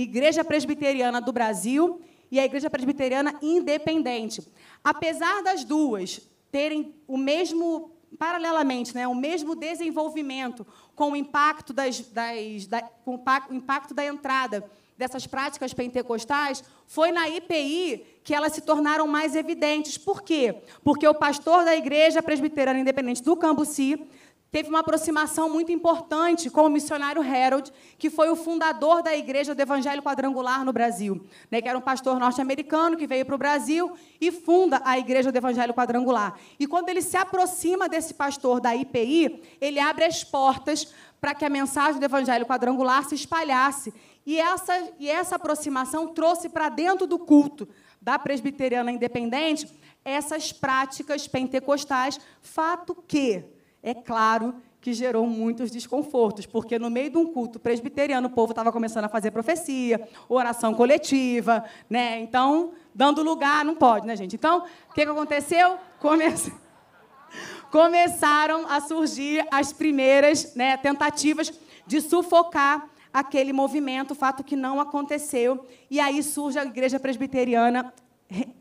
Igreja 0.00 0.44
Presbiteriana 0.44 1.20
do 1.20 1.32
Brasil 1.32 2.00
e 2.30 2.38
a 2.38 2.44
Igreja 2.44 2.70
Presbiteriana 2.70 3.34
Independente. 3.42 4.46
Apesar 4.84 5.42
das 5.42 5.64
duas 5.64 6.20
terem 6.52 6.94
o 7.06 7.16
mesmo, 7.16 7.90
paralelamente, 8.16 8.94
né, 8.94 9.08
o 9.08 9.14
mesmo 9.14 9.56
desenvolvimento 9.56 10.64
com 10.94 11.10
o 11.10 11.16
impacto, 11.16 11.72
das, 11.72 11.98
das, 12.00 12.66
da, 12.68 12.82
com 13.04 13.16
o 13.50 13.54
impacto 13.54 13.92
da 13.92 14.04
entrada 14.04 14.70
dessas 14.96 15.26
práticas 15.26 15.74
pentecostais, 15.74 16.62
foi 16.86 17.10
na 17.10 17.28
IPI 17.28 18.04
que 18.22 18.34
elas 18.34 18.52
se 18.52 18.60
tornaram 18.60 19.06
mais 19.08 19.34
evidentes. 19.34 19.98
Por 19.98 20.22
quê? 20.22 20.62
Porque 20.84 21.08
o 21.08 21.14
pastor 21.14 21.64
da 21.64 21.74
Igreja 21.74 22.22
Presbiteriana 22.22 22.78
Independente 22.78 23.22
do 23.22 23.36
Cambuci 23.36 24.06
teve 24.50 24.68
uma 24.68 24.80
aproximação 24.80 25.48
muito 25.48 25.70
importante 25.70 26.48
com 26.48 26.62
o 26.62 26.68
missionário 26.68 27.22
Harold, 27.22 27.72
que 27.98 28.08
foi 28.08 28.30
o 28.30 28.36
fundador 28.36 29.02
da 29.02 29.14
Igreja 29.14 29.54
do 29.54 29.60
Evangelho 29.60 30.02
Quadrangular 30.02 30.64
no 30.64 30.72
Brasil, 30.72 31.24
né, 31.50 31.60
que 31.60 31.68
era 31.68 31.76
um 31.76 31.82
pastor 31.82 32.18
norte-americano 32.18 32.96
que 32.96 33.06
veio 33.06 33.26
para 33.26 33.34
o 33.34 33.38
Brasil 33.38 33.92
e 34.20 34.32
funda 34.32 34.80
a 34.84 34.98
Igreja 34.98 35.30
do 35.30 35.36
Evangelho 35.36 35.74
Quadrangular. 35.74 36.38
E 36.58 36.66
quando 36.66 36.88
ele 36.88 37.02
se 37.02 37.16
aproxima 37.16 37.88
desse 37.88 38.14
pastor 38.14 38.60
da 38.60 38.74
IPI, 38.74 39.42
ele 39.60 39.78
abre 39.78 40.04
as 40.04 40.24
portas 40.24 40.92
para 41.20 41.34
que 41.34 41.44
a 41.44 41.50
mensagem 41.50 42.00
do 42.00 42.04
Evangelho 42.04 42.46
Quadrangular 42.46 43.04
se 43.04 43.14
espalhasse. 43.14 43.92
E 44.24 44.38
essa, 44.38 44.90
e 44.98 45.08
essa 45.10 45.36
aproximação 45.36 46.08
trouxe 46.08 46.48
para 46.48 46.68
dentro 46.68 47.06
do 47.06 47.18
culto 47.18 47.68
da 48.00 48.18
presbiteriana 48.18 48.92
independente 48.92 49.68
essas 50.04 50.52
práticas 50.52 51.26
pentecostais, 51.26 52.18
fato 52.40 52.94
que 53.06 53.57
é 53.82 53.94
claro 53.94 54.54
que 54.80 54.92
gerou 54.92 55.26
muitos 55.26 55.70
desconfortos, 55.70 56.46
porque 56.46 56.78
no 56.78 56.88
meio 56.88 57.10
de 57.10 57.18
um 57.18 57.32
culto 57.32 57.58
presbiteriano 57.58 58.28
o 58.28 58.30
povo 58.30 58.52
estava 58.52 58.70
começando 58.70 59.04
a 59.04 59.08
fazer 59.08 59.30
profecia, 59.30 60.08
oração 60.28 60.72
coletiva, 60.72 61.64
né? 61.90 62.20
Então, 62.20 62.72
dando 62.94 63.22
lugar, 63.22 63.64
não 63.64 63.74
pode, 63.74 64.06
né, 64.06 64.16
gente? 64.16 64.36
Então, 64.36 64.64
o 64.90 64.94
que, 64.94 65.04
que 65.04 65.10
aconteceu? 65.10 65.76
Come... 65.98 66.24
Começaram 67.70 68.66
a 68.66 68.80
surgir 68.80 69.46
as 69.50 69.72
primeiras 69.72 70.54
né, 70.54 70.76
tentativas 70.78 71.52
de 71.86 72.00
sufocar 72.00 72.88
aquele 73.12 73.52
movimento, 73.52 74.14
fato 74.14 74.44
que 74.44 74.56
não 74.56 74.80
aconteceu. 74.80 75.66
E 75.90 76.00
aí 76.00 76.22
surge 76.22 76.58
a 76.58 76.64
igreja 76.64 76.98
presbiteriana 76.98 77.92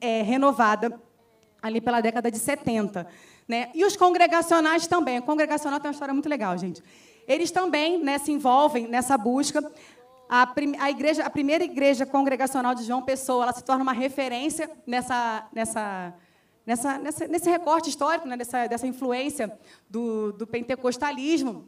é, 0.01 0.21
renovada, 0.23 0.99
ali 1.61 1.79
pela 1.79 2.01
década 2.01 2.29
de 2.29 2.37
70. 2.37 3.07
Né? 3.47 3.69
E 3.73 3.85
os 3.85 3.95
congregacionais 3.95 4.87
também. 4.87 5.19
O 5.19 5.23
congregacional 5.23 5.79
tem 5.79 5.87
uma 5.87 5.93
história 5.93 6.13
muito 6.13 6.27
legal, 6.27 6.57
gente. 6.57 6.83
Eles 7.27 7.49
também 7.49 8.03
né, 8.03 8.17
se 8.17 8.31
envolvem 8.31 8.87
nessa 8.87 9.17
busca. 9.17 9.63
A, 10.29 10.45
prim 10.45 10.75
a, 10.77 10.89
igreja, 10.89 11.23
a 11.23 11.29
primeira 11.29 11.63
igreja 11.63 12.05
congregacional 12.05 12.75
de 12.75 12.83
João 12.83 13.01
Pessoa 13.01 13.43
ela 13.43 13.53
se 13.53 13.63
torna 13.63 13.83
uma 13.83 13.93
referência 13.93 14.69
nessa, 14.85 15.47
nessa, 15.53 16.13
nessa, 16.65 16.97
nessa 16.97 17.27
nesse 17.27 17.49
recorte 17.49 17.89
histórico, 17.89 18.27
né, 18.27 18.35
dessa, 18.35 18.67
dessa 18.67 18.85
influência 18.85 19.57
do, 19.89 20.33
do 20.33 20.45
pentecostalismo, 20.45 21.65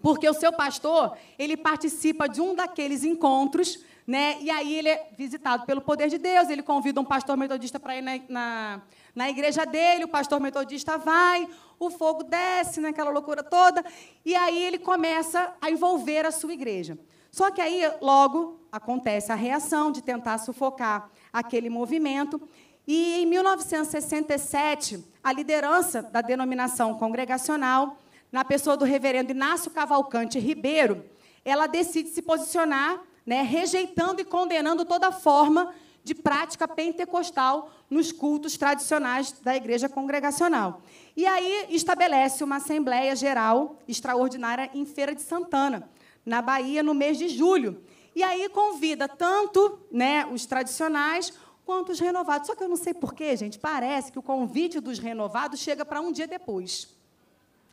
porque 0.00 0.26
o 0.26 0.32
seu 0.32 0.50
pastor 0.50 1.14
ele 1.38 1.58
participa 1.58 2.26
de 2.26 2.40
um 2.40 2.54
daqueles 2.54 3.04
encontros 3.04 3.84
né? 4.10 4.38
E 4.40 4.50
aí 4.50 4.74
ele 4.74 4.88
é 4.88 5.08
visitado 5.16 5.64
pelo 5.64 5.80
poder 5.80 6.08
de 6.08 6.18
Deus, 6.18 6.50
ele 6.50 6.64
convida 6.64 7.00
um 7.00 7.04
pastor 7.04 7.36
metodista 7.36 7.78
para 7.78 7.96
ir 7.96 8.02
na, 8.02 8.18
na, 8.28 8.82
na 9.14 9.28
igreja 9.28 9.64
dele, 9.64 10.04
o 10.04 10.08
pastor 10.08 10.40
metodista 10.40 10.96
vai, 10.96 11.48
o 11.78 11.90
fogo 11.90 12.24
desce, 12.24 12.80
naquela 12.80 13.10
loucura 13.10 13.42
toda, 13.42 13.84
e 14.24 14.34
aí 14.34 14.62
ele 14.62 14.78
começa 14.78 15.52
a 15.60 15.70
envolver 15.70 16.26
a 16.26 16.30
sua 16.30 16.52
igreja. 16.52 16.98
Só 17.30 17.50
que 17.50 17.60
aí, 17.60 17.82
logo, 18.00 18.60
acontece 18.70 19.32
a 19.32 19.36
reação 19.36 19.90
de 19.90 20.02
tentar 20.02 20.38
sufocar 20.38 21.10
aquele 21.32 21.70
movimento. 21.70 22.40
E 22.86 23.22
em 23.22 23.26
1967, 23.26 25.04
a 25.22 25.32
liderança 25.32 26.02
da 26.02 26.20
denominação 26.20 26.98
congregacional, 26.98 27.98
na 28.32 28.44
pessoa 28.44 28.76
do 28.76 28.84
reverendo 28.84 29.32
Inácio 29.32 29.70
Cavalcante 29.70 30.38
Ribeiro, 30.38 31.04
ela 31.44 31.66
decide 31.66 32.10
se 32.10 32.22
posicionar, 32.22 33.00
né, 33.24 33.42
rejeitando 33.42 34.20
e 34.20 34.24
condenando 34.24 34.84
toda 34.84 35.12
forma 35.12 35.66
de 35.66 35.89
prática 36.22 36.66
pentecostal 36.66 37.70
nos 37.88 38.12
cultos 38.12 38.56
tradicionais 38.56 39.32
da 39.32 39.54
igreja 39.54 39.88
congregacional. 39.88 40.82
E 41.16 41.26
aí 41.26 41.66
estabelece 41.70 42.42
uma 42.42 42.56
Assembleia 42.56 43.14
Geral 43.14 43.76
Extraordinária 43.86 44.70
em 44.72 44.84
Feira 44.84 45.14
de 45.14 45.22
Santana, 45.22 45.88
na 46.24 46.40
Bahia, 46.40 46.82
no 46.82 46.94
mês 46.94 47.18
de 47.18 47.28
julho. 47.28 47.82
E 48.14 48.22
aí 48.22 48.48
convida 48.48 49.08
tanto 49.08 49.78
né, 49.90 50.26
os 50.26 50.46
tradicionais 50.46 51.32
quanto 51.64 51.92
os 51.92 52.00
renovados. 52.00 52.46
Só 52.46 52.56
que 52.56 52.62
eu 52.62 52.68
não 52.68 52.76
sei 52.76 52.94
porquê, 52.94 53.36
gente, 53.36 53.58
parece 53.58 54.10
que 54.10 54.18
o 54.18 54.22
convite 54.22 54.80
dos 54.80 54.98
renovados 54.98 55.60
chega 55.60 55.84
para 55.84 56.00
um 56.00 56.10
dia 56.10 56.26
depois. 56.26 56.88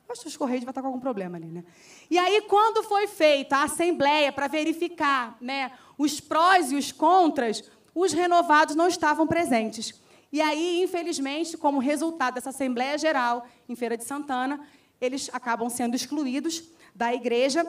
Acho 0.10 0.22
que 0.22 0.28
os 0.28 0.38
Correios 0.38 0.64
vai 0.64 0.72
estar 0.72 0.82
com 0.82 0.88
algum 0.88 1.00
problema 1.00 1.36
ali, 1.38 1.48
né? 1.48 1.66
E 2.10 2.18
aí, 2.18 2.42
quando 2.42 2.82
foi 2.84 3.08
feita 3.08 3.58
a 3.58 3.64
assembleia 3.64 4.32
para 4.32 4.48
verificar 4.48 5.36
né, 5.42 5.72
os 5.98 6.22
prós 6.22 6.72
e 6.72 6.76
os 6.76 6.94
contras, 6.94 7.62
os 8.00 8.14
renovados 8.14 8.76
não 8.76 8.88
estavam 8.88 9.26
presentes. 9.26 10.00
E 10.32 10.40
aí, 10.40 10.84
infelizmente, 10.84 11.58
como 11.58 11.80
resultado 11.80 12.36
dessa 12.36 12.50
Assembleia 12.50 12.98
Geral 12.98 13.48
em 13.68 13.76
Feira 13.76 13.98
de 13.98 14.04
Santana, 14.04 14.60
eles 15.02 15.30
acabam 15.34 15.68
sendo 15.70 15.96
excluídos 15.96 16.64
da 16.94 17.14
igreja. 17.14 17.66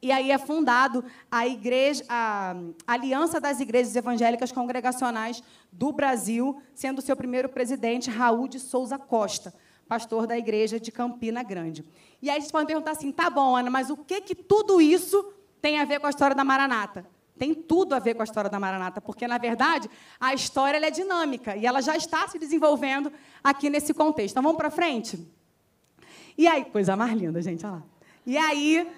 E 0.00 0.10
aí 0.10 0.30
é 0.30 0.38
fundado 0.38 1.04
a, 1.30 1.46
igreja, 1.46 2.02
a 2.08 2.56
Aliança 2.86 3.40
das 3.40 3.60
Igrejas 3.60 3.94
Evangélicas 3.94 4.50
Congregacionais 4.50 5.42
do 5.70 5.92
Brasil, 5.92 6.60
sendo 6.74 7.02
seu 7.02 7.14
primeiro 7.14 7.48
presidente 7.48 8.10
Raul 8.10 8.48
de 8.48 8.58
Souza 8.58 8.98
Costa, 8.98 9.52
pastor 9.86 10.26
da 10.26 10.36
igreja 10.36 10.80
de 10.80 10.90
Campina 10.90 11.42
Grande. 11.42 11.84
E 12.22 12.30
aí 12.30 12.40
vocês 12.40 12.50
podem 12.50 12.66
perguntar 12.66 12.92
assim: 12.92 13.12
tá 13.12 13.28
bom, 13.28 13.54
Ana, 13.54 13.70
mas 13.70 13.90
o 13.90 13.96
que, 13.96 14.20
que 14.22 14.34
tudo 14.34 14.80
isso 14.80 15.22
tem 15.60 15.78
a 15.78 15.84
ver 15.84 16.00
com 16.00 16.06
a 16.06 16.10
história 16.10 16.34
da 16.34 16.42
Maranata? 16.42 17.06
Tem 17.38 17.54
tudo 17.54 17.94
a 17.94 17.98
ver 17.98 18.14
com 18.14 18.22
a 18.22 18.24
história 18.24 18.48
da 18.48 18.60
Maranata, 18.60 19.00
porque, 19.00 19.26
na 19.26 19.38
verdade, 19.38 19.88
a 20.20 20.34
história 20.34 20.78
é 20.78 20.90
dinâmica 20.90 21.56
e 21.56 21.66
ela 21.66 21.80
já 21.80 21.96
está 21.96 22.28
se 22.28 22.38
desenvolvendo 22.38 23.12
aqui 23.42 23.68
nesse 23.68 23.92
contexto. 23.92 24.32
Então, 24.34 24.42
vamos 24.42 24.58
para 24.58 24.70
frente? 24.70 25.18
E 26.36 26.46
aí, 26.46 26.64
coisa 26.64 26.96
mais 26.96 27.12
linda, 27.12 27.40
gente, 27.42 27.64
olha 27.66 27.76
lá. 27.76 27.82
E 28.26 28.36
aí, 28.36 28.88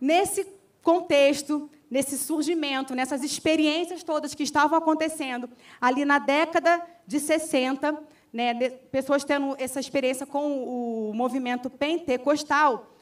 nesse 0.00 0.46
contexto, 0.82 1.68
nesse 1.90 2.16
surgimento, 2.16 2.94
nessas 2.94 3.22
experiências 3.22 4.02
todas 4.02 4.34
que 4.34 4.42
estavam 4.42 4.78
acontecendo 4.78 5.48
ali 5.80 6.04
na 6.04 6.18
década 6.18 6.80
de 7.06 7.18
60, 7.18 8.02
né, 8.32 8.70
pessoas 8.92 9.24
tendo 9.24 9.56
essa 9.58 9.80
experiência 9.80 10.24
com 10.24 11.10
o 11.10 11.12
movimento 11.12 11.68
pentecostal, 11.68 12.94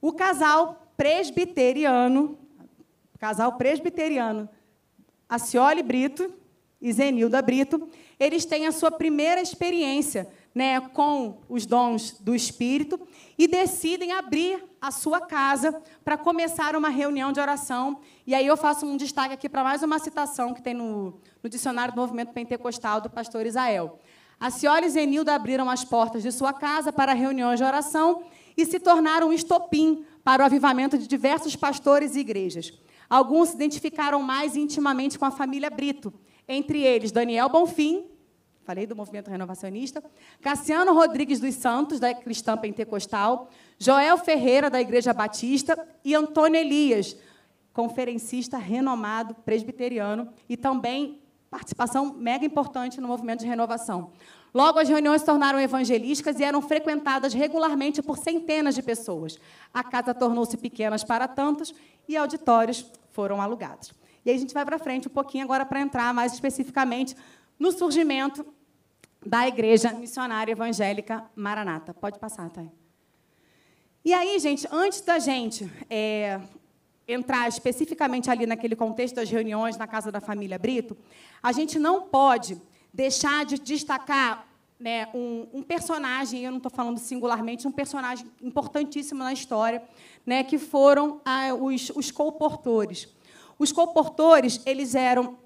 o 0.00 0.12
casal 0.12 0.86
presbiteriano, 0.96 2.38
casal 3.20 3.52
presbiteriano, 3.52 4.48
Acioli 5.28 5.82
Brito 5.82 6.32
e 6.80 6.90
Zenilda 6.90 7.42
Brito, 7.42 7.86
eles 8.18 8.46
têm 8.46 8.66
a 8.66 8.72
sua 8.72 8.90
primeira 8.90 9.42
experiência 9.42 10.26
né, 10.54 10.80
com 10.80 11.38
os 11.46 11.66
dons 11.66 12.18
do 12.18 12.34
Espírito 12.34 12.98
e 13.38 13.46
decidem 13.46 14.12
abrir 14.12 14.64
a 14.80 14.90
sua 14.90 15.20
casa 15.20 15.80
para 16.02 16.16
começar 16.16 16.74
uma 16.74 16.88
reunião 16.88 17.30
de 17.30 17.38
oração. 17.38 18.00
E 18.26 18.34
aí 18.34 18.46
eu 18.46 18.56
faço 18.56 18.86
um 18.86 18.96
destaque 18.96 19.34
aqui 19.34 19.50
para 19.50 19.62
mais 19.62 19.82
uma 19.82 19.98
citação 19.98 20.54
que 20.54 20.62
tem 20.62 20.72
no, 20.72 21.20
no 21.42 21.50
dicionário 21.50 21.94
do 21.94 22.00
movimento 22.00 22.32
pentecostal 22.32 23.02
do 23.02 23.10
pastor 23.10 23.44
Isael. 23.44 24.00
A 24.40 24.50
Cioli 24.50 24.86
e 24.86 24.90
Zenilda 24.90 25.34
abriram 25.34 25.68
as 25.68 25.84
portas 25.84 26.22
de 26.22 26.32
sua 26.32 26.54
casa 26.54 26.90
para 26.90 27.12
reuniões 27.12 27.60
de 27.60 27.64
oração 27.64 28.22
e 28.56 28.64
se 28.64 28.80
tornaram 28.80 29.28
um 29.28 29.32
estopim 29.32 30.06
para 30.24 30.42
o 30.42 30.46
avivamento 30.46 30.96
de 30.96 31.06
diversos 31.06 31.54
pastores 31.54 32.16
e 32.16 32.20
igrejas. 32.20 32.72
Alguns 33.10 33.48
se 33.48 33.56
identificaram 33.56 34.22
mais 34.22 34.54
intimamente 34.54 35.18
com 35.18 35.24
a 35.24 35.32
família 35.32 35.68
Brito, 35.68 36.14
entre 36.46 36.80
eles 36.80 37.10
Daniel 37.10 37.48
Bonfim, 37.48 38.04
falei 38.64 38.86
do 38.86 38.94
movimento 38.94 39.28
renovacionista, 39.28 40.00
Cassiano 40.40 40.94
Rodrigues 40.94 41.40
dos 41.40 41.56
Santos, 41.56 41.98
da 41.98 42.14
Cristã 42.14 42.56
Pentecostal, 42.56 43.50
Joel 43.80 44.16
Ferreira, 44.16 44.70
da 44.70 44.80
Igreja 44.80 45.12
Batista, 45.12 45.76
e 46.04 46.14
Antônio 46.14 46.60
Elias, 46.60 47.16
conferencista 47.72 48.58
renomado 48.58 49.34
presbiteriano 49.44 50.32
e 50.48 50.56
também 50.56 51.20
participação 51.50 52.14
mega 52.14 52.46
importante 52.46 53.00
no 53.00 53.08
movimento 53.08 53.40
de 53.40 53.46
renovação. 53.46 54.12
Logo, 54.54 54.78
as 54.78 54.88
reuniões 54.88 55.22
se 55.22 55.26
tornaram 55.26 55.58
evangelísticas 55.58 56.38
e 56.38 56.44
eram 56.44 56.62
frequentadas 56.62 57.34
regularmente 57.34 58.00
por 58.02 58.18
centenas 58.18 58.76
de 58.76 58.82
pessoas. 58.82 59.36
A 59.74 59.82
casa 59.82 60.14
tornou-se 60.14 60.56
pequena 60.56 60.96
para 61.00 61.26
tantos 61.26 61.74
e 62.08 62.16
auditórios 62.16 62.86
foram 63.12 63.40
alugados. 63.40 63.92
E 64.24 64.30
aí 64.30 64.36
a 64.36 64.38
gente 64.38 64.54
vai 64.54 64.64
para 64.64 64.78
frente 64.78 65.08
um 65.08 65.10
pouquinho 65.10 65.44
agora 65.44 65.64
para 65.64 65.80
entrar 65.80 66.12
mais 66.12 66.32
especificamente 66.32 67.16
no 67.58 67.72
surgimento 67.72 68.44
da 69.24 69.46
Igreja 69.46 69.92
Missionária 69.92 70.52
Evangélica 70.52 71.24
Maranata. 71.34 71.92
Pode 71.92 72.18
passar, 72.18 72.48
Thay. 72.50 72.70
E 74.04 74.14
aí, 74.14 74.38
gente, 74.38 74.66
antes 74.72 75.02
da 75.02 75.18
gente 75.18 75.70
é, 75.90 76.40
entrar 77.06 77.48
especificamente 77.48 78.30
ali 78.30 78.46
naquele 78.46 78.74
contexto 78.74 79.16
das 79.16 79.28
reuniões 79.28 79.76
na 79.76 79.86
casa 79.86 80.10
da 80.10 80.20
família 80.20 80.58
Brito, 80.58 80.96
a 81.42 81.52
gente 81.52 81.78
não 81.78 82.02
pode 82.02 82.60
deixar 82.92 83.44
de 83.44 83.58
destacar 83.58 84.46
né, 84.78 85.08
um, 85.12 85.46
um, 85.52 85.62
personagem, 85.62 86.42
eu 86.42 86.50
não 86.50 86.56
estou 86.56 86.70
falando 86.70 86.96
singularmente, 86.96 87.68
um 87.68 87.72
personagem 87.72 88.26
importantíssimo 88.40 89.22
na 89.22 89.32
história, 89.32 89.82
né, 90.24 90.42
que 90.42 90.58
foram 90.58 91.20
ah, 91.24 91.54
os, 91.54 91.90
os 91.94 92.10
colportores. 92.10 93.08
Os 93.58 93.72
colportores, 93.72 94.60
eles 94.64 94.94
eram 94.94 95.36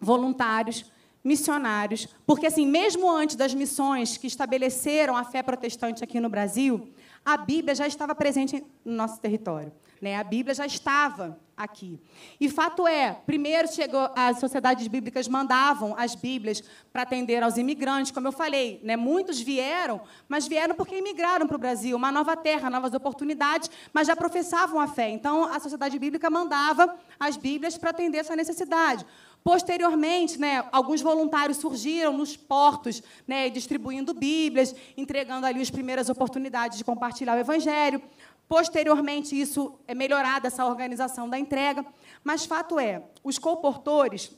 voluntários, 0.00 0.84
missionários, 1.22 2.06
porque 2.26 2.46
assim, 2.46 2.66
mesmo 2.66 3.10
antes 3.10 3.34
das 3.36 3.54
missões 3.54 4.18
que 4.18 4.26
estabeleceram 4.26 5.16
a 5.16 5.24
fé 5.24 5.42
protestante 5.42 6.04
aqui 6.04 6.20
no 6.20 6.28
Brasil, 6.28 6.92
a 7.24 7.36
Bíblia 7.36 7.74
já 7.74 7.86
estava 7.86 8.14
presente 8.14 8.64
no 8.84 8.94
nosso 8.94 9.20
território. 9.20 9.72
Né? 10.00 10.16
A 10.16 10.24
Bíblia 10.24 10.54
já 10.54 10.66
estava 10.66 11.38
aqui. 11.56 11.98
E 12.40 12.48
fato 12.48 12.86
é, 12.86 13.12
primeiro 13.24 13.68
chegou 13.72 14.10
as 14.14 14.38
sociedades 14.38 14.86
bíblicas 14.88 15.28
mandavam 15.28 15.94
as 15.96 16.14
Bíblias 16.14 16.62
para 16.92 17.02
atender 17.02 17.42
aos 17.42 17.56
imigrantes, 17.56 18.10
como 18.10 18.28
eu 18.28 18.32
falei, 18.32 18.80
né? 18.82 18.96
Muitos 18.96 19.40
vieram, 19.40 20.00
mas 20.28 20.48
vieram 20.48 20.74
porque 20.74 20.98
imigraram 20.98 21.46
para 21.46 21.56
o 21.56 21.58
Brasil, 21.58 21.96
uma 21.96 22.10
nova 22.10 22.36
terra, 22.36 22.68
novas 22.68 22.92
oportunidades, 22.92 23.70
mas 23.92 24.08
já 24.08 24.16
professavam 24.16 24.80
a 24.80 24.88
fé. 24.88 25.08
Então 25.10 25.44
a 25.44 25.60
sociedade 25.60 25.98
bíblica 25.98 26.28
mandava 26.28 26.96
as 27.18 27.36
Bíblias 27.36 27.78
para 27.78 27.90
atender 27.90 28.18
essa 28.18 28.34
necessidade. 28.34 29.06
Posteriormente, 29.44 30.40
né, 30.40 30.64
alguns 30.72 31.02
voluntários 31.02 31.58
surgiram 31.58 32.16
nos 32.16 32.34
portos, 32.34 33.02
né, 33.28 33.50
distribuindo 33.50 34.14
Bíblias, 34.14 34.74
entregando 34.96 35.44
ali 35.44 35.60
as 35.60 35.70
primeiras 35.70 36.08
oportunidades 36.08 36.78
de 36.78 36.84
compartilhar 36.84 37.36
o 37.36 37.40
Evangelho. 37.40 38.00
Posteriormente, 38.48 39.38
isso 39.38 39.78
é 39.86 39.94
melhorada, 39.94 40.46
essa 40.46 40.64
organização 40.64 41.28
da 41.28 41.38
entrega. 41.38 41.84
Mas 42.24 42.46
fato 42.46 42.78
é, 42.80 43.02
os 43.22 43.38
colportores 43.38 44.34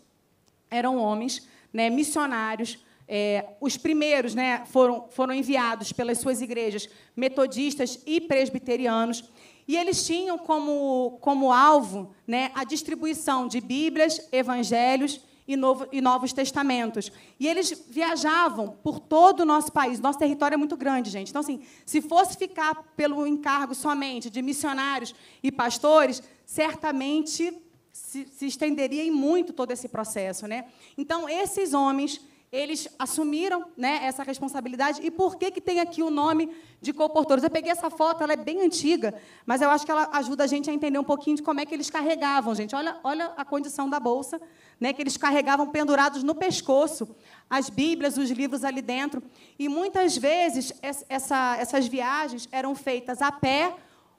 eram 0.68 0.96
homens 0.96 1.46
né, 1.72 1.88
missionários. 1.88 2.84
É, 3.06 3.50
os 3.60 3.76
primeiros 3.76 4.34
né, 4.34 4.64
foram, 4.66 5.06
foram 5.10 5.32
enviados 5.32 5.92
pelas 5.92 6.18
suas 6.18 6.40
igrejas 6.40 6.88
metodistas 7.14 8.02
e 8.04 8.20
presbiterianos. 8.20 9.22
E 9.66 9.76
eles 9.76 10.06
tinham 10.06 10.38
como, 10.38 11.18
como 11.20 11.52
alvo 11.52 12.14
né, 12.26 12.50
a 12.54 12.64
distribuição 12.64 13.48
de 13.48 13.60
Bíblias, 13.60 14.20
Evangelhos 14.30 15.20
e, 15.46 15.56
novo, 15.56 15.86
e 15.90 16.00
Novos 16.00 16.32
Testamentos. 16.32 17.10
E 17.38 17.46
eles 17.46 17.84
viajavam 17.88 18.76
por 18.82 19.00
todo 19.00 19.40
o 19.40 19.44
nosso 19.44 19.72
país. 19.72 20.00
Nosso 20.00 20.18
território 20.18 20.54
é 20.54 20.58
muito 20.58 20.76
grande, 20.76 21.10
gente. 21.10 21.30
Então, 21.30 21.40
assim, 21.40 21.60
se 21.84 22.00
fosse 22.00 22.36
ficar 22.36 22.74
pelo 22.96 23.26
encargo 23.26 23.74
somente 23.74 24.30
de 24.30 24.40
missionários 24.42 25.14
e 25.42 25.50
pastores, 25.50 26.22
certamente 26.44 27.52
se, 27.92 28.26
se 28.26 28.46
estenderia 28.46 29.02
em 29.02 29.10
muito 29.10 29.52
todo 29.52 29.72
esse 29.72 29.88
processo. 29.88 30.46
Né? 30.46 30.66
Então, 30.96 31.28
esses 31.28 31.72
homens 31.72 32.20
eles 32.56 32.88
assumiram 32.98 33.66
né, 33.76 34.00
essa 34.02 34.22
responsabilidade. 34.22 35.00
E 35.04 35.10
por 35.10 35.36
que, 35.36 35.50
que 35.50 35.60
tem 35.60 35.78
aqui 35.78 36.02
o 36.02 36.08
nome 36.08 36.50
de 36.80 36.90
comportores? 36.90 37.44
Eu 37.44 37.50
peguei 37.50 37.70
essa 37.70 37.90
foto, 37.90 38.22
ela 38.22 38.32
é 38.32 38.36
bem 38.36 38.62
antiga, 38.62 39.14
mas 39.44 39.60
eu 39.60 39.68
acho 39.68 39.84
que 39.84 39.90
ela 39.90 40.08
ajuda 40.14 40.44
a 40.44 40.46
gente 40.46 40.70
a 40.70 40.72
entender 40.72 40.98
um 40.98 41.04
pouquinho 41.04 41.36
de 41.36 41.42
como 41.42 41.60
é 41.60 41.66
que 41.66 41.74
eles 41.74 41.90
carregavam, 41.90 42.54
gente. 42.54 42.74
Olha, 42.74 42.98
olha 43.04 43.26
a 43.36 43.44
condição 43.44 43.90
da 43.90 44.00
bolsa, 44.00 44.40
né, 44.80 44.94
que 44.94 45.02
eles 45.02 45.18
carregavam 45.18 45.68
pendurados 45.68 46.22
no 46.22 46.34
pescoço, 46.34 47.14
as 47.48 47.68
Bíblias, 47.68 48.16
os 48.16 48.30
livros 48.30 48.64
ali 48.64 48.80
dentro. 48.80 49.22
E 49.58 49.68
muitas 49.68 50.16
vezes 50.16 50.72
essa, 50.80 51.58
essas 51.58 51.86
viagens 51.86 52.48
eram 52.50 52.74
feitas 52.74 53.20
a 53.20 53.30
pé 53.30 53.74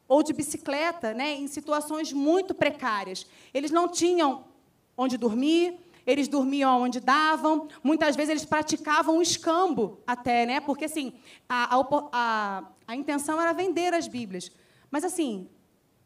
ou 0.08 0.22
de 0.22 0.32
bicicleta, 0.32 1.12
né, 1.12 1.34
em 1.34 1.48
situações 1.48 2.14
muito 2.14 2.54
precárias. 2.54 3.26
Eles 3.52 3.72
não 3.72 3.88
tinham 3.88 4.46
onde 4.96 5.18
dormir, 5.18 5.87
eles 6.08 6.30
dormiam 6.30 6.82
onde 6.82 7.02
davam, 7.02 7.68
muitas 7.84 8.16
vezes 8.16 8.30
eles 8.30 8.46
praticavam 8.46 9.18
o 9.18 9.22
escambo 9.22 10.00
até, 10.08 10.46
né? 10.46 10.62
Porque 10.62 10.86
assim, 10.86 11.14
a, 11.50 11.78
a, 12.14 12.64
a, 12.88 12.96
intenção 12.96 13.40
era 13.42 13.52
vender 13.52 13.94
as 13.94 14.08
Bíblias. 14.08 14.50
Mas 14.90 15.04
assim, 15.04 15.50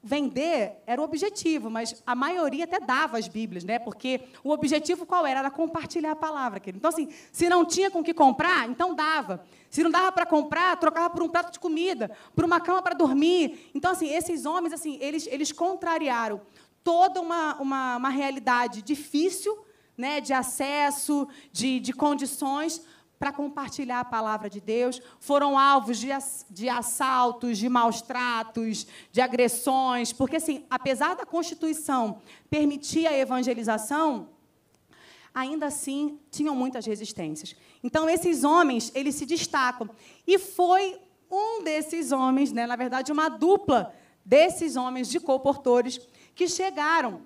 vender 0.02 0.82
era 0.88 1.00
o 1.00 1.04
objetivo, 1.04 1.70
mas 1.70 2.02
a 2.04 2.16
maioria 2.16 2.64
até 2.64 2.80
dava 2.80 3.20
as 3.20 3.28
Bíblias, 3.28 3.64
né? 3.64 3.78
Porque 3.78 4.22
o 4.44 4.50
objetivo 4.50 5.06
qual 5.06 5.24
era? 5.28 5.42
Era 5.42 5.52
compartilhar 5.52 6.14
a 6.14 6.16
palavra. 6.16 6.60
Querido. 6.60 6.80
Então, 6.80 6.90
assim, 6.90 7.10
se 7.32 7.48
não 7.48 7.64
tinha 7.64 7.92
com 7.92 8.04
que 8.04 8.14
comprar, 8.14 8.68
então 8.68 8.96
dava. 8.96 9.46
Se 9.70 9.84
não 9.84 9.92
dava 9.92 10.12
para 10.12 10.26
comprar, 10.26 10.76
trocava 10.78 11.12
por 11.12 11.22
um 11.22 11.30
prato 11.30 11.52
de 11.52 11.60
comida, 11.60 12.10
por 12.36 12.44
uma 12.44 12.60
cama 12.60 12.82
para 12.82 12.96
dormir. 12.96 13.70
Então, 13.76 13.92
assim, 13.92 14.12
esses 14.12 14.48
homens, 14.48 14.74
assim, 14.74 14.98
eles, 15.00 15.28
eles 15.28 15.52
contrariaram 15.52 16.42
toda 16.84 17.22
uma, 17.22 17.62
uma, 17.62 17.98
uma 17.98 18.10
realidade 18.10 18.82
difícil 18.82 19.56
né, 20.02 20.20
de 20.20 20.34
acesso, 20.34 21.28
de, 21.54 21.80
de 21.80 21.94
condições 21.94 22.82
para 23.20 23.32
compartilhar 23.32 24.00
a 24.00 24.06
palavra 24.06 24.50
de 24.50 24.60
Deus, 24.60 25.00
foram 25.20 25.58
alvos 25.58 26.00
de, 26.00 26.10
de 26.50 26.68
assaltos, 26.68 27.60
de 27.60 27.70
maus 27.70 28.02
tratos, 28.02 28.88
de 29.12 29.22
agressões, 29.22 30.12
porque, 30.12 30.38
assim, 30.38 30.66
apesar 30.72 31.16
da 31.16 31.24
Constituição 31.24 32.20
permitir 32.50 33.06
a 33.06 33.16
evangelização, 33.16 34.30
ainda 35.32 35.68
assim 35.68 36.20
tinham 36.32 36.56
muitas 36.56 36.84
resistências. 36.88 37.56
Então, 37.84 38.10
esses 38.10 38.44
homens, 38.44 38.92
eles 38.96 39.14
se 39.14 39.28
destacam. 39.28 39.88
E 40.26 40.40
foi 40.40 41.00
um 41.30 41.64
desses 41.64 42.12
homens, 42.12 42.52
né, 42.52 42.66
na 42.66 42.76
verdade, 42.76 43.12
uma 43.12 43.30
dupla 43.30 43.94
desses 44.26 44.76
homens 44.76 45.08
de 45.08 45.20
comportores 45.20 46.02
que 46.34 46.48
chegaram 46.48 47.22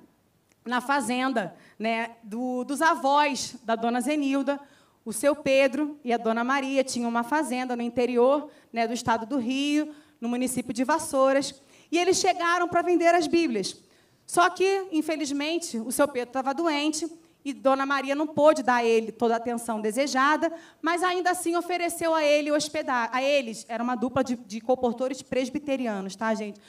na 0.65 0.81
fazenda 0.81 1.55
né, 1.77 2.15
do, 2.23 2.63
dos 2.63 2.81
avós 2.81 3.55
da 3.63 3.75
dona 3.75 4.01
Zenilda. 4.01 4.59
O 5.05 5.13
seu 5.13 5.35
Pedro 5.35 5.99
e 6.03 6.11
a 6.11 6.17
dona 6.17 6.43
Maria 6.43 6.83
tinham 6.83 7.07
uma 7.07 7.23
fazenda 7.23 7.75
no 7.75 7.83
interior 7.83 8.49
né, 8.73 8.87
do 8.87 8.93
estado 8.93 9.25
do 9.27 9.37
Rio, 9.37 9.93
no 10.19 10.27
município 10.27 10.73
de 10.73 10.83
Vassouras, 10.83 11.53
e 11.91 11.99
eles 11.99 12.17
chegaram 12.17 12.67
para 12.67 12.81
vender 12.81 13.13
as 13.13 13.27
Bíblias. 13.27 13.79
Só 14.25 14.49
que, 14.49 14.87
infelizmente, 14.91 15.77
o 15.77 15.91
seu 15.91 16.07
Pedro 16.07 16.29
estava 16.29 16.51
doente 16.51 17.07
e 17.43 17.53
Dona 17.53 17.85
Maria 17.85 18.15
não 18.15 18.25
pôde 18.25 18.63
dar 18.63 18.77
a 18.77 18.83
ele 18.83 19.11
toda 19.11 19.35
a 19.35 19.37
atenção 19.37 19.79
desejada, 19.79 20.51
mas 20.81 21.03
ainda 21.03 21.29
assim 21.29 21.55
ofereceu 21.55 22.15
a 22.15 22.23
ele 22.23 22.51
hospedar. 22.51 23.07
A 23.13 23.21
eles, 23.21 23.63
era 23.69 23.83
uma 23.83 23.93
dupla 23.93 24.23
de, 24.23 24.35
de 24.35 24.59
comportores 24.59 25.21
presbiterianos, 25.21 26.15
tá, 26.15 26.33
gente? 26.33 26.59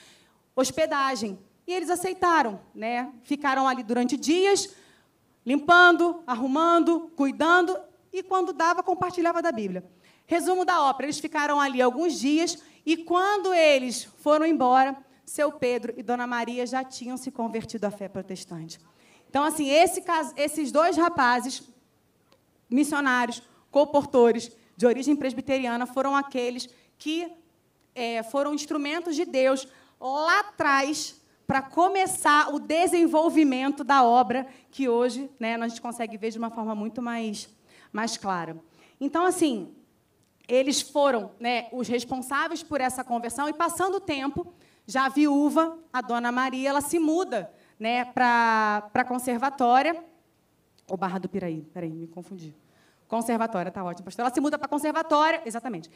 Hospedagem 0.55 1.39
E 1.67 1.73
eles 1.73 1.89
aceitaram, 1.89 2.61
né? 2.73 3.11
Ficaram 3.23 3.67
ali 3.67 3.83
durante 3.83 4.15
dias, 4.15 4.73
limpando, 5.45 6.23
arrumando, 6.25 7.11
cuidando, 7.15 7.77
e 8.11 8.23
quando 8.23 8.53
dava, 8.53 8.81
compartilhava 8.81 9.41
da 9.41 9.51
Bíblia. 9.51 9.83
Resumo 10.25 10.63
da 10.63 10.81
ópera: 10.83 11.07
eles 11.07 11.19
ficaram 11.19 11.59
ali 11.59 11.81
alguns 11.81 12.17
dias, 12.17 12.57
e 12.85 12.95
quando 12.95 13.53
eles 13.53 14.05
foram 14.05 14.45
embora, 14.45 14.95
seu 15.25 15.51
Pedro 15.51 15.93
e 15.97 16.01
Dona 16.01 16.25
Maria 16.25 16.65
já 16.65 16.85
tinham 16.85 17.17
se 17.17 17.29
convertido 17.31 17.85
à 17.85 17.91
fé 17.91 18.07
protestante. 18.07 18.79
Então, 19.29 19.43
assim, 19.43 19.69
esse, 19.69 20.01
esses 20.37 20.71
dois 20.71 20.95
rapazes, 20.95 21.63
missionários, 22.69 23.43
comportores, 23.69 24.49
de 24.77 24.85
origem 24.85 25.17
presbiteriana, 25.17 25.85
foram 25.85 26.15
aqueles 26.15 26.69
que 26.97 27.29
é, 27.93 28.23
foram 28.23 28.53
instrumentos 28.53 29.17
de 29.17 29.25
Deus 29.25 29.67
lá 29.99 30.39
atrás 30.39 31.16
para 31.47 31.61
começar 31.61 32.53
o 32.53 32.59
desenvolvimento 32.59 33.81
da 33.81 34.03
obra 34.03 34.45
que 34.69 34.89
hoje 34.89 35.31
né, 35.39 35.55
a 35.55 35.67
gente 35.69 35.81
consegue 35.81 36.17
ver 36.17 36.29
de 36.29 36.37
uma 36.37 36.49
forma 36.49 36.75
muito 36.75 37.01
mais, 37.01 37.49
mais 37.91 38.17
clara. 38.17 38.57
Então, 38.99 39.25
assim, 39.25 39.73
eles 40.45 40.81
foram 40.81 41.31
né, 41.39 41.69
os 41.71 41.87
responsáveis 41.87 42.61
por 42.61 42.81
essa 42.81 43.01
conversão 43.01 43.47
e, 43.47 43.53
passando 43.53 43.95
o 43.95 44.01
tempo, 44.01 44.53
já 44.85 45.05
a 45.05 45.09
viúva, 45.09 45.79
a 45.91 46.01
dona 46.01 46.33
Maria, 46.33 46.69
ela 46.69 46.81
se 46.81 46.99
muda 46.99 47.49
né, 47.79 48.03
para 48.03 48.91
a 48.93 49.03
conservatória. 49.05 50.03
Ou 50.89 50.97
Barra 50.97 51.17
do 51.17 51.29
Piraí, 51.29 51.61
peraí, 51.73 51.91
me 51.91 52.07
confundi. 52.07 52.53
Conservatória, 53.07 53.71
tá 53.71 53.83
ótimo, 53.85 54.03
pastor. 54.05 54.25
Ela 54.25 54.33
se 54.33 54.41
muda 54.41 54.57
para 54.57 54.65
a 54.65 54.69
conservatória, 54.69 55.41
exatamente. 55.45 55.89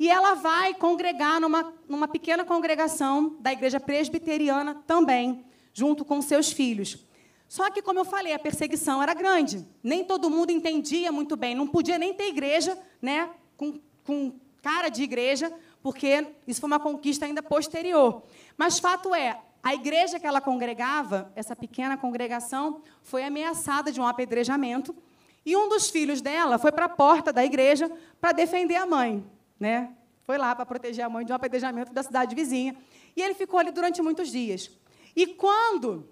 E 0.00 0.08
ela 0.08 0.32
vai 0.32 0.72
congregar 0.72 1.38
numa, 1.38 1.74
numa 1.86 2.08
pequena 2.08 2.42
congregação 2.42 3.36
da 3.38 3.52
igreja 3.52 3.78
presbiteriana 3.78 4.82
também, 4.86 5.44
junto 5.74 6.06
com 6.06 6.22
seus 6.22 6.50
filhos. 6.50 7.04
Só 7.46 7.70
que, 7.70 7.82
como 7.82 7.98
eu 7.98 8.04
falei, 8.06 8.32
a 8.32 8.38
perseguição 8.38 9.02
era 9.02 9.12
grande. 9.12 9.68
Nem 9.82 10.02
todo 10.02 10.30
mundo 10.30 10.48
entendia 10.48 11.12
muito 11.12 11.36
bem. 11.36 11.54
Não 11.54 11.66
podia 11.66 11.98
nem 11.98 12.14
ter 12.14 12.28
igreja 12.28 12.78
né, 13.02 13.28
com, 13.58 13.78
com 14.02 14.32
cara 14.62 14.88
de 14.88 15.02
igreja, 15.02 15.52
porque 15.82 16.26
isso 16.46 16.62
foi 16.62 16.68
uma 16.68 16.80
conquista 16.80 17.26
ainda 17.26 17.42
posterior. 17.42 18.22
Mas 18.56 18.78
fato 18.78 19.14
é, 19.14 19.38
a 19.62 19.74
igreja 19.74 20.18
que 20.18 20.26
ela 20.26 20.40
congregava, 20.40 21.30
essa 21.36 21.54
pequena 21.54 21.98
congregação, 21.98 22.80
foi 23.02 23.22
ameaçada 23.22 23.92
de 23.92 24.00
um 24.00 24.06
apedrejamento. 24.06 24.96
E 25.44 25.54
um 25.54 25.68
dos 25.68 25.90
filhos 25.90 26.22
dela 26.22 26.56
foi 26.56 26.72
para 26.72 26.86
a 26.86 26.88
porta 26.88 27.34
da 27.34 27.44
igreja 27.44 27.92
para 28.18 28.32
defender 28.32 28.76
a 28.76 28.86
mãe. 28.86 29.22
Né? 29.60 29.94
Foi 30.24 30.38
lá 30.38 30.56
para 30.56 30.66
proteger 30.66 31.04
a 31.04 31.08
mãe 31.08 31.24
de 31.24 31.30
um 31.30 31.34
apedrejamento 31.36 31.92
da 31.92 32.02
cidade 32.02 32.34
vizinha. 32.34 32.74
E 33.14 33.22
ele 33.22 33.34
ficou 33.34 33.60
ali 33.60 33.70
durante 33.70 34.00
muitos 34.00 34.30
dias. 34.30 34.70
E 35.14 35.26
quando 35.26 36.08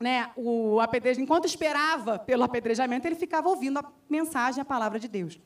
né, 0.00 0.32
o 0.36 0.80
apedrejamento, 0.80 1.22
enquanto 1.22 1.46
esperava 1.46 2.18
pelo 2.18 2.42
apedrejamento, 2.42 3.06
ele 3.06 3.14
ficava 3.14 3.48
ouvindo 3.48 3.78
a 3.78 3.92
mensagem, 4.10 4.60
a 4.60 4.64
palavra 4.64 4.98
de 4.98 5.06
Deus. 5.06 5.38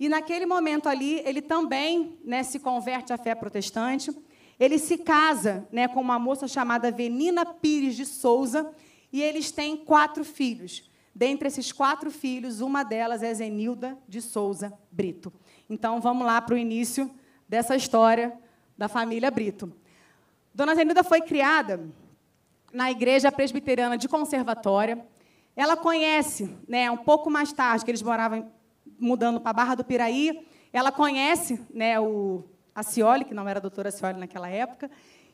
E 0.00 0.08
naquele 0.08 0.46
momento 0.46 0.88
ali, 0.88 1.20
ele 1.24 1.42
também 1.42 2.18
né, 2.24 2.42
se 2.42 2.58
converte 2.58 3.12
à 3.12 3.18
fé 3.18 3.34
protestante. 3.34 4.10
Ele 4.58 4.78
se 4.78 4.98
casa 4.98 5.66
né, 5.70 5.86
com 5.88 6.00
uma 6.00 6.18
moça 6.18 6.48
chamada 6.48 6.90
Venina 6.90 7.44
Pires 7.44 7.94
de 7.94 8.06
Souza 8.06 8.72
e 9.12 9.22
eles 9.22 9.50
têm 9.50 9.76
quatro 9.76 10.24
filhos. 10.24 10.90
Dentre 11.14 11.48
esses 11.48 11.72
quatro 11.72 12.10
filhos, 12.10 12.60
uma 12.60 12.82
delas 12.82 13.22
é 13.22 13.32
Zenilda 13.32 13.96
de 14.06 14.20
Souza 14.20 14.72
Brito. 14.90 15.32
Então, 15.68 16.00
vamos 16.00 16.26
lá 16.26 16.40
para 16.40 16.54
o 16.54 16.58
início 16.58 17.10
dessa 17.48 17.74
história 17.74 18.32
da 18.78 18.88
família 18.88 19.30
Brito. 19.30 19.72
Dona 20.54 20.74
Zenilda 20.74 21.02
foi 21.02 21.20
criada 21.20 21.80
na 22.72 22.90
igreja 22.90 23.32
presbiteriana 23.32 23.98
de 23.98 24.08
Conservatória. 24.08 25.04
Ela 25.56 25.76
conhece, 25.76 26.56
né, 26.68 26.90
um 26.90 26.96
pouco 26.96 27.30
mais 27.30 27.52
tarde, 27.52 27.84
que 27.84 27.90
eles 27.90 28.02
moravam 28.02 28.50
mudando 28.98 29.40
para 29.40 29.50
a 29.50 29.54
Barra 29.54 29.74
do 29.74 29.84
Piraí, 29.84 30.46
ela 30.72 30.92
conhece 30.92 31.60
né, 31.72 31.98
o 31.98 32.44
a 32.74 32.82
Cioli, 32.82 33.24
que 33.24 33.32
não 33.32 33.48
era 33.48 33.58
a 33.58 33.62
doutora 33.62 33.90
Cioli 33.90 34.20
naquela 34.20 34.50
época, 34.50 34.90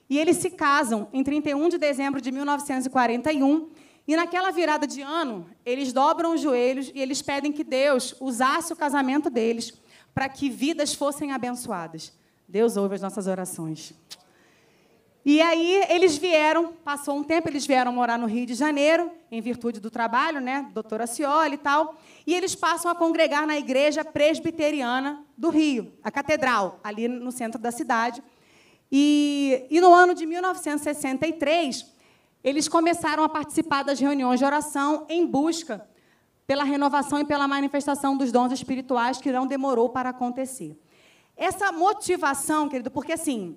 e 0.09 0.17
eles 0.17 0.37
se 0.37 0.51
casam 0.51 1.09
em 1.13 1.25
31 1.25 1.69
de 1.69 1.77
dezembro 1.77 2.21
de 2.21 2.31
1941. 2.31 3.71
E 4.07 4.17
naquela 4.17 4.51
virada 4.51 4.87
de 4.87 5.01
ano, 5.01 5.47
eles 5.65 5.93
dobram 5.93 6.35
os 6.35 6.41
joelhos 6.41 6.93
e 6.95 7.01
eles 7.01 7.21
pedem 7.21 7.53
que 7.53 7.65
Deus 7.65 8.15
usasse 8.21 8.73
o 8.73 8.77
casamento 8.77 9.29
deles 9.29 9.73
para 10.15 10.29
que 10.29 10.51
vidas 10.51 10.95
fossem 10.95 11.33
abençoadas. 11.33 12.13
Deus 12.49 12.77
ouve 12.77 12.95
as 12.95 13.01
nossas 13.01 13.27
orações. 13.27 13.95
E 15.25 15.41
aí 15.41 15.85
eles 15.89 16.19
vieram, 16.19 16.73
passou 16.85 17.17
um 17.17 17.23
tempo, 17.23 17.49
eles 17.49 17.65
vieram 17.65 17.93
morar 17.93 18.19
no 18.19 18.27
Rio 18.27 18.45
de 18.45 18.55
Janeiro, 18.55 19.11
em 19.31 19.41
virtude 19.41 19.79
do 19.79 19.89
trabalho, 19.89 20.41
né, 20.41 20.69
doutora 20.75 21.07
Cioli 21.07 21.55
e 21.55 21.59
tal, 21.59 21.97
e 22.27 22.35
eles 22.35 22.57
passam 22.57 22.91
a 22.91 22.95
congregar 22.95 23.47
na 23.47 23.57
igreja 23.57 24.05
presbiteriana 24.05 25.25
do 25.39 25.49
Rio, 25.49 25.93
a 26.03 26.11
catedral, 26.11 26.81
ali 26.83 27.07
no 27.07 27.31
centro 27.31 27.61
da 27.61 27.71
cidade. 27.71 28.21
E, 28.91 29.65
e 29.71 29.81
no 29.81 29.95
ano 29.95 30.13
de 30.13 30.27
1963, 30.27 31.87
eles 32.43 32.67
começaram 32.67 33.23
a 33.23 33.29
participar 33.29 33.85
das 33.85 34.01
reuniões 34.01 34.41
de 34.41 34.45
oração 34.45 35.07
em 35.09 35.25
busca 35.25 35.87
pela 36.47 36.65
renovação 36.65 37.21
e 37.21 37.25
pela 37.25 37.47
manifestação 37.47 38.17
dos 38.17 38.33
dons 38.33 38.53
espirituais 38.53 39.19
que 39.19 39.33
não 39.33 39.47
demorou 39.47 39.89
para 39.89 40.11
acontecer. 40.11 40.79
Essa 41.37 41.73
motivação, 41.73 42.69
querido, 42.69 42.91
porque 42.91 43.13
assim, 43.13 43.57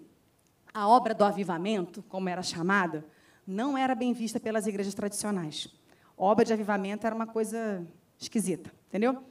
a 0.74 0.88
obra 0.88 1.14
do 1.14 1.24
avivamento, 1.24 2.04
como 2.04 2.30
era 2.30 2.44
chamada, 2.44 3.06
não 3.46 3.78
era 3.78 3.94
bem 3.94 4.14
vista 4.14 4.40
pelas 4.40 4.68
igrejas 4.68 4.94
tradicionais. 4.94 5.68
Obra 6.18 6.46
de 6.46 6.54
avivamento 6.54 7.06
era 7.06 7.16
uma 7.16 7.28
coisa 7.28 7.86
esquisita, 8.18 8.72
entendeu? 8.88 9.22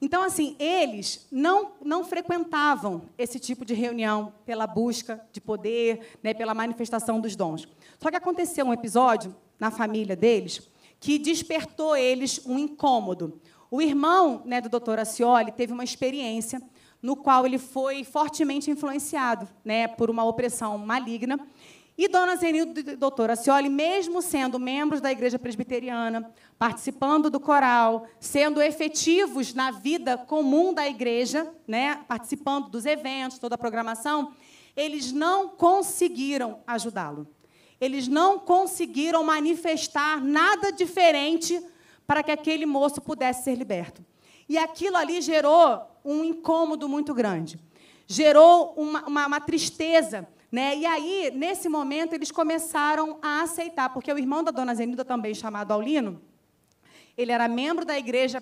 Então, 0.00 0.24
assim, 0.24 0.56
eles 0.58 1.28
não, 1.30 1.74
não 1.80 2.04
frequentavam 2.04 3.02
esse 3.16 3.38
tipo 3.38 3.64
de 3.64 3.72
reunião 3.72 4.34
pela 4.44 4.66
busca 4.66 5.24
de 5.32 5.40
poder, 5.40 6.18
né, 6.22 6.34
pela 6.34 6.54
manifestação 6.54 7.20
dos 7.20 7.36
dons. 7.36 7.68
Só 8.00 8.10
que 8.10 8.16
aconteceu 8.16 8.66
um 8.66 8.72
episódio 8.72 9.32
na 9.60 9.70
família 9.70 10.16
deles 10.16 10.68
que 11.02 11.18
despertou 11.18 11.96
eles 11.96 12.40
um 12.46 12.56
incômodo. 12.56 13.40
O 13.68 13.82
irmão 13.82 14.40
né, 14.44 14.60
do 14.60 14.68
doutor 14.68 15.00
Acioli 15.00 15.50
teve 15.50 15.72
uma 15.72 15.82
experiência 15.82 16.62
no 17.02 17.16
qual 17.16 17.44
ele 17.44 17.58
foi 17.58 18.04
fortemente 18.04 18.70
influenciado 18.70 19.48
né, 19.64 19.88
por 19.88 20.08
uma 20.08 20.22
opressão 20.22 20.78
maligna. 20.78 21.40
E 21.98 22.06
Dona 22.06 22.36
Zenildo 22.36 22.78
e 22.78 22.96
doutora 22.96 23.34
Cioli, 23.34 23.68
mesmo 23.68 24.22
sendo 24.22 24.60
membros 24.60 25.00
da 25.00 25.10
igreja 25.10 25.40
presbiteriana, 25.40 26.32
participando 26.56 27.28
do 27.28 27.40
coral, 27.40 28.06
sendo 28.20 28.62
efetivos 28.62 29.52
na 29.52 29.72
vida 29.72 30.16
comum 30.16 30.72
da 30.72 30.86
igreja, 30.86 31.52
né, 31.66 31.98
participando 32.06 32.68
dos 32.68 32.86
eventos, 32.86 33.40
toda 33.40 33.56
a 33.56 33.58
programação, 33.58 34.32
eles 34.76 35.10
não 35.10 35.48
conseguiram 35.48 36.60
ajudá-lo. 36.64 37.26
Eles 37.82 38.06
não 38.06 38.38
conseguiram 38.38 39.24
manifestar 39.24 40.22
nada 40.22 40.70
diferente 40.70 41.60
para 42.06 42.22
que 42.22 42.30
aquele 42.30 42.64
moço 42.64 43.00
pudesse 43.00 43.42
ser 43.42 43.56
liberto. 43.56 44.04
E 44.48 44.56
aquilo 44.56 44.96
ali 44.96 45.20
gerou 45.20 45.82
um 46.04 46.22
incômodo 46.22 46.88
muito 46.88 47.12
grande. 47.12 47.58
Gerou 48.06 48.72
uma, 48.76 49.04
uma, 49.04 49.26
uma 49.26 49.40
tristeza. 49.40 50.28
Né? 50.52 50.76
E 50.76 50.86
aí, 50.86 51.32
nesse 51.34 51.68
momento, 51.68 52.12
eles 52.12 52.30
começaram 52.30 53.18
a 53.20 53.42
aceitar, 53.42 53.88
porque 53.88 54.12
o 54.12 54.18
irmão 54.18 54.44
da 54.44 54.52
dona 54.52 54.76
Zenilda, 54.76 55.04
também 55.04 55.34
chamado 55.34 55.72
Aulino, 55.72 56.22
ele 57.18 57.32
era 57.32 57.48
membro 57.48 57.84
da 57.84 57.98
igreja 57.98 58.40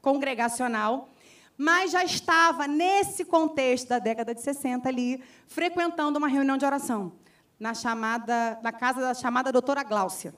congregacional, 0.00 1.10
mas 1.58 1.90
já 1.90 2.02
estava, 2.02 2.66
nesse 2.66 3.22
contexto 3.22 3.88
da 3.88 3.98
década 3.98 4.34
de 4.34 4.40
60 4.40 4.88
ali, 4.88 5.22
frequentando 5.46 6.18
uma 6.18 6.28
reunião 6.28 6.56
de 6.56 6.64
oração, 6.64 7.12
na, 7.58 7.74
chamada, 7.74 8.58
na 8.62 8.72
casa 8.72 9.00
da 9.00 9.14
chamada 9.14 9.52
doutora 9.52 9.82
Gláucia. 9.82 10.34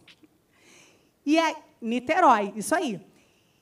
E 1.25 1.39
é 1.39 1.57
Niterói, 1.81 2.53
isso 2.57 2.75
aí. 2.75 3.01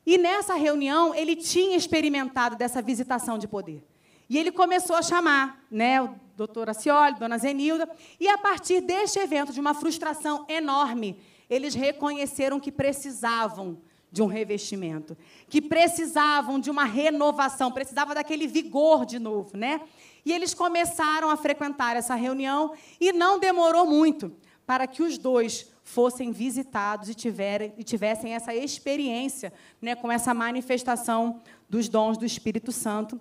E 0.06 0.16
nessa 0.16 0.54
reunião, 0.54 1.14
ele 1.14 1.36
tinha 1.36 1.76
experimentado 1.76 2.56
dessa 2.56 2.80
visitação 2.80 3.38
de 3.38 3.46
poder. 3.46 3.86
E 4.28 4.38
ele 4.38 4.50
começou 4.50 4.96
a 4.96 5.02
chamar 5.02 5.64
né, 5.70 6.00
o 6.00 6.14
doutor 6.36 6.70
Acioli, 6.70 7.18
dona 7.18 7.38
Zenilda, 7.38 7.88
e 8.18 8.28
a 8.28 8.38
partir 8.38 8.80
deste 8.80 9.18
evento, 9.18 9.52
de 9.52 9.60
uma 9.60 9.74
frustração 9.74 10.44
enorme, 10.48 11.18
eles 11.48 11.74
reconheceram 11.74 12.60
que 12.60 12.70
precisavam 12.70 13.80
de 14.10 14.22
um 14.22 14.26
revestimento, 14.26 15.16
que 15.48 15.60
precisavam 15.60 16.58
de 16.58 16.70
uma 16.70 16.84
renovação, 16.84 17.70
precisavam 17.70 18.14
daquele 18.14 18.46
vigor 18.46 19.04
de 19.04 19.18
novo, 19.18 19.56
né? 19.56 19.80
E 20.24 20.32
eles 20.32 20.54
começaram 20.54 21.30
a 21.30 21.36
frequentar 21.36 21.96
essa 21.96 22.14
reunião 22.14 22.72
e 23.00 23.12
não 23.12 23.38
demorou 23.38 23.86
muito 23.86 24.32
para 24.66 24.86
que 24.86 25.02
os 25.02 25.16
dois 25.16 25.70
fossem 25.82 26.30
visitados 26.30 27.08
e, 27.08 27.14
tiverem, 27.14 27.72
e 27.78 27.82
tivessem 27.82 28.34
essa 28.34 28.54
experiência 28.54 29.52
né, 29.80 29.94
com 29.94 30.12
essa 30.12 30.34
manifestação 30.34 31.40
dos 31.68 31.88
dons 31.88 32.18
do 32.18 32.26
Espírito 32.26 32.70
Santo. 32.70 33.18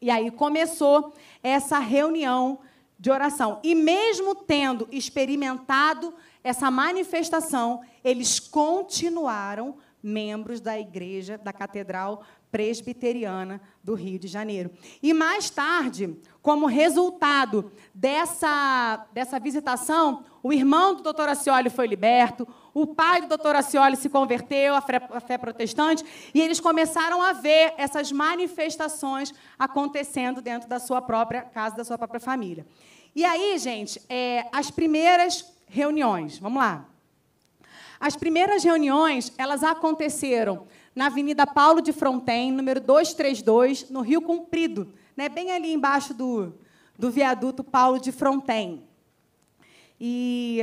E 0.00 0.08
aí 0.08 0.30
começou 0.30 1.12
essa 1.42 1.80
reunião 1.80 2.60
de 2.96 3.10
oração. 3.10 3.58
E 3.64 3.74
mesmo 3.74 4.34
tendo 4.36 4.86
experimentado 4.92 6.14
essa 6.44 6.70
manifestação, 6.70 7.80
eles 8.04 8.38
continuaram 8.38 9.76
membros 10.02 10.60
da 10.60 10.78
igreja 10.78 11.38
da 11.38 11.52
Catedral 11.52 12.22
Presbiteriana 12.50 13.60
do 13.82 13.94
Rio 13.94 14.18
de 14.18 14.26
Janeiro. 14.26 14.70
E 15.02 15.14
mais 15.14 15.48
tarde, 15.50 16.16
como 16.42 16.66
resultado 16.66 17.70
dessa, 17.94 19.06
dessa 19.12 19.38
visitação, 19.38 20.24
o 20.42 20.52
irmão 20.52 20.94
do 20.94 21.02
doutor 21.02 21.28
Acioli 21.28 21.70
foi 21.70 21.86
liberto, 21.86 22.46
o 22.72 22.86
pai 22.86 23.22
do 23.22 23.28
doutor 23.28 23.54
Acioli 23.54 23.96
se 23.96 24.08
converteu 24.08 24.74
à 24.74 24.80
fé, 24.80 24.96
à 25.10 25.20
fé 25.20 25.38
protestante, 25.38 26.04
e 26.34 26.40
eles 26.40 26.60
começaram 26.60 27.22
a 27.22 27.32
ver 27.32 27.74
essas 27.76 28.10
manifestações 28.10 29.32
acontecendo 29.58 30.40
dentro 30.40 30.68
da 30.68 30.78
sua 30.78 31.00
própria 31.00 31.42
casa, 31.42 31.76
da 31.76 31.84
sua 31.84 31.98
própria 31.98 32.20
família. 32.20 32.66
E 33.14 33.24
aí, 33.24 33.58
gente, 33.58 34.00
é, 34.08 34.46
as 34.52 34.70
primeiras 34.70 35.44
reuniões, 35.68 36.38
vamos 36.38 36.60
lá. 36.60 36.86
As 38.00 38.16
primeiras 38.16 38.64
reuniões, 38.64 39.30
elas 39.36 39.62
aconteceram 39.62 40.66
na 40.94 41.06
Avenida 41.06 41.46
Paulo 41.46 41.82
de 41.82 41.92
Fronten, 41.92 42.50
número 42.50 42.80
232, 42.80 43.90
no 43.90 44.00
Rio 44.00 44.22
Comprido, 44.22 44.90
né, 45.14 45.28
bem 45.28 45.50
ali 45.50 45.70
embaixo 45.70 46.14
do, 46.14 46.54
do 46.98 47.10
viaduto 47.10 47.62
Paulo 47.62 48.00
de 48.00 48.10
Fronten. 48.10 48.82
E, 50.00 50.60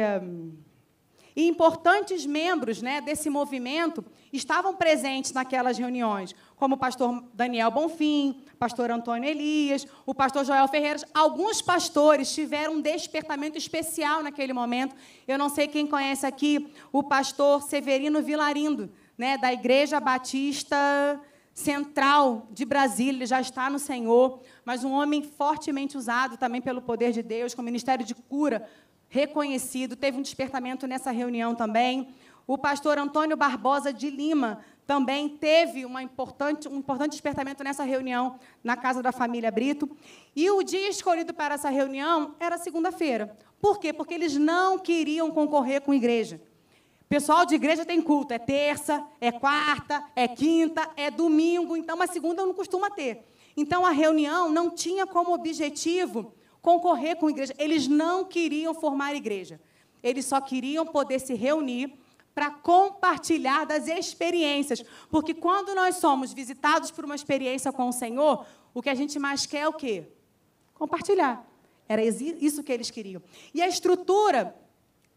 e 1.35 1.47
importantes 1.47 2.25
membros 2.25 2.81
né, 2.81 3.01
desse 3.01 3.29
movimento 3.29 4.03
estavam 4.33 4.75
presentes 4.75 5.31
naquelas 5.31 5.77
reuniões, 5.77 6.33
como 6.55 6.73
o 6.73 6.79
pastor 6.79 7.23
Daniel 7.35 7.69
Bonfim, 7.69 8.41
pastor 8.57 8.91
Antônio 8.91 9.29
Elias, 9.29 9.87
o 10.05 10.13
pastor 10.13 10.43
Joel 10.43 10.67
Ferreira. 10.67 10.99
Alguns 11.13 11.61
pastores 11.61 12.33
tiveram 12.33 12.73
um 12.73 12.81
despertamento 12.81 13.57
especial 13.57 14.21
naquele 14.23 14.53
momento. 14.53 14.95
Eu 15.27 15.37
não 15.37 15.49
sei 15.49 15.67
quem 15.67 15.87
conhece 15.87 16.25
aqui 16.25 16.71
o 16.91 17.03
pastor 17.03 17.61
Severino 17.61 18.21
Vilarindo, 18.21 18.91
né, 19.17 19.37
da 19.37 19.51
Igreja 19.51 19.99
Batista 19.99 20.77
Central 21.53 22.47
de 22.51 22.63
Brasília, 22.65 23.17
ele 23.17 23.25
já 23.25 23.41
está 23.41 23.67
no 23.67 23.79
Senhor, 23.79 24.41
mas 24.63 24.83
um 24.83 24.91
homem 24.91 25.23
fortemente 25.23 25.97
usado 25.97 26.37
também 26.37 26.61
pelo 26.61 26.83
poder 26.83 27.11
de 27.11 27.23
Deus, 27.23 27.55
com 27.55 27.63
o 27.63 27.65
ministério 27.65 28.05
de 28.05 28.13
cura 28.13 28.69
reconhecido. 29.09 29.95
Teve 29.95 30.19
um 30.19 30.21
despertamento 30.21 30.85
nessa 30.85 31.09
reunião 31.09 31.55
também. 31.55 32.09
O 32.45 32.59
pastor 32.59 32.99
Antônio 32.99 33.35
Barbosa 33.35 33.91
de 33.91 34.09
Lima 34.09 34.59
também 34.87 35.27
teve 35.27 35.85
uma 35.85 36.01
importante, 36.01 36.69
um 36.69 36.77
importante 36.77 37.11
despertamento 37.11 37.61
nessa 37.61 37.83
reunião 37.83 38.39
na 38.63 38.77
casa 38.77 39.03
da 39.03 39.11
família 39.11 39.51
Brito. 39.51 39.89
E 40.33 40.49
o 40.49 40.63
dia 40.63 40.89
escolhido 40.89 41.33
para 41.33 41.55
essa 41.55 41.69
reunião 41.69 42.33
era 42.39 42.57
segunda-feira. 42.57 43.37
Por 43.59 43.79
quê? 43.79 43.91
Porque 43.91 44.13
eles 44.13 44.37
não 44.37 44.79
queriam 44.79 45.29
concorrer 45.29 45.81
com 45.81 45.91
a 45.91 45.95
igreja. 45.95 46.41
Pessoal 47.09 47.45
de 47.45 47.55
igreja 47.55 47.85
tem 47.85 48.01
culto, 48.01 48.33
é 48.33 48.39
terça, 48.39 49.05
é 49.19 49.29
quarta, 49.29 50.03
é 50.15 50.27
quinta, 50.27 50.89
é 50.95 51.11
domingo, 51.11 51.75
então 51.75 51.95
uma 51.95 52.07
segunda 52.07 52.45
não 52.45 52.53
costuma 52.53 52.89
ter. 52.89 53.25
Então 53.57 53.85
a 53.85 53.91
reunião 53.91 54.49
não 54.49 54.69
tinha 54.69 55.05
como 55.05 55.33
objetivo 55.33 56.33
concorrer 56.61 57.17
com 57.17 57.27
a 57.27 57.31
igreja. 57.31 57.53
Eles 57.57 57.87
não 57.87 58.23
queriam 58.23 58.73
formar 58.73 59.15
igreja. 59.15 59.59
Eles 60.01 60.25
só 60.25 60.39
queriam 60.39 60.85
poder 60.85 61.19
se 61.19 61.33
reunir 61.33 61.93
para 62.37 62.51
compartilhar 62.51 63.65
das 63.65 63.87
experiências. 63.87 64.85
Porque 65.09 65.33
quando 65.33 65.73
nós 65.73 65.95
somos 65.95 66.31
visitados 66.31 66.91
por 66.91 67.03
uma 67.03 67.15
experiência 67.15 67.71
com 67.71 67.89
o 67.89 67.91
Senhor, 67.91 68.45
o 68.75 68.79
que 68.79 68.91
a 68.91 68.93
gente 68.93 69.17
mais 69.17 69.47
quer 69.47 69.61
é 69.61 69.67
o 69.67 69.73
quê? 69.73 70.03
Compartilhar. 70.75 71.43
Era 71.89 72.03
isso 72.03 72.61
que 72.61 72.71
eles 72.71 72.91
queriam. 72.91 73.23
E 73.55 73.59
a 73.59 73.67
estrutura 73.67 74.55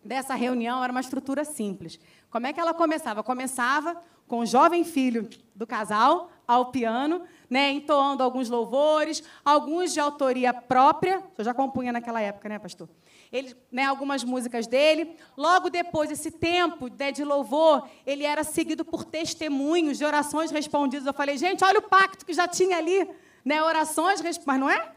dessa 0.02 0.34
reunião 0.34 0.82
era 0.82 0.90
uma 0.90 1.02
estrutura 1.02 1.44
simples. 1.44 2.00
Como 2.30 2.46
é 2.46 2.54
que 2.54 2.60
ela 2.60 2.72
começava? 2.72 3.22
Começava 3.22 4.02
com 4.26 4.38
o 4.38 4.46
jovem 4.46 4.82
filho 4.82 5.28
do 5.54 5.66
casal 5.66 6.30
ao 6.48 6.70
piano, 6.70 7.20
né, 7.50 7.70
entoando 7.70 8.22
alguns 8.22 8.48
louvores, 8.48 9.22
alguns 9.44 9.92
de 9.92 10.00
autoria 10.00 10.54
própria. 10.54 11.22
Eu 11.36 11.44
já 11.44 11.52
compunha 11.52 11.92
naquela 11.92 12.22
época, 12.22 12.48
né, 12.48 12.58
pastor? 12.58 12.88
Ele, 13.32 13.56
né, 13.70 13.84
algumas 13.84 14.24
músicas 14.24 14.66
dele. 14.66 15.16
Logo 15.36 15.70
depois, 15.70 16.10
esse 16.10 16.30
tempo 16.30 16.88
né, 16.98 17.12
de 17.12 17.24
louvor, 17.24 17.88
ele 18.06 18.24
era 18.24 18.42
seguido 18.42 18.84
por 18.84 19.04
testemunhos 19.04 19.98
de 19.98 20.04
orações 20.04 20.50
respondidas. 20.50 21.06
Eu 21.06 21.14
falei, 21.14 21.38
gente, 21.38 21.64
olha 21.64 21.78
o 21.78 21.88
pacto 21.88 22.26
que 22.26 22.32
já 22.32 22.48
tinha 22.48 22.76
ali, 22.76 23.08
né, 23.44 23.62
orações, 23.62 24.20
mas 24.44 24.60
não 24.60 24.68
é? 24.68 24.92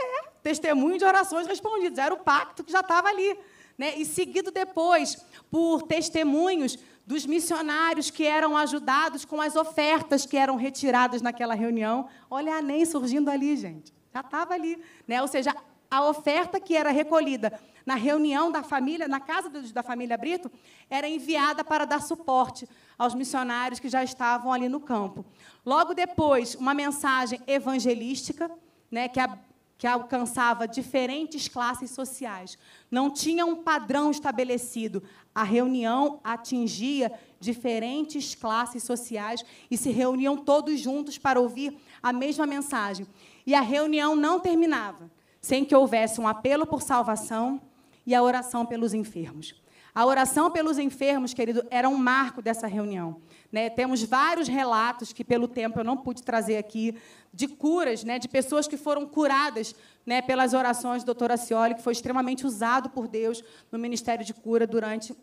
É, 0.00 0.28
testemunho 0.42 0.98
de 0.98 1.04
orações 1.04 1.46
respondidas. 1.46 1.98
Era 1.98 2.14
o 2.14 2.18
pacto 2.18 2.62
que 2.62 2.70
já 2.70 2.80
estava 2.80 3.08
ali 3.08 3.36
né? 3.78 3.94
e 3.96 4.04
seguido 4.04 4.50
depois 4.50 5.24
por 5.50 5.82
testemunhos 5.82 6.76
dos 7.06 7.24
missionários 7.24 8.10
que 8.10 8.24
eram 8.26 8.56
ajudados 8.56 9.24
com 9.24 9.40
as 9.40 9.56
ofertas 9.56 10.26
que 10.26 10.36
eram 10.36 10.56
retiradas 10.56 11.22
naquela 11.22 11.54
reunião. 11.54 12.08
Olha 12.28 12.56
a 12.56 12.60
NEM 12.60 12.84
surgindo 12.84 13.30
ali, 13.30 13.56
gente. 13.56 13.94
Já 14.12 14.20
estava 14.20 14.52
ali. 14.52 14.82
Né? 15.06 15.22
Ou 15.22 15.28
seja, 15.28 15.54
a 15.90 16.06
oferta 16.08 16.60
que 16.60 16.76
era 16.76 16.90
recolhida 16.90 17.58
na 17.84 17.94
reunião 17.94 18.52
da 18.52 18.62
família, 18.62 19.08
na 19.08 19.18
casa 19.18 19.48
da 19.48 19.82
família 19.82 20.18
Brito, 20.18 20.50
era 20.90 21.08
enviada 21.08 21.64
para 21.64 21.86
dar 21.86 22.02
suporte 22.02 22.68
aos 22.98 23.14
missionários 23.14 23.80
que 23.80 23.88
já 23.88 24.04
estavam 24.04 24.52
ali 24.52 24.68
no 24.68 24.80
campo. 24.80 25.24
Logo 25.64 25.94
depois, 25.94 26.54
uma 26.54 26.74
mensagem 26.74 27.40
evangelística, 27.46 28.50
né, 28.90 29.08
que 29.08 29.18
a 29.18 29.38
que 29.78 29.86
alcançava 29.86 30.66
diferentes 30.66 31.46
classes 31.46 31.92
sociais. 31.92 32.58
Não 32.90 33.08
tinha 33.08 33.46
um 33.46 33.62
padrão 33.62 34.10
estabelecido. 34.10 35.00
A 35.32 35.44
reunião 35.44 36.18
atingia 36.24 37.12
diferentes 37.38 38.34
classes 38.34 38.82
sociais 38.82 39.44
e 39.70 39.76
se 39.76 39.90
reuniam 39.90 40.36
todos 40.36 40.80
juntos 40.80 41.16
para 41.16 41.40
ouvir 41.40 41.78
a 42.02 42.12
mesma 42.12 42.44
mensagem. 42.44 43.06
E 43.46 43.54
a 43.54 43.60
reunião 43.60 44.16
não 44.16 44.40
terminava 44.40 45.08
sem 45.40 45.64
que 45.64 45.74
houvesse 45.74 46.20
um 46.20 46.28
apelo 46.28 46.66
por 46.66 46.82
salvação 46.82 47.60
e 48.06 48.14
a 48.14 48.22
oração 48.22 48.64
pelos 48.64 48.94
enfermos. 48.94 49.54
A 49.94 50.06
oração 50.06 50.50
pelos 50.50 50.78
enfermos, 50.78 51.34
querido, 51.34 51.66
era 51.70 51.88
um 51.88 51.96
marco 51.96 52.40
dessa 52.40 52.66
reunião. 52.66 53.20
Né? 53.50 53.68
Temos 53.68 54.02
vários 54.02 54.46
relatos 54.46 55.12
que, 55.12 55.24
pelo 55.24 55.48
tempo, 55.48 55.80
eu 55.80 55.84
não 55.84 55.96
pude 55.96 56.22
trazer 56.22 56.56
aqui, 56.56 56.94
de 57.32 57.48
curas, 57.48 58.04
né? 58.04 58.18
de 58.18 58.28
pessoas 58.28 58.68
que 58.68 58.76
foram 58.76 59.06
curadas 59.06 59.74
né? 60.06 60.22
pelas 60.22 60.54
orações 60.54 61.02
do 61.02 61.06
doutor 61.06 61.32
Acioli, 61.32 61.74
que 61.74 61.82
foi 61.82 61.92
extremamente 61.92 62.46
usado 62.46 62.90
por 62.90 63.08
Deus 63.08 63.42
no 63.72 63.78
Ministério 63.78 64.24
de 64.24 64.32
Cura 64.32 64.66
durante 64.66 65.14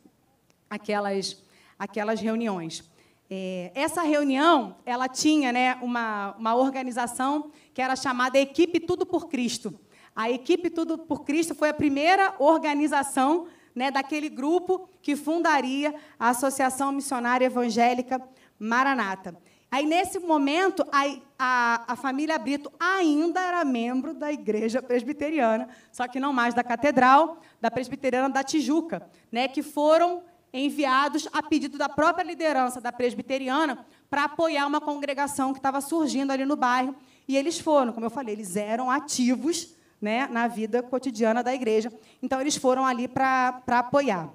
aquelas, 0.70 1.42
aquelas 1.80 2.20
reuniões. 2.20 2.84
É, 3.30 3.72
essa 3.74 4.04
reunião 4.04 4.76
ela 4.86 5.08
tinha 5.08 5.52
né, 5.52 5.76
uma, 5.82 6.36
uma 6.38 6.56
organização 6.56 7.50
que 7.74 7.82
era 7.82 7.96
chamada 7.96 8.38
Equipe 8.38 8.80
Tudo 8.80 9.06
por 9.06 9.28
Cristo. 9.28 9.74
A 10.16 10.32
Equipe 10.32 10.70
Tudo 10.70 10.98
por 10.98 11.26
Cristo 11.26 11.54
foi 11.54 11.70
a 11.70 11.74
primeira 11.74 12.34
organização 12.40 13.48
né, 13.76 13.92
daquele 13.92 14.30
grupo 14.30 14.88
que 15.02 15.16
fundaria 15.16 15.94
a 16.18 16.30
Associação 16.30 16.94
Missionária 16.94 17.46
Evangélica 17.46 18.22
Maranata. 18.58 19.38
Aí, 19.70 19.86
nesse 19.86 20.20
momento, 20.20 20.86
a, 20.90 21.18
a, 21.38 21.94
a, 21.94 21.96
família 21.98 22.40
Brito 22.40 22.72
ainda 22.80 23.42
era 23.42 23.66
membro 23.66 24.14
da 24.14 24.32
igreja 24.32 24.82
presbiteriana, 24.82 25.68
só 25.92 26.08
que 26.08 26.18
não 26.18 26.32
mais 26.32 26.54
da 26.54 26.64
catedral, 26.64 27.42
da 27.60 27.70
presbiteriana 27.70 28.30
da 28.30 28.42
Tijuca, 28.42 29.10
né, 29.30 29.50
que 29.50 29.62
foram 29.62 30.24
enviados 30.54 31.28
a 31.34 31.44
pedido 31.44 31.78
da 31.78 31.90
própria 31.90 32.24
liderança 32.24 32.80
da 32.80 32.94
presbiteriana 32.94 33.86
para 34.10 34.24
apoiar 34.24 34.66
uma 34.66 34.80
congregação 34.80 35.52
que 35.52 35.60
estava 35.60 35.82
surgindo 35.82 36.32
ali 36.32 36.46
no 36.46 36.56
bairro. 36.56 36.96
E 37.28 37.36
eles 37.36 37.60
foram, 37.60 37.92
como 37.92 38.06
eu 38.06 38.10
falei, 38.12 38.34
eles 38.34 38.56
eram 38.56 38.90
ativos 38.90 39.76
né, 40.06 40.28
na 40.28 40.48
vida 40.48 40.84
cotidiana 40.84 41.42
da 41.42 41.52
igreja. 41.52 41.92
Então, 42.22 42.40
eles 42.40 42.56
foram 42.56 42.86
ali 42.86 43.08
para 43.08 43.64
apoiar. 43.68 44.32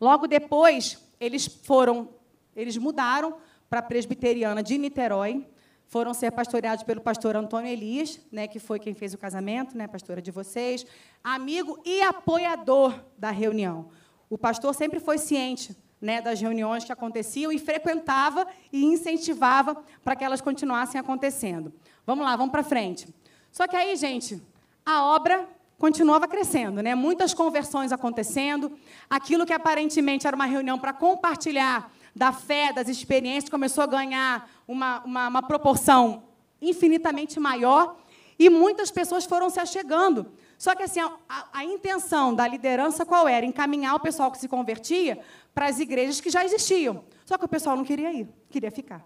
Logo 0.00 0.28
depois, 0.28 1.02
eles 1.18 1.46
foram, 1.46 2.10
eles 2.54 2.76
mudaram 2.76 3.34
para 3.68 3.80
a 3.80 3.82
presbiteriana 3.82 4.62
de 4.62 4.78
Niterói, 4.78 5.44
foram 5.88 6.14
ser 6.14 6.30
pastoreados 6.30 6.84
pelo 6.84 7.00
pastor 7.00 7.34
Antônio 7.34 7.72
Elias, 7.72 8.20
né, 8.30 8.46
que 8.46 8.60
foi 8.60 8.78
quem 8.78 8.94
fez 8.94 9.12
o 9.12 9.18
casamento, 9.18 9.76
né, 9.76 9.88
pastora 9.88 10.22
de 10.22 10.30
vocês, 10.30 10.86
amigo 11.24 11.80
e 11.84 12.00
apoiador 12.00 12.94
da 13.18 13.32
reunião. 13.32 13.88
O 14.30 14.38
pastor 14.38 14.76
sempre 14.76 15.00
foi 15.00 15.18
ciente 15.18 15.76
né, 16.00 16.22
das 16.22 16.40
reuniões 16.40 16.84
que 16.84 16.92
aconteciam 16.92 17.50
e 17.50 17.58
frequentava 17.58 18.46
e 18.72 18.84
incentivava 18.84 19.82
para 20.04 20.14
que 20.14 20.22
elas 20.22 20.40
continuassem 20.40 21.00
acontecendo. 21.00 21.72
Vamos 22.06 22.24
lá, 22.24 22.36
vamos 22.36 22.52
para 22.52 22.62
frente. 22.62 23.08
Só 23.52 23.68
que 23.68 23.76
aí, 23.76 23.94
gente, 23.96 24.40
a 24.84 25.04
obra 25.04 25.48
continuava 25.78 26.28
crescendo, 26.28 26.82
né? 26.82 26.94
Muitas 26.94 27.34
conversões 27.34 27.90
acontecendo. 27.90 28.72
Aquilo 29.10 29.44
que 29.44 29.52
aparentemente 29.52 30.26
era 30.26 30.36
uma 30.36 30.46
reunião 30.46 30.78
para 30.78 30.92
compartilhar 30.92 31.90
da 32.14 32.32
fé, 32.32 32.72
das 32.72 32.88
experiências, 32.88 33.50
começou 33.50 33.82
a 33.82 33.86
ganhar 33.86 34.48
uma, 34.68 35.02
uma, 35.04 35.28
uma 35.28 35.42
proporção 35.42 36.24
infinitamente 36.60 37.40
maior. 37.40 37.96
E 38.38 38.48
muitas 38.48 38.90
pessoas 38.90 39.24
foram 39.24 39.50
se 39.50 39.58
achegando. 39.58 40.32
Só 40.58 40.74
que 40.76 40.84
assim, 40.84 41.00
a, 41.00 41.10
a, 41.52 41.64
intenção 41.64 42.32
da 42.32 42.46
liderança 42.46 43.04
qual 43.04 43.26
era? 43.26 43.44
Encaminhar 43.44 43.96
o 43.96 44.00
pessoal 44.00 44.30
que 44.30 44.38
se 44.38 44.46
convertia 44.46 45.18
para 45.52 45.66
as 45.66 45.80
igrejas 45.80 46.20
que 46.20 46.30
já 46.30 46.44
existiam. 46.44 47.04
Só 47.24 47.36
que 47.36 47.44
o 47.44 47.48
pessoal 47.48 47.76
não 47.76 47.84
queria 47.84 48.12
ir, 48.12 48.28
queria 48.48 48.70
ficar. 48.70 49.04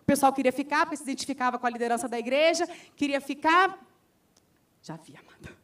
O 0.00 0.04
pessoal 0.04 0.32
queria 0.32 0.52
ficar 0.52 0.84
porque 0.84 0.96
se 0.98 1.02
identificava 1.04 1.58
com 1.58 1.66
a 1.66 1.70
liderança 1.70 2.06
da 2.06 2.18
igreja, 2.18 2.68
queria 2.94 3.20
ficar. 3.20 3.78
Já 4.88 4.96
vi, 4.96 5.14
amada. 5.14 5.54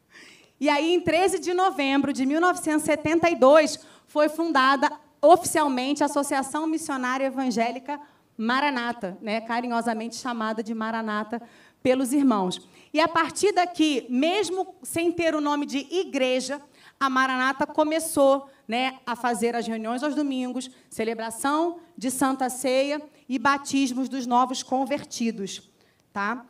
E 0.59 0.69
aí, 0.69 0.93
em 0.93 1.01
13 1.01 1.39
de 1.39 1.51
novembro 1.51 2.13
de 2.13 2.27
1972, 2.27 3.79
foi 4.05 4.29
fundada 4.29 4.87
oficialmente 5.19 6.03
a 6.03 6.05
Associação 6.05 6.67
Missionária 6.67 7.25
Evangélica 7.25 7.99
Maranata, 8.37 9.17
né, 9.19 9.41
carinhosamente 9.41 10.15
chamada 10.15 10.61
de 10.61 10.75
Maranata 10.75 11.41
pelos 11.81 12.13
irmãos. 12.13 12.69
E 12.93 12.99
a 12.99 13.07
partir 13.07 13.51
daqui, 13.51 14.05
mesmo 14.11 14.75
sem 14.83 15.11
ter 15.11 15.33
o 15.33 15.41
nome 15.41 15.65
de 15.65 15.79
igreja, 15.89 16.61
a 16.99 17.09
Maranata 17.09 17.65
começou 17.65 18.47
né, 18.67 18.99
a 19.07 19.15
fazer 19.15 19.55
as 19.55 19.65
reuniões 19.65 20.03
aos 20.03 20.13
domingos, 20.13 20.69
celebração 20.87 21.79
de 21.97 22.11
Santa 22.11 22.47
Ceia 22.47 23.01
e 23.27 23.39
batismos 23.39 24.07
dos 24.07 24.27
novos 24.27 24.61
convertidos. 24.61 25.67
Tá? 26.13 26.45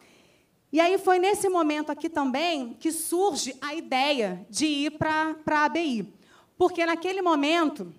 E 0.75 0.79
aí 0.81 0.97
foi 0.97 1.19
nesse 1.19 1.47
momento 1.47 1.89
aqui 1.89 2.09
também 2.09 2.73
que 2.73 2.91
surge 2.91 3.55
a 3.61 3.73
ideia 3.73 4.45
de 4.49 4.65
ir 4.65 4.97
para 4.97 5.33
a 5.49 5.63
ABI. 5.63 6.13
Porque 6.57 6.85
naquele 6.85 7.21
momento, 7.21 7.95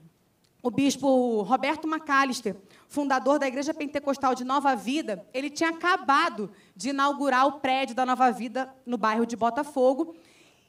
o 0.62 0.70
bispo 0.70 1.40
Roberto 1.40 1.88
Macalister, 1.88 2.54
fundador 2.86 3.38
da 3.38 3.48
Igreja 3.48 3.72
Pentecostal 3.72 4.34
de 4.34 4.44
Nova 4.44 4.76
Vida, 4.76 5.26
ele 5.32 5.48
tinha 5.48 5.70
acabado 5.70 6.50
de 6.76 6.90
inaugurar 6.90 7.46
o 7.46 7.60
prédio 7.60 7.94
da 7.94 8.04
Nova 8.04 8.30
Vida 8.30 8.70
no 8.84 8.98
bairro 8.98 9.24
de 9.24 9.36
Botafogo 9.36 10.14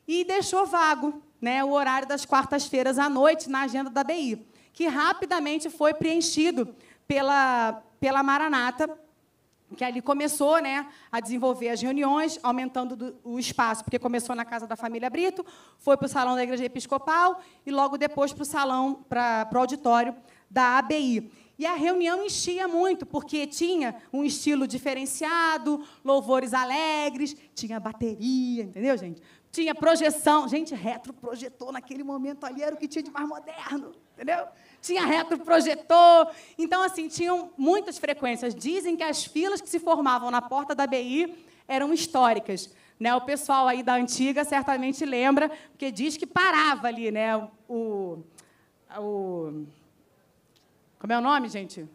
e 0.07 0.23
deixou 0.23 0.65
vago 0.65 1.21
né, 1.41 1.61
o 1.61 1.71
horário 1.71 2.07
das 2.07 2.25
quartas-feiras 2.25 2.97
à 2.97 3.09
noite 3.09 3.49
na 3.49 3.63
agenda 3.63 3.89
da 3.89 4.05
BI, 4.05 4.47
que 4.71 4.87
rapidamente 4.87 5.69
foi 5.69 5.93
preenchido 5.93 6.73
pela, 7.05 7.83
pela 7.99 8.23
Maranata, 8.23 8.97
que 9.75 9.83
ali 9.83 10.01
começou 10.01 10.61
né, 10.61 10.87
a 11.11 11.19
desenvolver 11.19 11.69
as 11.69 11.81
reuniões, 11.81 12.39
aumentando 12.41 12.95
do, 12.95 13.15
o 13.23 13.37
espaço, 13.37 13.83
porque 13.83 13.99
começou 13.99 14.35
na 14.35 14.45
casa 14.45 14.65
da 14.65 14.75
família 14.75 15.09
Brito, 15.09 15.45
foi 15.77 15.97
para 15.97 16.05
o 16.05 16.09
salão 16.09 16.35
da 16.35 16.43
Igreja 16.43 16.65
Episcopal 16.65 17.41
e 17.65 17.71
logo 17.71 17.97
depois 17.97 18.31
para 18.31 18.43
o 18.43 18.45
salão, 18.45 19.05
para, 19.09 19.49
o 19.53 19.57
auditório 19.57 20.15
da 20.49 20.77
ABI. 20.77 21.31
E 21.59 21.65
a 21.65 21.73
reunião 21.73 22.23
enchia 22.23 22.67
muito, 22.67 23.05
porque 23.05 23.47
tinha 23.47 23.95
um 24.13 24.23
estilo 24.23 24.67
diferenciado, 24.67 25.83
louvores 26.03 26.53
alegres, 26.53 27.35
tinha 27.55 27.79
bateria, 27.79 28.63
entendeu, 28.63 28.95
gente? 28.95 29.21
Tinha 29.51 29.73
projeção. 29.73 30.47
Gente, 30.47 30.75
retroprojetor 30.75 31.71
naquele 31.71 32.03
momento 32.03 32.45
ali 32.45 32.61
era 32.61 32.75
o 32.75 32.77
que 32.77 32.87
tinha 32.87 33.01
de 33.01 33.09
mais 33.09 33.27
moderno, 33.27 33.91
entendeu? 34.13 34.45
Tinha 34.87 35.05
retroprojetor. 35.05 36.31
Então, 36.57 36.81
assim, 36.81 37.07
tinham 37.07 37.51
muitas 37.57 37.97
frequências. 37.97 38.55
Dizem 38.55 38.95
que 38.95 39.03
as 39.03 39.25
filas 39.25 39.61
que 39.61 39.69
se 39.69 39.79
formavam 39.79 40.31
na 40.31 40.41
porta 40.41 40.73
da 40.73 40.87
BI 40.87 41.35
eram 41.67 41.93
históricas. 41.93 42.73
Né? 42.99 43.13
O 43.13 43.21
pessoal 43.21 43.67
aí 43.67 43.83
da 43.83 43.95
antiga 43.95 44.43
certamente 44.43 45.05
lembra, 45.05 45.49
porque 45.71 45.91
diz 45.91 46.17
que 46.17 46.25
parava 46.25 46.87
ali, 46.87 47.11
né? 47.11 47.35
O, 47.69 48.23
o 48.97 49.65
como 50.97 51.13
é 51.13 51.17
o 51.17 51.21
nome, 51.21 51.47
gente? 51.47 51.87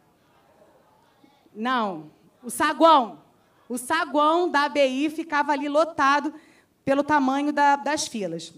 Não, 1.52 2.10
o 2.42 2.50
saguão. 2.50 3.20
O 3.68 3.76
saguão 3.76 4.48
da 4.48 4.64
ABI 4.64 5.10
ficava 5.10 5.52
ali 5.52 5.68
lotado 5.68 6.32
pelo 6.84 7.02
tamanho 7.02 7.52
da, 7.52 7.74
das 7.74 8.06
filas. 8.06 8.54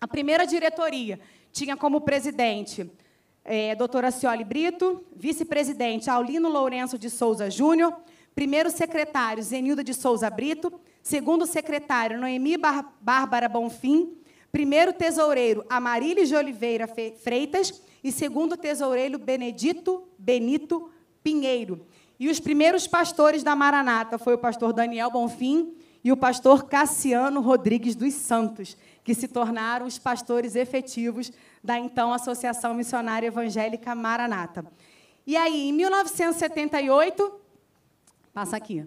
A 0.00 0.08
primeira 0.08 0.46
diretoria 0.46 1.20
tinha 1.52 1.76
como 1.76 2.00
presidente 2.00 2.90
é, 3.48 3.74
doutora 3.74 4.10
Cioli 4.10 4.44
Brito, 4.44 5.02
vice-presidente 5.16 6.10
Aulino 6.10 6.50
Lourenço 6.50 6.98
de 6.98 7.08
Souza 7.08 7.50
Júnior, 7.50 7.94
primeiro 8.34 8.70
secretário 8.70 9.42
Zenilda 9.42 9.82
de 9.82 9.94
Souza 9.94 10.28
Brito, 10.28 10.70
segundo 11.02 11.46
secretário 11.46 12.20
Noemi 12.20 12.58
Bar 12.58 12.92
Bárbara 13.00 13.48
Bonfim, 13.48 14.18
primeiro 14.52 14.92
tesoureiro 14.92 15.64
Amarílis 15.66 16.28
de 16.28 16.36
Oliveira 16.36 16.86
Freitas 17.22 17.82
e 18.04 18.12
segundo 18.12 18.54
tesoureiro 18.54 19.18
Benedito 19.18 20.06
Benito 20.18 20.90
Pinheiro. 21.24 21.86
E 22.20 22.28
os 22.28 22.38
primeiros 22.38 22.86
pastores 22.86 23.42
da 23.42 23.56
Maranata 23.56 24.18
foi 24.18 24.34
o 24.34 24.38
pastor 24.38 24.74
Daniel 24.74 25.10
Bonfim 25.10 25.74
e 26.04 26.12
o 26.12 26.16
pastor 26.18 26.64
Cassiano 26.64 27.40
Rodrigues 27.40 27.94
dos 27.94 28.12
Santos, 28.12 28.76
que 29.02 29.14
se 29.14 29.26
tornaram 29.26 29.86
os 29.86 29.98
pastores 29.98 30.54
efetivos 30.54 31.32
da 31.62 31.78
então 31.78 32.12
Associação 32.12 32.74
Missionária 32.74 33.26
Evangélica 33.26 33.94
Maranata. 33.94 34.64
E 35.26 35.36
aí, 35.36 35.68
em 35.68 35.72
1978, 35.72 37.40
passa 38.32 38.56
aqui, 38.56 38.86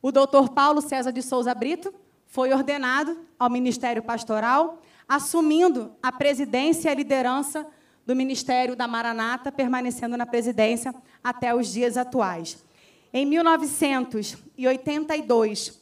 o 0.00 0.12
doutor 0.12 0.50
Paulo 0.50 0.80
César 0.80 1.12
de 1.12 1.22
Souza 1.22 1.54
Brito 1.54 1.92
foi 2.26 2.52
ordenado 2.52 3.18
ao 3.38 3.50
Ministério 3.50 4.02
Pastoral, 4.02 4.80
assumindo 5.08 5.92
a 6.02 6.10
presidência 6.10 6.88
e 6.88 6.92
a 6.92 6.94
liderança 6.94 7.66
do 8.06 8.16
Ministério 8.16 8.74
da 8.74 8.88
Maranata, 8.88 9.52
permanecendo 9.52 10.16
na 10.16 10.26
presidência 10.26 10.94
até 11.22 11.54
os 11.54 11.72
dias 11.72 11.96
atuais. 11.96 12.64
Em 13.12 13.24
1982, 13.26 15.80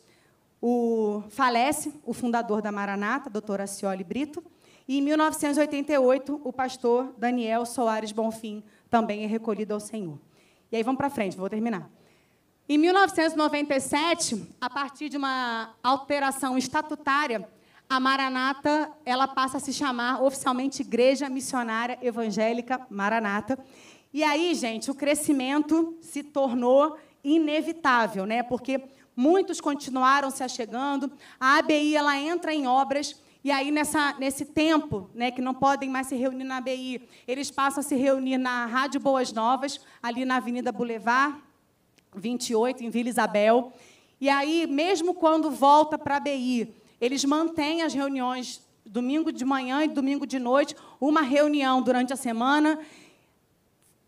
o, 0.60 1.22
falece 1.30 1.94
o 2.04 2.12
fundador 2.12 2.60
da 2.60 2.70
Maranata, 2.72 3.30
doutor 3.30 3.60
Acioli 3.60 4.04
Brito, 4.04 4.44
e 4.90 4.98
em 4.98 5.02
1988, 5.02 6.40
o 6.42 6.52
pastor 6.52 7.14
Daniel 7.16 7.64
Soares 7.64 8.10
Bonfim 8.10 8.60
também 8.90 9.22
é 9.22 9.26
recolhido 9.28 9.72
ao 9.72 9.78
Senhor. 9.78 10.18
E 10.72 10.74
aí 10.74 10.82
vamos 10.82 10.98
para 10.98 11.08
frente, 11.08 11.36
vou 11.36 11.48
terminar. 11.48 11.88
Em 12.68 12.76
1997, 12.76 14.48
a 14.60 14.68
partir 14.68 15.08
de 15.08 15.16
uma 15.16 15.76
alteração 15.80 16.58
estatutária, 16.58 17.48
a 17.88 18.00
Maranata 18.00 18.90
ela 19.06 19.28
passa 19.28 19.58
a 19.58 19.60
se 19.60 19.72
chamar 19.72 20.24
oficialmente 20.24 20.82
Igreja 20.82 21.28
Missionária 21.28 21.96
Evangélica 22.02 22.84
Maranata. 22.90 23.56
E 24.12 24.24
aí, 24.24 24.56
gente, 24.56 24.90
o 24.90 24.94
crescimento 24.96 25.96
se 26.00 26.24
tornou 26.24 26.98
inevitável, 27.22 28.26
né? 28.26 28.42
Porque 28.42 28.82
muitos 29.14 29.60
continuaram 29.60 30.32
se 30.32 30.42
achegando. 30.42 31.12
A 31.38 31.58
ABI 31.58 31.94
ela 31.94 32.18
entra 32.18 32.52
em 32.52 32.66
obras 32.66 33.14
e 33.42 33.50
aí, 33.50 33.70
nessa, 33.70 34.14
nesse 34.18 34.44
tempo, 34.44 35.08
né, 35.14 35.30
que 35.30 35.40
não 35.40 35.54
podem 35.54 35.88
mais 35.88 36.08
se 36.08 36.14
reunir 36.14 36.44
na 36.44 36.58
ABI, 36.58 37.08
eles 37.26 37.50
passam 37.50 37.80
a 37.80 37.82
se 37.82 37.94
reunir 37.94 38.36
na 38.36 38.66
Rádio 38.66 39.00
Boas 39.00 39.32
Novas, 39.32 39.80
ali 40.02 40.26
na 40.26 40.36
Avenida 40.36 40.70
Boulevard, 40.70 41.36
28, 42.14 42.84
em 42.84 42.90
Vila 42.90 43.08
Isabel. 43.08 43.72
E 44.20 44.28
aí, 44.28 44.66
mesmo 44.66 45.14
quando 45.14 45.50
volta 45.50 45.96
para 45.96 46.14
a 46.14 46.16
ABI, 46.18 46.74
eles 47.00 47.24
mantêm 47.24 47.80
as 47.80 47.94
reuniões 47.94 48.62
domingo 48.84 49.32
de 49.32 49.44
manhã 49.44 49.84
e 49.84 49.88
domingo 49.88 50.26
de 50.26 50.38
noite, 50.38 50.76
uma 51.00 51.22
reunião 51.22 51.80
durante 51.80 52.12
a 52.12 52.16
semana. 52.16 52.78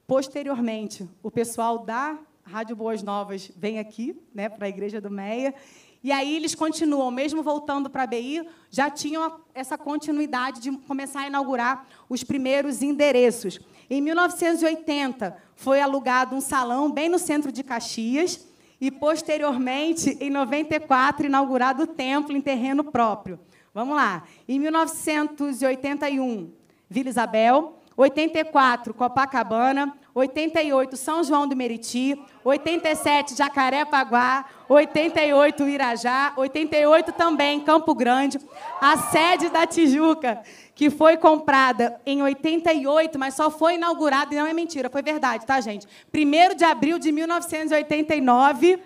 Posteriormente, 0.07 1.09
o 1.23 1.31
pessoal 1.31 1.79
da 1.79 2.19
Rádio 2.45 2.77
Boas 2.77 3.03
Novas 3.03 3.51
vem 3.57 3.79
aqui, 3.79 4.21
né, 4.35 4.49
para 4.49 4.67
a 4.67 4.69
Igreja 4.69 5.01
do 5.01 5.11
Meia, 5.11 5.55
e 6.03 6.11
aí 6.11 6.35
eles 6.37 6.55
continuam, 6.55 7.11
mesmo 7.11 7.43
voltando 7.43 7.89
para 7.89 8.03
a 8.03 8.07
BI, 8.07 8.47
já 8.71 8.91
tinham 8.91 9.41
essa 9.55 9.79
continuidade 9.79 10.61
de 10.61 10.73
começar 10.73 11.21
a 11.21 11.27
inaugurar 11.29 11.87
os 12.09 12.25
primeiros 12.25 12.83
endereços. 12.83 13.61
Em 13.89 14.01
1980, 14.01 15.37
foi 15.55 15.81
alugado 15.81 16.35
um 16.35 16.41
salão 16.41 16.91
bem 16.91 17.09
no 17.09 17.19
centro 17.19 17.53
de 17.53 17.63
Caxias 17.63 18.47
e, 18.81 18.91
posteriormente, 18.91 20.17
em 20.21 20.29
94, 20.29 21.27
inaugurado 21.27 21.85
o 21.85 21.87
templo 21.87 22.37
em 22.37 22.41
terreno 22.41 22.83
próprio. 22.83 23.39
Vamos 23.73 23.95
lá. 23.95 24.25
Em 24.49 24.59
1981, 24.59 26.51
Vila 26.91 27.09
Isabel. 27.09 27.82
84, 27.97 28.95
Copacabana. 28.95 29.95
88, 30.15 30.95
São 30.97 31.25
João 31.25 31.49
do 31.49 31.57
Meriti, 31.57 32.21
87, 32.45 33.35
Jacarepaguá, 33.35 34.45
88, 34.69 35.67
Irajá, 35.69 36.35
88 36.37 37.13
também, 37.13 37.61
Campo 37.61 37.95
Grande, 37.95 38.39
a 38.81 38.99
sede 38.99 39.49
da 39.49 39.67
Tijuca, 39.67 40.43
que 40.75 40.91
foi 40.91 41.17
comprada 41.17 41.99
em 42.05 42.23
88, 42.23 43.19
mas 43.19 43.35
só 43.35 43.51
foi 43.51 43.77
inaugurada, 43.77 44.35
e 44.35 44.39
não 44.39 44.47
é 44.47 44.53
mentira, 44.53 44.91
foi 44.91 45.03
verdade, 45.03 45.47
tá, 45.47 45.59
gente? 45.61 45.87
1 46.15 46.57
de 46.57 46.65
abril 46.65 46.99
de 46.99 47.11
1989, 47.11 48.79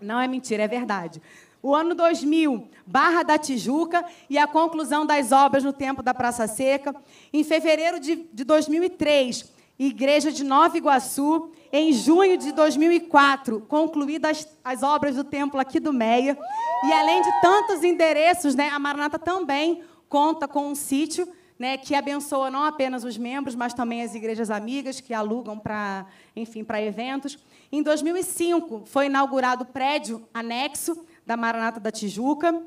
não 0.00 0.18
é 0.18 0.26
mentira, 0.26 0.62
é 0.62 0.68
verdade. 0.68 1.20
O 1.66 1.74
ano 1.74 1.96
2000, 1.96 2.68
Barra 2.86 3.24
da 3.24 3.36
Tijuca 3.36 4.04
e 4.30 4.38
a 4.38 4.46
conclusão 4.46 5.04
das 5.04 5.32
obras 5.32 5.64
no 5.64 5.72
tempo 5.72 6.00
da 6.00 6.14
Praça 6.14 6.46
Seca. 6.46 6.94
Em 7.32 7.42
fevereiro 7.42 7.98
de, 7.98 8.24
de 8.32 8.44
2003, 8.44 9.52
Igreja 9.76 10.30
de 10.30 10.44
Nova 10.44 10.78
Iguaçu, 10.78 11.50
em 11.72 11.92
junho 11.92 12.38
de 12.38 12.52
2004, 12.52 13.62
concluídas 13.62 14.46
as 14.62 14.84
obras 14.84 15.16
do 15.16 15.24
templo 15.24 15.58
aqui 15.58 15.80
do 15.80 15.92
Meia. 15.92 16.38
E 16.84 16.92
além 16.92 17.20
de 17.20 17.40
tantos 17.40 17.82
endereços, 17.82 18.54
né, 18.54 18.68
a 18.68 18.78
Maranata 18.78 19.18
também 19.18 19.82
conta 20.08 20.46
com 20.46 20.68
um 20.68 20.74
sítio 20.76 21.26
né, 21.58 21.76
que 21.76 21.96
abençoa 21.96 22.48
não 22.48 22.62
apenas 22.62 23.02
os 23.02 23.18
membros, 23.18 23.56
mas 23.56 23.74
também 23.74 24.02
as 24.02 24.14
igrejas 24.14 24.50
amigas 24.50 25.00
que 25.00 25.12
alugam 25.12 25.58
para, 25.58 26.06
enfim, 26.36 26.62
para 26.62 26.80
eventos. 26.80 27.36
Em 27.72 27.82
2005 27.82 28.84
foi 28.86 29.06
inaugurado 29.06 29.64
o 29.64 29.66
prédio 29.66 30.28
anexo 30.32 31.04
da 31.26 31.36
Maranata 31.36 31.80
da 31.80 31.90
Tijuca. 31.90 32.62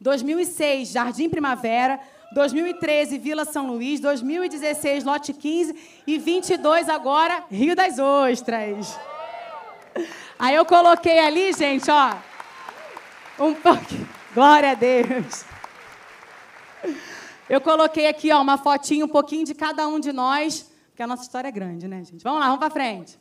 2006 0.00 0.90
Jardim 0.90 1.28
Primavera. 1.28 1.98
2013, 2.34 3.16
Vila 3.16 3.44
São 3.44 3.68
Luís, 3.68 4.00
2016, 4.00 5.04
Lote 5.04 5.32
15 5.32 6.02
e 6.04 6.18
22 6.18 6.88
agora, 6.88 7.44
Rio 7.48 7.76
das 7.76 7.98
Ostras. 7.98 8.98
Aí 10.36 10.56
eu 10.56 10.64
coloquei 10.66 11.20
ali, 11.20 11.52
gente, 11.52 11.88
ó, 11.88 12.16
um 13.38 13.54
pouquinho. 13.54 14.08
Glória 14.34 14.72
a 14.72 14.74
Deus. 14.74 15.44
Eu 17.48 17.60
coloquei 17.60 18.08
aqui, 18.08 18.32
ó, 18.32 18.42
uma 18.42 18.58
fotinha, 18.58 19.04
um 19.04 19.08
pouquinho 19.08 19.44
de 19.44 19.54
cada 19.54 19.86
um 19.86 20.00
de 20.00 20.12
nós, 20.12 20.68
porque 20.88 21.02
a 21.02 21.06
nossa 21.06 21.22
história 21.22 21.48
é 21.48 21.52
grande, 21.52 21.86
né, 21.86 22.02
gente? 22.04 22.24
Vamos 22.24 22.40
lá, 22.40 22.46
vamos 22.46 22.58
para 22.58 22.70
frente. 22.70 23.16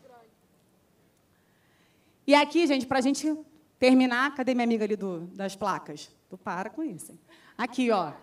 E 2.25 2.33
aqui, 2.33 2.65
gente, 2.65 2.87
para 2.87 2.97
a 2.97 3.01
gente 3.01 3.37
terminar, 3.83 4.33
cadê 4.33 4.53
minha 4.53 4.63
amiga 4.63 4.85
ali 4.85 4.95
do, 4.95 5.27
das 5.33 5.57
placas? 5.57 6.09
Tu 6.29 6.37
para 6.37 6.69
com 6.69 6.81
isso. 6.81 7.11
Hein? 7.11 7.19
Aqui, 7.57 7.91
ó. 7.91 8.13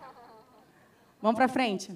Vamos 1.21 1.37
para 1.37 1.47
frente. 1.47 1.95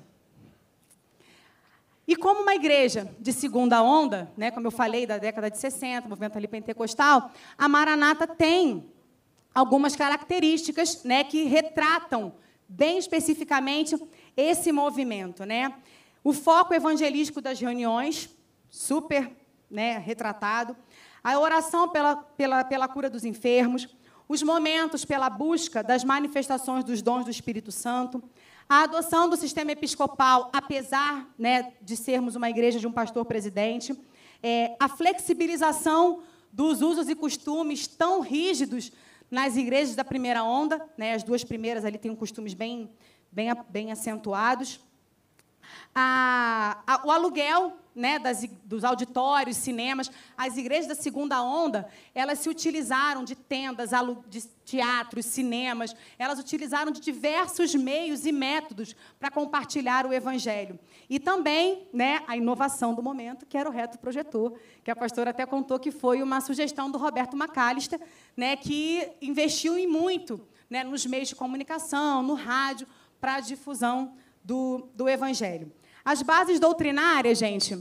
E 2.08 2.16
como 2.16 2.44
uma 2.44 2.54
igreja 2.54 3.12
de 3.20 3.34
segunda 3.34 3.82
onda, 3.82 4.32
né, 4.38 4.52
como 4.52 4.68
eu 4.68 4.72
falei, 4.72 5.08
da 5.08 5.18
década 5.18 5.50
de 5.50 5.58
60, 5.58 6.08
movimento 6.08 6.38
ali 6.38 6.48
pentecostal, 6.48 7.32
a 7.58 7.68
Maranata 7.68 8.28
tem 8.28 8.88
algumas 9.52 9.96
características 9.96 11.04
né, 11.04 11.24
que 11.24 11.46
retratam 11.46 12.36
bem 12.70 13.00
especificamente 13.00 13.98
esse 14.38 14.72
movimento. 14.72 15.44
Né? 15.44 15.74
O 16.24 16.34
foco 16.34 16.72
evangelístico 16.72 17.42
das 17.42 17.60
reuniões, 17.60 18.30
super 18.70 19.36
né, 19.72 19.98
retratado, 19.98 20.78
a 21.26 21.40
oração 21.40 21.90
pela, 21.90 22.16
pela, 22.18 22.64
pela 22.64 22.88
cura 22.88 23.10
dos 23.10 23.26
enfermos, 23.26 23.88
os 24.30 24.44
momentos 24.44 25.04
pela 25.04 25.28
busca 25.28 25.82
das 25.82 26.04
manifestações 26.04 26.84
dos 26.84 27.02
dons 27.02 27.26
do 27.26 27.32
Espírito 27.32 27.72
Santo, 27.72 28.22
a 28.70 28.84
adoção 28.84 29.28
do 29.28 29.36
sistema 29.36 29.72
episcopal, 29.72 30.52
apesar 30.54 31.28
né, 31.36 31.74
de 31.82 31.98
sermos 31.98 32.36
uma 32.36 32.48
igreja 32.48 32.80
de 32.80 32.86
um 32.86 32.92
pastor 32.92 33.26
presidente, 33.26 34.00
é, 34.44 34.76
a 34.80 34.88
flexibilização 34.88 36.22
dos 36.54 36.84
usos 36.84 37.10
e 37.10 37.16
costumes 37.16 37.88
tão 37.88 38.22
rígidos 38.22 38.92
nas 39.32 39.58
igrejas 39.58 39.96
da 39.96 40.06
primeira 40.06 40.44
onda, 40.44 40.80
né, 40.96 41.16
as 41.16 41.24
duas 41.24 41.44
primeiras 41.44 41.84
ali 41.84 41.98
têm 41.98 42.16
costumes 42.16 42.54
bem, 42.54 42.88
bem, 43.32 43.50
bem 43.70 43.92
acentuados, 43.92 44.80
a, 45.94 46.84
a, 46.86 47.08
o 47.08 47.10
aluguel 47.10 47.74
né, 47.96 48.20
das, 48.20 48.46
dos 48.66 48.84
auditórios, 48.84 49.56
cinemas, 49.56 50.12
as 50.38 50.58
igrejas 50.58 50.88
da 50.88 50.96
segunda 50.96 51.42
onda, 51.42 51.88
elas 52.14 52.40
se 52.40 52.50
utilizaram 52.50 53.24
de 53.24 53.36
tendas, 53.36 53.92
de 54.28 54.42
teatros, 54.66 55.26
cinemas, 55.28 55.96
elas 56.20 56.38
utilizaram 56.38 56.92
de 56.92 57.00
diversos 57.00 57.74
meios 57.74 58.26
e 58.26 58.32
métodos 58.32 58.96
para 59.18 59.32
compartilhar 59.32 60.06
o 60.06 60.12
evangelho. 60.12 60.78
E 61.10 61.20
também 61.20 61.88
né, 61.94 62.22
a 62.28 62.36
inovação 62.36 62.94
do 62.94 63.02
momento, 63.02 63.46
que 63.46 63.58
era 63.58 63.70
o 63.70 63.72
reto 63.72 63.98
projetor, 63.98 64.60
que 64.84 64.92
a 64.92 64.96
pastora 64.96 65.30
até 65.30 65.46
contou 65.46 65.80
que 65.80 65.92
foi 65.92 66.22
uma 66.22 66.42
sugestão 66.42 66.92
do 66.92 66.98
Roberto 66.98 67.38
Macalister, 67.38 68.00
né, 68.36 68.58
que 68.58 69.10
investiu 69.22 69.78
em 69.78 69.88
muito 69.88 70.46
né, 70.70 70.84
nos 70.84 71.06
meios 71.06 71.30
de 71.30 71.36
comunicação, 71.36 72.22
no 72.22 72.34
rádio, 72.34 72.88
para 73.22 73.36
a 73.36 73.40
difusão 73.40 74.14
do, 74.44 74.90
do 74.94 75.08
evangelho. 75.08 75.72
As 76.06 76.22
bases 76.22 76.60
doutrinárias, 76.60 77.40
gente, 77.40 77.76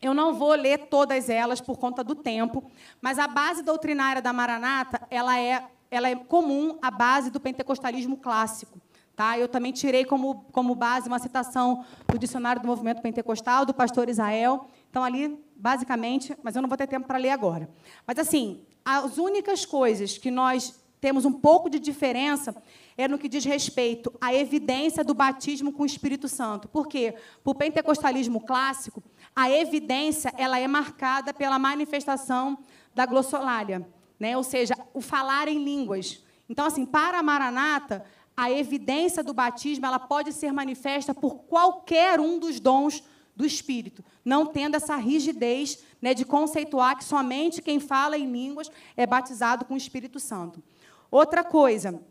eu 0.00 0.14
não 0.14 0.32
vou 0.32 0.54
ler 0.54 0.86
todas 0.86 1.28
elas 1.28 1.60
por 1.60 1.76
conta 1.76 2.04
do 2.04 2.14
tempo, 2.14 2.70
mas 3.00 3.18
a 3.18 3.26
base 3.26 3.64
doutrinária 3.64 4.22
da 4.22 4.32
Maranata, 4.32 5.04
ela 5.10 5.36
é, 5.36 5.64
ela 5.90 6.08
é 6.08 6.14
comum 6.14 6.78
à 6.80 6.88
base 6.88 7.32
do 7.32 7.40
pentecostalismo 7.40 8.16
clássico. 8.16 8.80
Tá? 9.16 9.36
Eu 9.36 9.48
também 9.48 9.72
tirei 9.72 10.04
como, 10.04 10.46
como 10.52 10.72
base 10.76 11.08
uma 11.08 11.18
citação 11.18 11.84
do 12.06 12.16
dicionário 12.16 12.62
do 12.62 12.68
movimento 12.68 13.02
pentecostal, 13.02 13.66
do 13.66 13.74
pastor 13.74 14.08
Israel. 14.08 14.68
Então, 14.88 15.02
ali, 15.02 15.36
basicamente, 15.56 16.36
mas 16.44 16.54
eu 16.54 16.62
não 16.62 16.68
vou 16.68 16.78
ter 16.78 16.86
tempo 16.86 17.08
para 17.08 17.18
ler 17.18 17.30
agora. 17.30 17.68
Mas, 18.06 18.18
assim, 18.18 18.62
as 18.84 19.18
únicas 19.18 19.66
coisas 19.66 20.16
que 20.16 20.30
nós 20.30 20.80
temos 21.00 21.24
um 21.24 21.32
pouco 21.32 21.68
de 21.68 21.80
diferença 21.80 22.54
é 22.96 23.08
no 23.08 23.18
que 23.18 23.28
diz 23.28 23.44
respeito 23.44 24.12
à 24.20 24.34
evidência 24.34 25.02
do 25.02 25.14
batismo 25.14 25.72
com 25.72 25.82
o 25.82 25.86
Espírito 25.86 26.28
Santo. 26.28 26.68
Por 26.68 26.86
quê? 26.86 27.14
Para 27.42 27.50
o 27.50 27.54
pentecostalismo 27.54 28.40
clássico, 28.40 29.02
a 29.34 29.50
evidência 29.50 30.32
ela 30.36 30.58
é 30.58 30.66
marcada 30.68 31.32
pela 31.32 31.58
manifestação 31.58 32.58
da 32.94 33.06
glossolalia, 33.06 33.88
né? 34.18 34.36
ou 34.36 34.42
seja, 34.42 34.74
o 34.92 35.00
falar 35.00 35.48
em 35.48 35.64
línguas. 35.64 36.22
Então, 36.48 36.66
assim, 36.66 36.84
para 36.84 37.18
a 37.18 37.22
Maranata, 37.22 38.04
a 38.36 38.50
evidência 38.50 39.22
do 39.22 39.32
batismo 39.32 39.86
ela 39.86 39.98
pode 39.98 40.32
ser 40.32 40.52
manifesta 40.52 41.14
por 41.14 41.44
qualquer 41.44 42.20
um 42.20 42.38
dos 42.38 42.60
dons 42.60 43.02
do 43.34 43.46
Espírito, 43.46 44.04
não 44.24 44.46
tendo 44.46 44.74
essa 44.74 44.96
rigidez 44.96 45.82
né, 46.00 46.12
de 46.12 46.24
conceituar 46.24 46.96
que 46.96 47.04
somente 47.04 47.62
quem 47.62 47.80
fala 47.80 48.18
em 48.18 48.30
línguas 48.30 48.70
é 48.96 49.06
batizado 49.06 49.64
com 49.64 49.74
o 49.74 49.78
Espírito 49.78 50.20
Santo. 50.20 50.62
Outra 51.10 51.42
coisa, 51.42 52.02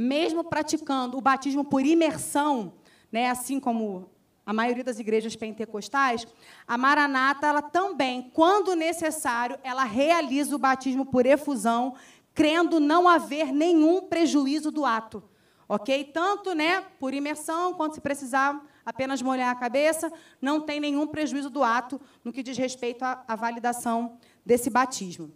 mesmo 0.00 0.42
praticando 0.42 1.18
o 1.18 1.20
batismo 1.20 1.64
por 1.64 1.84
imersão, 1.84 2.72
né, 3.12 3.28
assim 3.28 3.60
como 3.60 4.08
a 4.46 4.52
maioria 4.52 4.82
das 4.82 4.98
igrejas 4.98 5.36
pentecostais, 5.36 6.26
a 6.66 6.78
Maranata, 6.78 7.46
ela 7.46 7.60
também, 7.60 8.30
quando 8.32 8.74
necessário, 8.74 9.58
ela 9.62 9.84
realiza 9.84 10.56
o 10.56 10.58
batismo 10.58 11.04
por 11.04 11.26
efusão, 11.26 11.94
crendo 12.32 12.80
não 12.80 13.06
haver 13.06 13.52
nenhum 13.52 14.00
prejuízo 14.00 14.70
do 14.70 14.86
ato. 14.86 15.22
OK? 15.68 16.04
Tanto, 16.04 16.54
né, 16.54 16.80
por 16.98 17.12
imersão, 17.12 17.74
quanto 17.74 17.94
se 17.94 18.00
precisar 18.00 18.60
apenas 18.84 19.20
molhar 19.20 19.50
a 19.50 19.54
cabeça, 19.54 20.10
não 20.40 20.62
tem 20.62 20.80
nenhum 20.80 21.06
prejuízo 21.06 21.50
do 21.50 21.62
ato 21.62 22.00
no 22.24 22.32
que 22.32 22.42
diz 22.42 22.56
respeito 22.56 23.04
à, 23.04 23.22
à 23.28 23.36
validação 23.36 24.16
desse 24.44 24.70
batismo 24.70 25.30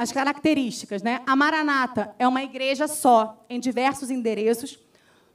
as 0.00 0.10
características. 0.10 1.02
Né? 1.02 1.20
A 1.26 1.36
Maranata 1.36 2.14
é 2.18 2.26
uma 2.26 2.42
igreja 2.42 2.88
só, 2.88 3.44
em 3.50 3.60
diversos 3.60 4.10
endereços. 4.10 4.78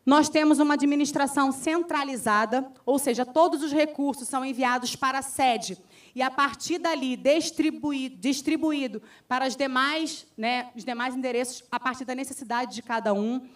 Nós 0.04 0.28
temos 0.28 0.58
uma 0.58 0.74
administração 0.74 1.52
centralizada, 1.52 2.68
ou 2.84 2.98
seja, 2.98 3.24
todos 3.24 3.62
os 3.62 3.72
recursos 3.72 4.28
são 4.28 4.44
enviados 4.44 4.96
para 4.96 5.20
a 5.20 5.22
sede 5.22 5.78
e, 6.16 6.22
a 6.24 6.32
partir 6.32 6.80
dali, 6.80 7.16
distribuído, 7.16 8.16
distribuído 8.16 9.04
para 9.28 9.46
as 9.46 9.56
demais, 9.56 10.26
né, 10.36 10.72
os 10.76 10.84
demais 10.84 11.16
endereços, 11.16 11.64
a 11.72 11.80
partir 11.80 12.04
da 12.04 12.16
necessidade 12.16 12.74
de 12.74 12.82
cada 12.82 13.14
um. 13.14 13.48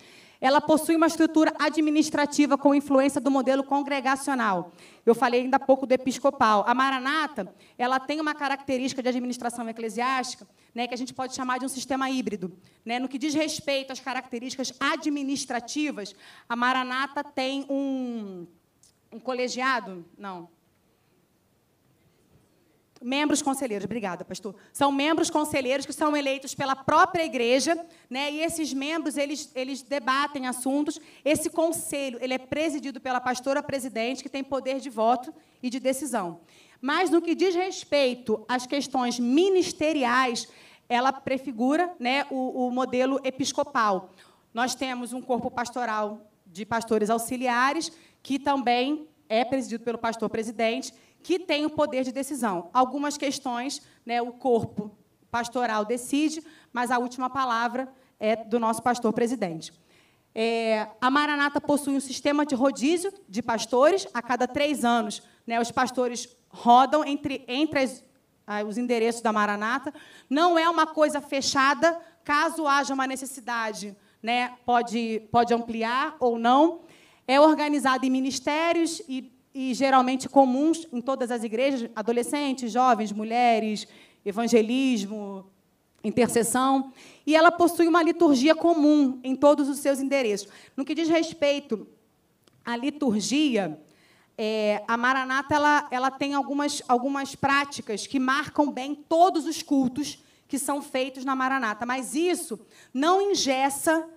Ela 0.42 0.62
possui 0.62 0.96
uma 0.96 1.08
estrutura 1.08 1.54
administrativa 1.60 2.58
com 2.58 2.74
influência 2.74 3.20
do 3.20 3.30
modelo 3.30 3.64
congregacional. 3.64 4.72
Eu 5.06 5.14
falei 5.14 5.42
ainda 5.42 5.58
há 5.58 5.60
pouco 5.60 5.86
do 5.86 5.92
episcopal. 5.92 6.64
A 6.66 6.74
Maranata, 6.74 7.54
ela 7.78 8.00
tem 8.00 8.22
uma 8.22 8.34
característica 8.34 9.02
de 9.02 9.10
administração 9.10 9.68
eclesiástica, 9.68 10.48
né, 10.74 10.88
que 10.88 10.94
a 10.94 10.98
gente 10.98 11.14
pode 11.14 11.36
chamar 11.36 11.60
de 11.60 11.66
um 11.66 11.70
sistema 11.70 12.10
híbrido. 12.10 12.58
Né? 12.86 13.00
No 13.00 13.10
que 13.10 13.18
diz 13.18 13.34
respeito 13.34 13.92
às 13.92 14.00
características 14.00 14.74
administrativas, 14.80 16.16
a 16.48 16.56
Maranata 16.56 17.24
tem 17.24 17.66
um, 17.70 18.48
um 19.12 19.20
colegiado, 19.20 20.06
não, 20.18 20.48
Membros 23.02 23.42
conselheiros, 23.42 23.86
obrigada, 23.86 24.26
pastor. 24.26 24.54
São 24.74 24.92
membros 24.92 25.30
conselheiros 25.30 25.86
que 25.86 25.94
são 25.94 26.18
eleitos 26.18 26.54
pela 26.54 26.76
própria 26.76 27.24
igreja, 27.24 27.80
né? 28.10 28.30
E 28.30 28.42
esses 28.42 28.74
membros 28.74 29.16
eles, 29.16 29.50
eles 29.56 29.82
debatem 29.82 30.48
assuntos. 30.48 31.00
Esse 31.24 31.50
conselho 31.50 32.20
ele 32.22 32.34
é 32.34 32.38
presidido 32.38 33.00
pela 33.00 33.22
pastora 33.22 33.64
presidente, 33.64 34.22
que 34.22 34.28
tem 34.28 34.44
poder 34.44 34.82
de 34.82 34.90
voto 34.90 35.34
e 35.64 35.70
de 35.70 35.80
decisão. 35.80 36.42
Mas 36.82 37.10
no 37.10 37.22
que 37.22 37.34
diz 37.34 37.56
respeito 37.56 38.44
às 38.50 38.66
questões 38.66 39.18
ministeriais, 39.18 40.48
ela 40.90 41.14
prefigura 41.14 41.94
né, 42.00 42.26
o, 42.30 42.68
o 42.68 42.72
modelo 42.72 43.20
episcopal. 43.24 44.10
Nós 44.54 44.76
temos 44.76 45.14
um 45.14 45.22
corpo 45.22 45.50
pastoral 45.50 46.30
de 46.46 46.66
pastores 46.66 47.10
auxiliares, 47.10 47.92
que 48.22 48.38
também 48.38 49.08
é 49.30 49.46
presidido 49.46 49.84
pelo 49.86 49.98
pastor 49.98 50.30
presidente 50.30 50.92
que 51.22 51.40
tem 51.40 51.66
o 51.66 51.70
poder 51.70 52.04
de 52.04 52.12
decisão. 52.12 52.70
Algumas 52.74 53.18
questões, 53.18 53.82
né, 54.06 54.22
o 54.22 54.32
corpo 54.32 54.98
pastoral 55.30 55.86
decide, 55.86 56.44
mas 56.74 56.92
a 56.92 56.98
última 56.98 57.30
palavra 57.30 57.92
é 58.20 58.36
do 58.36 58.60
nosso 58.60 58.82
pastor 58.82 59.14
presidente. 59.14 59.72
É, 60.34 60.88
a 61.02 61.10
Maranata 61.10 61.60
possui 61.60 61.96
um 61.96 62.00
sistema 62.00 62.46
de 62.46 62.56
rodízio 62.56 63.12
de 63.28 63.42
pastores 63.42 64.08
a 64.14 64.22
cada 64.22 64.48
três 64.48 64.86
anos. 64.86 65.22
Né, 65.46 65.60
os 65.60 65.72
pastores 65.72 66.36
rodam 66.50 67.04
entre, 67.04 67.44
entre 67.48 67.80
as, 67.80 68.04
os 68.68 68.78
endereços 68.78 69.22
da 69.22 69.34
Maranata. 69.34 69.94
Não 70.30 70.58
é 70.58 70.70
uma 70.70 70.88
coisa 70.88 71.22
fechada, 71.22 72.00
caso 72.24 72.68
haja 72.68 72.94
uma 72.94 73.08
necessidade, 73.08 73.96
né, 74.22 74.56
pode, 74.66 75.28
pode 75.32 75.54
ampliar 75.54 76.16
ou 76.20 76.38
não. 76.38 76.82
É 77.28 77.40
organizado 77.40 78.06
em 78.06 78.10
ministérios 78.10 79.02
e, 79.08 79.32
e 79.54 79.74
geralmente 79.74 80.30
comuns 80.30 80.88
em 80.92 81.02
todas 81.02 81.32
as 81.32 81.44
igrejas, 81.44 81.90
adolescentes, 81.96 82.72
jovens, 82.72 83.12
mulheres, 83.12 83.88
evangelismo, 84.26 85.46
intercessão, 86.04 86.94
e 87.26 87.36
ela 87.36 87.52
possui 87.52 87.88
uma 87.88 88.04
liturgia 88.04 88.56
comum 88.56 89.20
em 89.24 89.36
todos 89.36 89.68
os 89.68 89.80
seus 89.80 90.00
endereços. 90.00 90.48
No 90.76 90.86
que 90.86 90.96
diz 90.96 91.10
respeito 91.10 91.88
à 92.64 92.76
liturgia, 92.76 93.80
é, 94.38 94.84
a 94.88 94.96
Maranata 94.96 95.54
ela, 95.54 95.88
ela 95.92 96.12
tem 96.12 96.34
algumas, 96.34 96.82
algumas 96.88 97.36
práticas 97.36 98.08
que 98.08 98.20
marcam 98.20 98.72
bem 98.72 98.96
todos 98.96 99.46
os 99.46 99.62
cultos 99.62 100.24
que 100.48 100.58
são 100.58 100.82
feitos 100.82 101.26
na 101.26 101.36
Maranata, 101.36 101.86
mas 101.86 102.16
isso 102.16 102.60
não 102.94 103.22
ingessa 103.22 104.08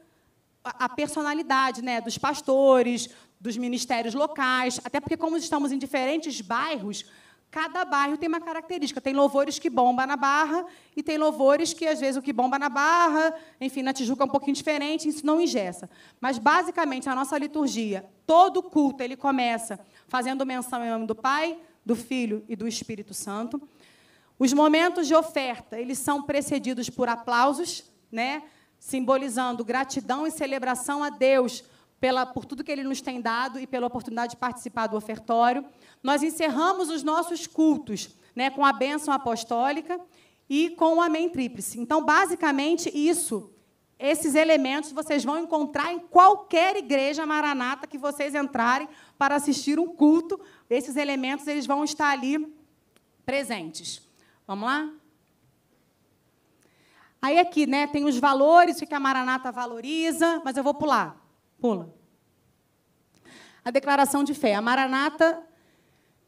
a 0.64 0.88
personalidade 0.88 1.82
né, 1.82 2.00
dos 2.00 2.16
pastores, 2.16 3.10
dos 3.42 3.56
ministérios 3.56 4.14
locais, 4.14 4.80
até 4.84 5.00
porque, 5.00 5.16
como 5.16 5.36
estamos 5.36 5.72
em 5.72 5.78
diferentes 5.78 6.40
bairros, 6.40 7.04
cada 7.50 7.84
bairro 7.84 8.16
tem 8.16 8.28
uma 8.28 8.40
característica. 8.40 9.00
Tem 9.00 9.12
louvores 9.12 9.58
que 9.58 9.68
bomba 9.68 10.06
na 10.06 10.16
Barra 10.16 10.64
e 10.96 11.02
tem 11.02 11.18
louvores 11.18 11.72
que, 11.72 11.84
às 11.88 11.98
vezes, 11.98 12.16
o 12.16 12.22
que 12.22 12.32
bomba 12.32 12.56
na 12.56 12.68
Barra, 12.68 13.34
enfim, 13.60 13.82
na 13.82 13.92
Tijuca 13.92 14.22
é 14.22 14.26
um 14.26 14.30
pouquinho 14.30 14.54
diferente, 14.54 15.08
isso 15.08 15.26
não 15.26 15.40
ingessa. 15.40 15.90
Mas, 16.20 16.38
basicamente, 16.38 17.08
a 17.08 17.16
nossa 17.16 17.36
liturgia, 17.36 18.08
todo 18.24 18.62
culto, 18.62 19.02
ele 19.02 19.16
começa 19.16 19.80
fazendo 20.06 20.46
menção 20.46 20.84
em 20.84 20.90
nome 20.90 21.06
do 21.06 21.14
Pai, 21.16 21.58
do 21.84 21.96
Filho 21.96 22.44
e 22.48 22.54
do 22.54 22.68
Espírito 22.68 23.12
Santo. 23.12 23.60
Os 24.38 24.52
momentos 24.52 25.08
de 25.08 25.16
oferta, 25.16 25.80
eles 25.80 25.98
são 25.98 26.22
precedidos 26.22 26.88
por 26.88 27.08
aplausos, 27.08 27.82
né? 28.10 28.44
simbolizando 28.78 29.64
gratidão 29.64 30.28
e 30.28 30.30
celebração 30.30 31.02
a 31.02 31.10
Deus 31.10 31.64
pela, 32.02 32.26
por 32.26 32.44
tudo 32.44 32.64
que 32.64 32.72
Ele 32.72 32.82
nos 32.82 33.00
tem 33.00 33.20
dado 33.20 33.60
e 33.60 33.66
pela 33.66 33.86
oportunidade 33.86 34.32
de 34.32 34.36
participar 34.36 34.88
do 34.88 34.96
ofertório. 34.96 35.64
Nós 36.02 36.20
encerramos 36.20 36.88
os 36.90 37.04
nossos 37.04 37.46
cultos 37.46 38.08
né, 38.34 38.50
com 38.50 38.66
a 38.66 38.72
bênção 38.72 39.14
apostólica 39.14 40.00
e 40.50 40.70
com 40.70 40.96
o 40.96 41.00
amém 41.00 41.28
tríplice. 41.28 41.78
Então, 41.78 42.04
basicamente, 42.04 42.90
isso, 42.92 43.54
esses 44.00 44.34
elementos 44.34 44.90
vocês 44.90 45.22
vão 45.22 45.38
encontrar 45.38 45.92
em 45.92 46.00
qualquer 46.00 46.74
igreja 46.74 47.24
maranata 47.24 47.86
que 47.86 47.96
vocês 47.96 48.34
entrarem 48.34 48.88
para 49.16 49.36
assistir 49.36 49.78
um 49.78 49.86
culto. 49.86 50.40
Esses 50.68 50.96
elementos 50.96 51.46
eles 51.46 51.66
vão 51.66 51.84
estar 51.84 52.10
ali 52.10 52.52
presentes. 53.24 54.02
Vamos 54.44 54.66
lá? 54.66 54.90
Aí 57.22 57.38
aqui, 57.38 57.64
né, 57.64 57.86
tem 57.86 58.04
os 58.04 58.18
valores, 58.18 58.80
o 58.80 58.86
que 58.88 58.92
a 58.92 58.98
Maranata 58.98 59.52
valoriza, 59.52 60.42
mas 60.44 60.56
eu 60.56 60.64
vou 60.64 60.74
pular. 60.74 61.21
Pula. 61.62 61.94
A 63.64 63.70
declaração 63.70 64.24
de 64.24 64.34
fé. 64.34 64.56
A 64.56 64.60
Maranata 64.60 65.44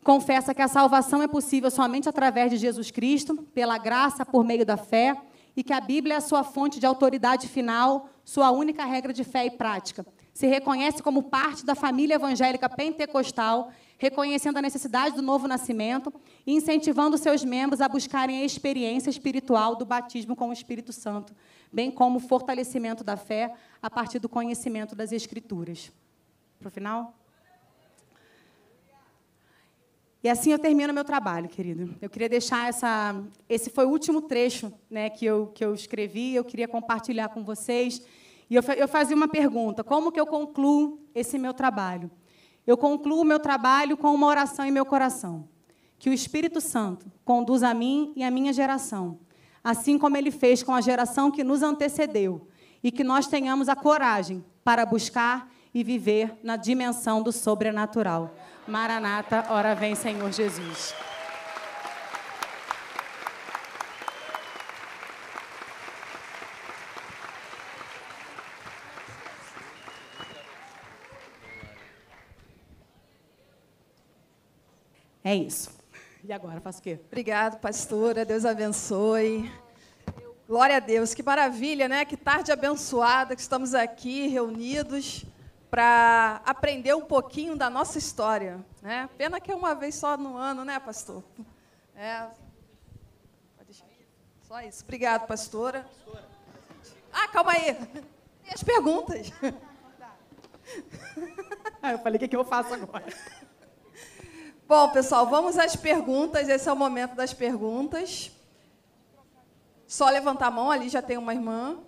confessa 0.04 0.54
que 0.54 0.62
a 0.62 0.68
salvação 0.68 1.20
é 1.20 1.26
possível 1.26 1.72
somente 1.72 2.08
através 2.08 2.52
de 2.52 2.56
Jesus 2.56 2.92
Cristo, 2.92 3.42
pela 3.52 3.76
graça 3.76 4.24
por 4.24 4.44
meio 4.44 4.64
da 4.64 4.76
fé, 4.76 5.20
e 5.56 5.64
que 5.64 5.72
a 5.72 5.80
Bíblia 5.80 6.14
é 6.14 6.16
a 6.18 6.20
sua 6.20 6.44
fonte 6.44 6.78
de 6.78 6.86
autoridade 6.86 7.48
final, 7.48 8.08
sua 8.24 8.52
única 8.52 8.84
regra 8.84 9.12
de 9.12 9.24
fé 9.24 9.46
e 9.46 9.50
prática. 9.50 10.06
Se 10.32 10.46
reconhece 10.46 11.02
como 11.02 11.24
parte 11.24 11.66
da 11.66 11.74
família 11.74 12.14
evangélica 12.14 12.68
pentecostal 12.68 13.72
reconhecendo 13.98 14.58
a 14.58 14.62
necessidade 14.62 15.16
do 15.16 15.22
novo 15.22 15.48
nascimento 15.48 16.12
e 16.46 16.52
incentivando 16.52 17.16
seus 17.18 17.44
membros 17.44 17.80
a 17.80 17.88
buscarem 17.88 18.42
a 18.42 18.44
experiência 18.44 19.10
espiritual 19.10 19.76
do 19.76 19.84
batismo 19.84 20.36
com 20.36 20.50
o 20.50 20.52
Espírito 20.52 20.92
Santo, 20.92 21.34
bem 21.74 21.90
como 21.90 22.18
o 22.18 22.20
fortalecimento 22.20 23.02
da 23.02 23.16
fé 23.16 23.52
a 23.82 23.90
partir 23.90 24.20
do 24.20 24.28
conhecimento 24.28 24.94
das 24.94 25.10
Escrituras. 25.10 25.90
Para 26.60 26.68
o 26.68 26.70
final? 26.70 27.14
E 30.22 30.28
assim 30.28 30.52
eu 30.52 30.58
termino 30.58 30.94
meu 30.94 31.04
trabalho, 31.04 31.48
querido. 31.48 31.94
Eu 32.00 32.08
queria 32.08 32.28
deixar 32.28 32.68
essa. 32.68 33.20
Esse 33.46 33.68
foi 33.68 33.84
o 33.84 33.90
último 33.90 34.22
trecho 34.22 34.72
né, 34.88 35.10
que, 35.10 35.26
eu, 35.26 35.48
que 35.48 35.62
eu 35.62 35.74
escrevi, 35.74 36.34
eu 36.34 36.44
queria 36.44 36.66
compartilhar 36.68 37.28
com 37.28 37.44
vocês. 37.44 38.00
E 38.48 38.54
eu, 38.54 38.62
eu 38.76 38.88
fazia 38.88 39.16
uma 39.16 39.28
pergunta: 39.28 39.84
como 39.84 40.10
que 40.10 40.18
eu 40.18 40.26
concluo 40.26 40.98
esse 41.14 41.38
meu 41.38 41.52
trabalho? 41.52 42.10
Eu 42.66 42.78
concluo 42.78 43.20
o 43.20 43.24
meu 43.24 43.38
trabalho 43.38 43.96
com 43.96 44.14
uma 44.14 44.26
oração 44.26 44.64
em 44.64 44.70
meu 44.70 44.86
coração. 44.86 45.46
Que 45.98 46.08
o 46.08 46.12
Espírito 46.12 46.60
Santo 46.60 47.10
conduza 47.24 47.68
a 47.68 47.74
mim 47.74 48.12
e 48.16 48.22
a 48.22 48.30
minha 48.30 48.52
geração, 48.52 49.18
assim 49.64 49.98
como 49.98 50.16
ele 50.16 50.30
fez 50.30 50.62
com 50.62 50.74
a 50.74 50.80
geração 50.82 51.30
que 51.30 51.42
nos 51.42 51.62
antecedeu, 51.62 52.46
e 52.82 52.92
que 52.92 53.02
nós 53.02 53.26
tenhamos 53.26 53.70
a 53.70 53.74
coragem 53.74 54.44
para 54.62 54.84
buscar 54.84 55.50
e 55.72 55.82
viver 55.82 56.38
na 56.42 56.54
dimensão 56.56 57.22
do 57.22 57.32
sobrenatural. 57.32 58.34
Maranata, 58.68 59.46
ora 59.48 59.74
vem, 59.74 59.94
Senhor 59.94 60.30
Jesus. 60.30 60.94
É 75.24 75.34
isso. 75.34 75.83
E 76.26 76.32
agora, 76.32 76.58
faço 76.58 76.78
o 76.78 76.82
quê? 76.82 76.98
Obrigado, 77.06 77.60
pastora. 77.60 78.24
Deus 78.24 78.46
abençoe. 78.46 79.52
Glória 80.48 80.78
a 80.78 80.80
Deus. 80.80 81.12
Que 81.12 81.22
maravilha, 81.22 81.86
né? 81.86 82.02
Que 82.06 82.16
tarde 82.16 82.50
abençoada 82.50 83.36
que 83.36 83.42
estamos 83.42 83.74
aqui 83.74 84.26
reunidos 84.28 85.26
para 85.70 86.40
aprender 86.46 86.94
um 86.94 87.04
pouquinho 87.04 87.54
da 87.56 87.68
nossa 87.68 87.98
história. 87.98 88.64
Né? 88.80 89.06
Pena 89.18 89.38
que 89.38 89.52
é 89.52 89.54
uma 89.54 89.74
vez 89.74 89.96
só 89.96 90.16
no 90.16 90.38
ano, 90.38 90.64
né, 90.64 90.80
pastor? 90.80 91.22
É. 91.94 92.26
Só 94.48 94.62
isso. 94.62 94.82
Obrigado, 94.82 95.26
pastora. 95.26 95.84
Ah, 97.12 97.28
calma 97.28 97.52
aí. 97.52 97.74
Tem 97.74 98.54
as 98.54 98.62
perguntas. 98.62 99.30
Ah, 101.82 101.92
eu 101.92 101.98
falei, 101.98 102.16
o 102.16 102.26
que 102.26 102.34
eu 102.34 102.44
faço 102.46 102.72
agora? 102.72 103.04
Bom, 104.76 104.88
pessoal, 104.88 105.24
vamos 105.24 105.56
às 105.56 105.76
perguntas. 105.76 106.48
Esse 106.48 106.68
é 106.68 106.72
o 106.72 106.76
momento 106.76 107.14
das 107.14 107.32
perguntas. 107.32 108.32
Só 109.86 110.10
levantar 110.10 110.48
a 110.48 110.50
mão, 110.50 110.68
ali 110.68 110.88
já 110.88 111.00
tem 111.00 111.16
uma 111.16 111.32
irmã. 111.32 111.78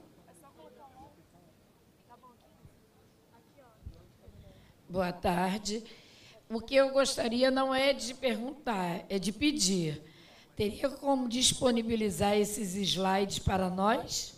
Boa 4.89 5.13
tarde. 5.13 5.83
O 6.49 6.61
que 6.61 6.77
eu 6.77 6.91
gostaria 6.91 7.51
não 7.51 7.75
é 7.75 7.93
de 7.93 8.15
perguntar, 8.15 9.05
é 9.09 9.19
de 9.19 9.33
pedir. 9.33 10.01
Teria 10.55 10.89
como 10.89 11.29
disponibilizar 11.29 12.37
esses 12.37 12.77
slides 12.77 13.41
para 13.41 13.69
nós? 13.69 14.33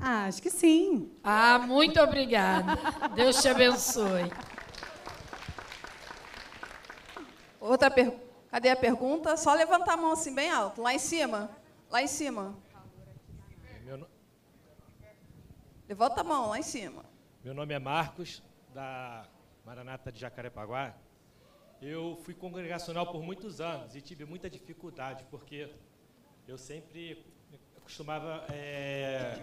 Ah, 0.00 0.24
acho 0.24 0.42
que 0.42 0.50
sim. 0.50 1.12
Ah, 1.22 1.60
muito 1.60 2.00
obrigada. 2.00 2.76
Deus 3.14 3.40
te 3.40 3.46
abençoe. 3.46 4.32
Outra 7.64 7.90
pergunta. 7.90 8.22
Cadê 8.50 8.68
a 8.68 8.76
pergunta? 8.76 9.36
Só 9.38 9.54
levantar 9.54 9.94
a 9.94 9.96
mão 9.96 10.12
assim 10.12 10.34
bem 10.34 10.50
alto. 10.50 10.82
Lá 10.82 10.92
em 10.92 10.98
cima. 10.98 11.50
Lá 11.90 12.02
em 12.02 12.06
cima. 12.06 12.54
Meu... 13.82 14.06
Levanta 15.88 16.20
a 16.20 16.24
mão 16.24 16.50
lá 16.50 16.58
em 16.58 16.62
cima. 16.62 17.02
Meu 17.42 17.54
nome 17.54 17.72
é 17.72 17.78
Marcos, 17.78 18.42
da 18.74 19.26
Maranata 19.64 20.12
de 20.12 20.20
Jacarepaguá. 20.20 20.94
Eu 21.80 22.20
fui 22.22 22.34
congregacional 22.34 23.06
por 23.10 23.22
muitos 23.22 23.62
anos 23.62 23.96
e 23.96 24.02
tive 24.02 24.26
muita 24.26 24.50
dificuldade, 24.50 25.24
porque 25.30 25.70
eu 26.46 26.58
sempre 26.58 27.24
costumava 27.82 28.44
é, 28.52 29.42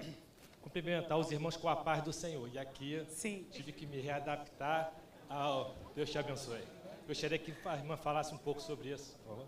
cumprimentar 0.62 1.18
os 1.18 1.32
irmãos 1.32 1.58
com 1.58 1.68
a 1.68 1.76
paz 1.76 2.04
do 2.04 2.14
Senhor. 2.14 2.48
E 2.54 2.60
aqui 2.60 3.04
Sim. 3.10 3.48
tive 3.50 3.72
que 3.72 3.88
me 3.88 4.00
readaptar 4.00 4.94
ao 5.28 5.76
Deus 5.96 6.10
te 6.10 6.20
abençoe. 6.20 6.81
Gostaria 7.08 7.38
que 7.38 7.54
a 7.66 7.76
irmã 7.76 7.98
falasse 7.98 8.34
um 8.34 8.38
pouco 8.38 8.62
sobre 8.62 8.90
isso, 8.94 9.16
por 9.24 9.30
favor. 9.30 9.46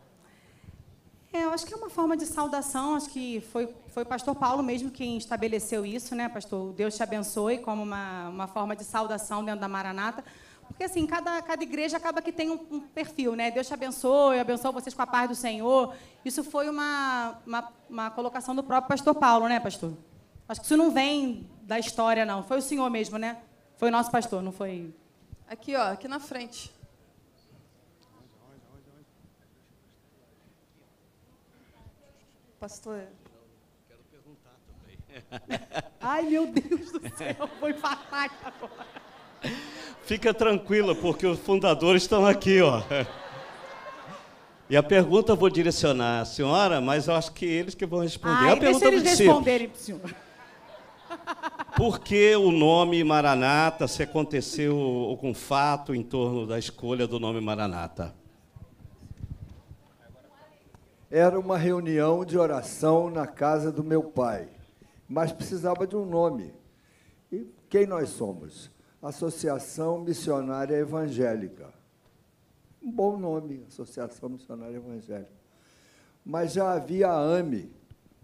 É, 1.32 1.46
eu 1.46 1.50
acho 1.50 1.66
que 1.66 1.74
é 1.74 1.78
uma 1.78 1.90
forma 1.90 2.16
de 2.16 2.26
saudação, 2.28 2.96
acho 2.96 3.10
que 3.10 3.42
foi, 3.52 3.68
foi 3.88 4.04
o 4.04 4.06
pastor 4.06 4.36
Paulo 4.36 4.62
mesmo 4.62 4.92
quem 4.92 5.18
estabeleceu 5.18 5.84
isso, 5.84 6.14
né, 6.14 6.30
pastor? 6.30 6.74
Deus 6.74 6.96
te 6.96 7.02
abençoe, 7.02 7.58
como 7.58 7.82
uma, 7.82 8.30
uma 8.30 8.48
forma 8.48 8.76
de 8.76 8.84
saudação 8.84 9.44
dentro 9.44 9.62
da 9.62 9.68
Maranata. 9.68 10.24
Porque, 10.68 10.84
assim, 10.84 11.06
cada, 11.08 11.42
cada 11.42 11.64
igreja 11.64 11.98
acaba 11.98 12.22
que 12.22 12.32
tem 12.32 12.52
um, 12.52 12.60
um 12.72 12.80
perfil, 12.80 13.36
né? 13.36 13.50
Deus 13.50 13.68
te 13.68 13.74
abençoe, 13.74 14.40
abençoe 14.40 14.72
vocês 14.72 14.94
com 14.94 15.02
a 15.02 15.08
paz 15.08 15.28
do 15.28 15.36
Senhor. 15.36 15.96
Isso 16.24 16.44
foi 16.44 16.70
uma, 16.70 17.40
uma, 17.46 17.74
uma 17.90 18.12
colocação 18.12 18.56
do 18.56 18.64
próprio 18.64 18.90
pastor 18.90 19.16
Paulo, 19.16 19.48
né, 19.48 19.60
pastor? 19.60 19.94
Acho 20.48 20.62
que 20.62 20.66
isso 20.66 20.78
não 20.78 20.92
vem 20.92 21.50
da 21.64 21.80
história, 21.80 22.26
não. 22.26 22.44
Foi 22.44 22.58
o 22.58 22.62
senhor 22.62 22.90
mesmo, 22.90 23.18
né? 23.18 23.38
Foi 23.78 23.90
nosso 23.90 24.12
pastor, 24.12 24.42
não 24.42 24.52
foi? 24.52 24.94
Aqui, 25.48 25.76
ó, 25.76 25.94
aqui 25.94 26.08
na 26.08 26.20
frente. 26.20 26.72
Pastor. 32.64 33.02
Quero 33.90 34.00
perguntar 34.10 34.58
também. 34.66 35.60
Ai, 36.00 36.24
meu 36.24 36.48
Deus 36.48 36.94
do 36.94 37.18
céu, 37.18 37.50
foi 37.60 37.74
fatal 37.74 38.30
agora. 38.42 38.88
Fica 40.06 40.34
tranquila, 40.34 40.96
porque 40.96 41.28
os 41.28 41.40
fundadores 41.40 42.04
estão 42.04 42.26
aqui, 42.26 42.62
ó. 42.62 42.82
E 44.70 44.78
a 44.78 44.82
pergunta 44.82 45.34
eu 45.34 45.36
vou 45.36 45.50
direcionar 45.50 46.22
à 46.22 46.26
senhora, 46.26 46.80
mas 46.80 47.10
eu 47.10 47.16
acho 47.16 47.34
que 47.34 47.46
eles 47.46 47.76
que 47.76 47.86
vão 47.86 48.00
responder. 48.00 48.46
Ai, 48.46 48.54
a 48.54 48.56
pergunta 48.56 48.90
deixa 48.90 48.96
é 48.96 49.10
eles 49.10 49.20
responderem 49.20 49.68
pro 49.68 49.80
senhor. 49.82 50.16
Por 51.76 52.00
que 52.00 52.34
o 52.38 52.50
nome 52.50 53.04
Maranata, 53.04 53.90
se 53.90 54.04
aconteceu 54.04 54.78
algum 55.10 55.34
fato 55.34 55.94
em 55.94 56.02
torno 56.02 56.48
da 56.48 56.58
escolha 56.58 57.06
do 57.06 57.20
nome 57.20 57.42
Maranata? 57.42 58.23
Era 61.16 61.40
uma 61.40 61.60
reunião 61.60 62.26
de 62.26 62.40
oração 62.40 63.08
na 63.08 63.28
casa 63.28 63.72
do 63.72 63.84
meu 63.84 64.02
pai, 64.02 64.50
mas 65.08 65.32
precisava 65.32 65.86
de 65.86 65.96
um 65.96 66.08
nome. 66.08 66.52
E 67.32 67.46
quem 67.70 67.86
nós 67.86 68.10
somos? 68.10 68.72
Associação 69.00 70.00
Missionária 70.00 70.76
Evangélica. 70.76 71.72
Um 72.82 72.92
bom 72.92 73.16
nome, 73.16 73.64
Associação 73.68 74.28
Missionária 74.28 74.78
Evangélica. 74.78 75.30
Mas 76.26 76.54
já 76.54 76.74
havia 76.74 77.10
a 77.10 77.16
AME, 77.16 77.72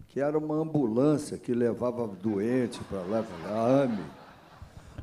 que 0.08 0.18
era 0.18 0.36
uma 0.36 0.56
ambulância 0.56 1.38
que 1.38 1.54
levava 1.54 2.08
doente 2.08 2.82
para 2.90 3.02
lá, 3.02 3.24
a 3.46 3.84
AME. 3.84 4.04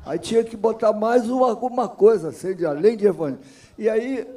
Aí 0.04 0.18
tinha 0.18 0.44
que 0.44 0.58
botar 0.58 0.92
mais 0.92 1.26
uma, 1.30 1.48
alguma 1.48 1.88
coisa, 1.88 2.28
assim, 2.28 2.54
de, 2.54 2.66
além 2.66 2.98
de 2.98 3.06
evangelho. 3.06 3.40
E 3.78 3.88
aí, 3.88 4.28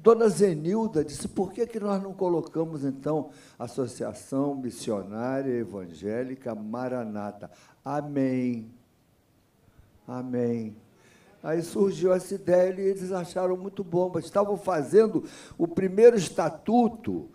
Dona 0.00 0.28
Zenilda 0.28 1.04
disse, 1.04 1.26
por 1.26 1.52
que, 1.52 1.66
que 1.66 1.80
nós 1.80 2.00
não 2.00 2.12
colocamos, 2.12 2.84
então, 2.84 3.30
Associação 3.58 4.54
Missionária 4.54 5.52
Evangélica 5.52 6.54
Maranata? 6.54 7.50
Amém. 7.84 8.70
Amém. 10.06 10.76
Aí 11.42 11.62
surgiu 11.62 12.12
essa 12.12 12.34
ideia 12.34 12.74
e 12.80 12.80
eles 12.80 13.10
acharam 13.10 13.56
muito 13.56 13.82
bom, 13.82 14.10
mas 14.12 14.24
estavam 14.24 14.56
fazendo 14.56 15.24
o 15.56 15.66
primeiro 15.66 16.16
estatuto, 16.16 17.28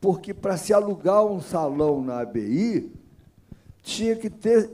porque 0.00 0.32
para 0.32 0.56
se 0.56 0.72
alugar 0.72 1.24
um 1.24 1.40
salão 1.40 2.02
na 2.02 2.20
ABI, 2.20 2.92
tinha 3.82 4.16
que 4.16 4.30
ter 4.30 4.70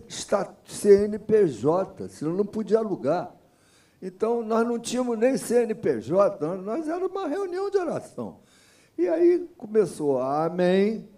CNPJ, 0.64 2.08
senão 2.08 2.34
não 2.34 2.46
podia 2.46 2.78
alugar. 2.78 3.34
Então, 4.02 4.42
nós 4.42 4.66
não 4.66 4.80
tínhamos 4.80 5.16
nem 5.16 5.36
CNPJ, 5.36 6.56
nós, 6.58 6.88
era 6.88 7.06
uma 7.06 7.28
reunião 7.28 7.70
de 7.70 7.78
oração. 7.78 8.40
E 8.98 9.08
aí 9.08 9.48
começou 9.56 10.20
a 10.20 10.46
Amém, 10.46 11.08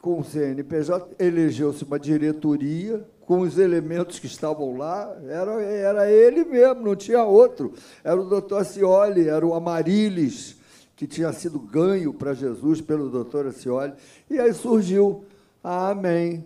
com 0.00 0.20
o 0.20 0.24
CNPJ, 0.24 1.16
elegeu-se 1.18 1.84
uma 1.84 1.98
diretoria 1.98 3.04
com 3.20 3.40
os 3.40 3.58
elementos 3.58 4.18
que 4.18 4.26
estavam 4.26 4.76
lá, 4.76 5.16
era, 5.28 5.62
era 5.62 6.10
ele 6.10 6.44
mesmo, 6.44 6.82
não 6.82 6.94
tinha 6.94 7.24
outro. 7.24 7.74
Era 8.04 8.20
o 8.20 8.28
doutor 8.28 8.64
Cioli, 8.64 9.28
era 9.28 9.44
o 9.44 9.54
Amarilis, 9.54 10.56
que 10.94 11.06
tinha 11.08 11.32
sido 11.32 11.58
ganho 11.58 12.14
para 12.14 12.34
Jesus 12.34 12.80
pelo 12.80 13.08
doutor 13.08 13.52
Cioli. 13.52 13.92
E 14.30 14.38
aí 14.38 14.52
surgiu 14.52 15.24
a 15.62 15.90
Amém, 15.90 16.44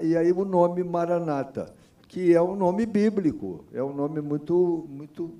e 0.00 0.16
aí 0.16 0.30
o 0.30 0.44
nome 0.44 0.84
Maranata, 0.84 1.73
que 2.14 2.32
é 2.32 2.40
um 2.40 2.54
nome 2.54 2.86
bíblico, 2.86 3.64
é 3.72 3.82
um 3.82 3.92
nome 3.92 4.20
muito, 4.20 4.86
muito 4.88 5.34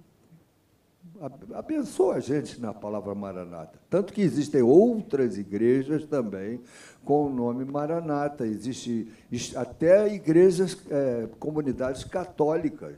ab- 1.20 1.54
abençoa 1.54 2.16
a 2.16 2.20
gente 2.20 2.60
na 2.60 2.74
palavra 2.74 3.14
Maranata. 3.14 3.78
Tanto 3.88 4.12
que 4.12 4.20
existem 4.20 4.60
outras 4.60 5.38
igrejas 5.38 6.04
também 6.04 6.60
com 7.04 7.26
o 7.26 7.30
nome 7.30 7.64
Maranata. 7.64 8.44
Existe 8.44 9.08
is- 9.30 9.56
até 9.56 10.12
igrejas, 10.12 10.76
eh, 10.90 11.28
comunidades 11.38 12.02
católicas. 12.02 12.96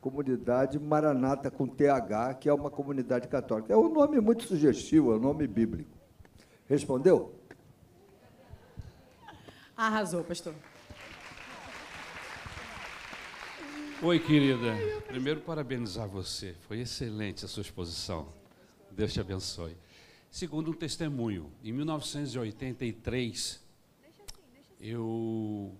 Comunidade 0.00 0.80
Maranata 0.80 1.48
com 1.48 1.64
TH, 1.64 2.34
que 2.34 2.48
é 2.48 2.52
uma 2.52 2.70
comunidade 2.70 3.28
católica. 3.28 3.72
É 3.72 3.76
um 3.76 3.88
nome 3.88 4.20
muito 4.20 4.42
sugestivo, 4.42 5.12
é 5.12 5.14
um 5.16 5.20
nome 5.20 5.46
bíblico. 5.46 5.96
Respondeu? 6.66 7.32
Arrasou, 9.76 10.24
pastor. 10.24 10.54
Oi, 14.04 14.18
querida. 14.18 14.74
Primeiro, 15.06 15.42
parabenizar 15.42 16.08
você. 16.08 16.56
Foi 16.66 16.80
excelente 16.80 17.44
a 17.44 17.48
sua 17.48 17.60
exposição. 17.60 18.32
Deus 18.90 19.12
te 19.12 19.20
abençoe. 19.20 19.76
Segundo, 20.28 20.72
um 20.72 20.74
testemunho. 20.74 21.52
Em 21.62 21.70
1983, 21.70 23.62
eu 24.80 25.72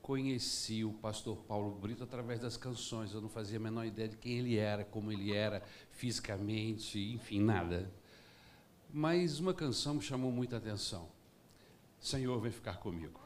conheci 0.00 0.84
o 0.84 0.92
pastor 0.92 1.38
Paulo 1.38 1.74
Brito 1.74 2.04
através 2.04 2.38
das 2.38 2.56
canções. 2.56 3.12
Eu 3.12 3.20
não 3.20 3.28
fazia 3.28 3.58
a 3.58 3.60
menor 3.60 3.84
ideia 3.84 4.08
de 4.08 4.16
quem 4.16 4.38
ele 4.38 4.56
era, 4.56 4.84
como 4.84 5.10
ele 5.10 5.34
era 5.34 5.64
fisicamente, 5.90 6.96
enfim, 7.12 7.40
nada. 7.40 7.90
Mas 8.88 9.40
uma 9.40 9.52
canção 9.52 9.94
me 9.94 10.00
chamou 10.00 10.30
muita 10.30 10.58
atenção. 10.58 11.08
Senhor, 11.98 12.40
vem 12.40 12.52
ficar 12.52 12.76
comigo. 12.76 13.20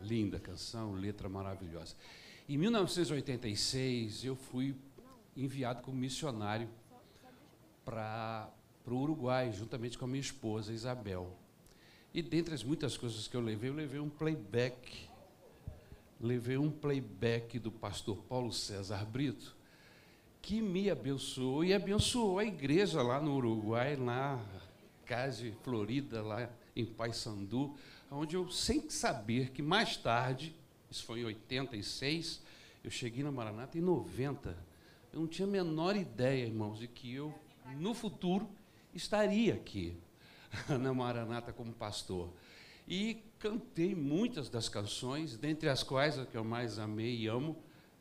Linda 0.00 0.40
canção, 0.40 0.94
letra 0.94 1.28
maravilhosa. 1.28 1.94
Em 2.46 2.58
1986, 2.58 4.22
eu 4.26 4.36
fui 4.36 4.76
enviado 5.34 5.80
como 5.82 5.96
missionário 5.96 6.68
para 7.82 8.50
o 8.86 8.94
Uruguai, 8.94 9.50
juntamente 9.50 9.96
com 9.96 10.04
a 10.04 10.08
minha 10.08 10.20
esposa, 10.20 10.70
Isabel. 10.70 11.34
E 12.12 12.20
dentre 12.20 12.52
as 12.52 12.62
muitas 12.62 12.98
coisas 12.98 13.26
que 13.26 13.34
eu 13.34 13.40
levei, 13.40 13.70
eu 13.70 13.74
levei 13.74 13.98
um 13.98 14.10
playback. 14.10 15.08
Levei 16.20 16.58
um 16.58 16.70
playback 16.70 17.58
do 17.58 17.72
pastor 17.72 18.18
Paulo 18.28 18.52
César 18.52 19.06
Brito, 19.06 19.56
que 20.42 20.60
me 20.60 20.90
abençoou 20.90 21.64
e 21.64 21.72
abençoou 21.72 22.38
a 22.38 22.44
igreja 22.44 23.00
lá 23.00 23.22
no 23.22 23.36
Uruguai, 23.36 23.96
na 23.96 24.38
Casa 25.06 25.50
Florida, 25.62 26.20
lá 26.20 26.50
em 26.76 26.84
Paysandu, 26.84 27.74
onde 28.10 28.36
eu, 28.36 28.50
sem 28.50 28.90
saber 28.90 29.50
que 29.50 29.62
mais 29.62 29.96
tarde, 29.96 30.54
isso 30.94 31.04
foi 31.06 31.20
em 31.20 31.24
86, 31.24 32.40
eu 32.84 32.90
cheguei 32.90 33.24
na 33.24 33.32
Maranata 33.32 33.76
em 33.76 33.80
90. 33.80 34.56
Eu 35.12 35.20
não 35.20 35.26
tinha 35.26 35.46
a 35.46 35.50
menor 35.50 35.96
ideia, 35.96 36.46
irmãos, 36.46 36.78
de 36.78 36.86
que 36.86 37.12
eu, 37.12 37.34
no 37.78 37.92
futuro, 37.94 38.48
estaria 38.94 39.54
aqui 39.54 39.96
na 40.80 40.94
Maranata 40.94 41.52
como 41.52 41.72
pastor. 41.72 42.32
E 42.86 43.24
cantei 43.40 43.92
muitas 43.92 44.48
das 44.48 44.68
canções, 44.68 45.36
dentre 45.36 45.68
as 45.68 45.82
quais 45.82 46.16
a 46.16 46.24
que 46.24 46.36
eu 46.36 46.44
mais 46.44 46.78
amei 46.78 47.16
e 47.16 47.26
amo, 47.26 47.56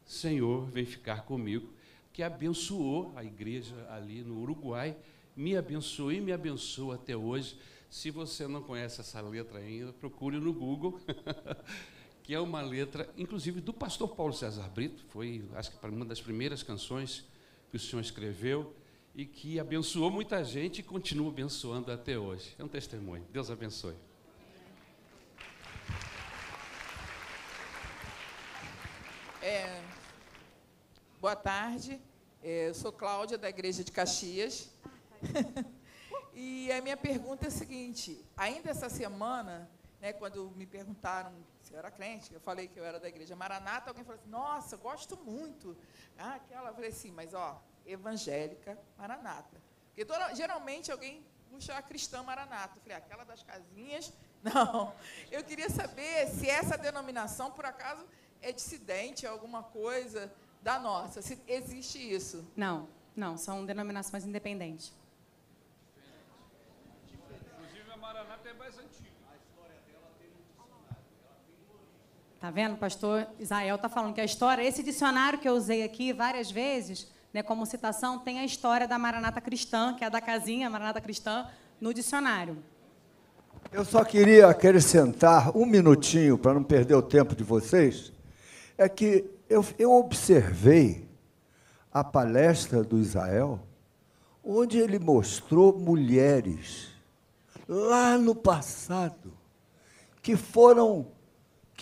Senhor, 0.05 0.69
vem 0.69 0.85
ficar 0.85 1.23
comigo, 1.23 1.73
que 2.11 2.21
abençoou 2.21 3.11
a 3.15 3.23
igreja 3.23 3.87
ali 3.89 4.21
no 4.21 4.39
Uruguai, 4.39 4.95
me 5.35 5.57
abençoou 5.57 6.11
e 6.11 6.21
me 6.21 6.31
abençoa 6.31 6.93
até 6.93 7.17
hoje. 7.17 7.57
Se 7.89 8.11
você 8.11 8.47
não 8.47 8.61
conhece 8.61 9.01
essa 9.01 9.19
letra 9.19 9.57
ainda, 9.57 9.91
procure 9.93 10.39
no 10.39 10.53
Google, 10.53 10.99
que 12.23 12.33
é 12.33 12.39
uma 12.39 12.61
letra, 12.61 13.09
inclusive, 13.17 13.59
do 13.59 13.73
pastor 13.73 14.15
Paulo 14.15 14.31
César 14.31 14.69
Brito, 14.69 15.03
foi, 15.09 15.43
acho 15.55 15.71
que, 15.71 15.85
uma 15.85 16.05
das 16.05 16.21
primeiras 16.21 16.63
canções 16.63 17.25
que 17.69 17.75
o 17.75 17.79
senhor 17.79 18.01
escreveu 18.01 18.73
e 19.13 19.25
que 19.25 19.59
abençoou 19.59 20.09
muita 20.09 20.41
gente 20.41 20.79
e 20.79 20.83
continua 20.83 21.29
abençoando 21.29 21.91
até 21.91 22.17
hoje. 22.17 22.55
É 22.57 22.63
um 22.63 22.67
testemunho. 22.67 23.25
Deus 23.29 23.51
abençoe. 23.51 23.95
É, 29.41 29.83
boa 31.19 31.35
tarde, 31.35 31.99
É, 32.41 32.69
eu 32.69 32.73
sou 32.73 32.91
Cláudia, 32.91 33.37
da 33.37 33.49
Igreja 33.49 33.83
de 33.83 33.91
Caxias. 33.91 34.69
e 36.33 36.71
a 36.71 36.81
minha 36.81 36.95
pergunta 36.95 37.45
é 37.45 37.47
a 37.49 37.51
seguinte: 37.51 38.23
ainda 38.37 38.69
essa 38.69 38.89
semana, 38.89 39.69
né, 40.03 40.11
quando 40.11 40.51
me 40.57 40.65
perguntaram 40.65 41.31
se 41.61 41.71
eu 41.73 41.79
era 41.79 41.89
crente, 41.89 42.33
eu 42.33 42.41
falei 42.41 42.67
que 42.67 42.77
eu 42.77 42.83
era 42.83 42.99
da 42.99 43.07
Igreja 43.07 43.37
Maranata, 43.37 43.89
alguém 43.89 44.03
falou 44.03 44.19
assim: 44.19 44.29
nossa, 44.29 44.75
gosto 44.75 45.15
muito. 45.15 45.77
Ah, 46.17 46.35
aquela, 46.35 46.71
eu 46.71 46.73
falei 46.75 46.89
assim, 46.89 47.09
mas 47.09 47.33
ó, 47.33 47.63
evangélica 47.85 48.77
Maranata. 48.97 49.61
Porque 49.87 50.03
toda- 50.03 50.33
geralmente 50.35 50.91
alguém 50.91 51.25
puxa 51.49 51.77
a 51.77 51.81
cristã 51.81 52.21
Maranata. 52.21 52.77
Eu 52.77 52.81
falei, 52.81 52.97
aquela 52.97 53.23
das 53.23 53.43
casinhas. 53.43 54.11
Não. 54.43 54.93
Eu 55.31 55.41
queria 55.41 55.69
saber 55.69 56.27
se 56.27 56.49
essa 56.49 56.77
denominação, 56.77 57.49
por 57.51 57.65
acaso, 57.65 58.05
é 58.41 58.51
dissidente, 58.51 59.25
alguma 59.25 59.63
coisa 59.63 60.29
da 60.61 60.77
nossa. 60.79 61.21
Se 61.21 61.41
existe 61.47 61.97
isso. 61.97 62.45
Não, 62.57 62.89
não, 63.15 63.37
são 63.37 63.65
denominações 63.65 64.25
independentes. 64.25 64.91
Inclusive, 67.09 67.89
a 67.89 67.95
Maranata 67.95 68.49
é 68.49 68.53
mais 68.53 68.77
antiga. 68.77 69.12
Tá 72.43 72.51
vendo? 72.51 72.73
O 72.73 72.77
pastor 72.77 73.25
Israel 73.39 73.77
está 73.77 73.87
falando 73.87 74.13
que 74.13 74.19
a 74.19 74.25
história, 74.25 74.61
esse 74.61 74.83
dicionário 74.83 75.39
que 75.39 75.47
eu 75.47 75.53
usei 75.53 75.81
aqui 75.81 76.11
várias 76.11 76.51
vezes, 76.51 77.07
né, 77.33 77.41
como 77.41 77.65
citação, 77.65 78.19
tem 78.19 78.39
a 78.39 78.43
história 78.43 78.85
da 78.85 78.99
Maranata 78.99 79.39
Cristã, 79.39 79.95
que 79.95 80.03
é 80.03 80.09
da 80.09 80.19
casinha 80.19 80.69
Maranata 80.69 80.99
Cristã, 80.99 81.47
no 81.79 81.93
dicionário. 81.93 82.57
Eu 83.71 83.85
só 83.85 84.03
queria 84.03 84.49
acrescentar 84.49 85.55
um 85.55 85.65
minutinho, 85.65 86.37
para 86.37 86.53
não 86.53 86.65
perder 86.65 86.95
o 86.95 87.01
tempo 87.01 87.33
de 87.33 87.45
vocês, 87.45 88.11
é 88.77 88.89
que 88.89 89.23
eu, 89.49 89.65
eu 89.79 89.93
observei 89.93 91.07
a 91.93 92.03
palestra 92.03 92.83
do 92.83 92.99
Israel, 92.99 93.57
onde 94.43 94.79
ele 94.79 94.99
mostrou 94.99 95.79
mulheres, 95.79 96.89
lá 97.69 98.17
no 98.17 98.35
passado, 98.35 99.31
que 100.21 100.35
foram 100.35 101.12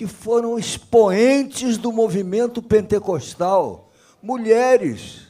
que 0.02 0.08
foram 0.08 0.58
expoentes 0.58 1.78
do 1.78 1.91
movimento 1.91 2.60
pentecostal, 2.60 3.91
mulheres. 4.20 5.28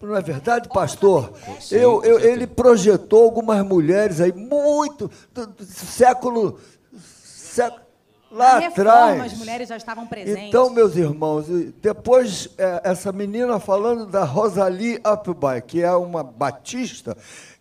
Não 0.00 0.16
é 0.16 0.22
verdade, 0.22 0.66
pastor? 0.70 1.30
Eu, 1.70 2.02
eu, 2.02 2.18
ele 2.18 2.46
projetou 2.46 3.24
algumas 3.24 3.62
mulheres 3.66 4.18
aí, 4.18 4.32
muito, 4.32 5.10
do, 5.30 5.46
do 5.48 5.62
século, 5.62 6.58
século 6.98 7.82
lá 8.30 8.56
atrás. 8.66 9.20
As 9.24 9.34
mulheres 9.34 9.68
já 9.68 9.76
estavam 9.76 10.06
presentes. 10.06 10.44
Então, 10.44 10.70
meus 10.70 10.96
irmãos, 10.96 11.48
depois 11.82 12.48
é, 12.56 12.80
essa 12.82 13.12
menina 13.12 13.60
falando 13.60 14.06
da 14.06 14.24
Rosalie 14.24 14.98
Upby, 15.04 15.60
que 15.66 15.82
é 15.82 15.92
uma 15.92 16.24
batista, 16.24 17.14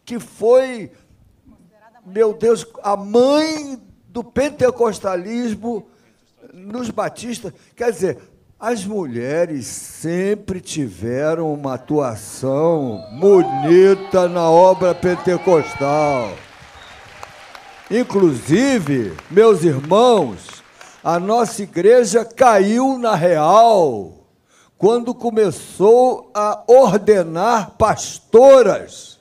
que 0.06 0.18
foi, 0.18 0.94
meu 2.06 2.34
Deus, 2.34 2.66
a 2.82 2.96
mãe 2.96 3.89
do 4.10 4.24
pentecostalismo 4.24 5.88
nos 6.54 6.90
batistas. 6.90 7.54
Quer 7.76 7.92
dizer, 7.92 8.18
as 8.60 8.84
mulheres 8.84 9.68
sempre 9.68 10.60
tiveram 10.60 11.54
uma 11.54 11.76
atuação 11.76 13.02
bonita 13.20 14.28
na 14.28 14.50
obra 14.50 14.94
pentecostal. 14.94 16.34
Inclusive, 17.90 19.16
meus 19.32 19.64
irmãos, 19.64 20.64
a 21.04 21.20
nossa 21.20 21.64
igreja 21.64 22.26
caiu 22.26 22.98
na 22.98 23.16
real 23.16 24.28
quando 24.78 25.14
começou 25.14 26.32
a 26.34 26.64
ordenar 26.68 27.72
pastoras 27.78 29.20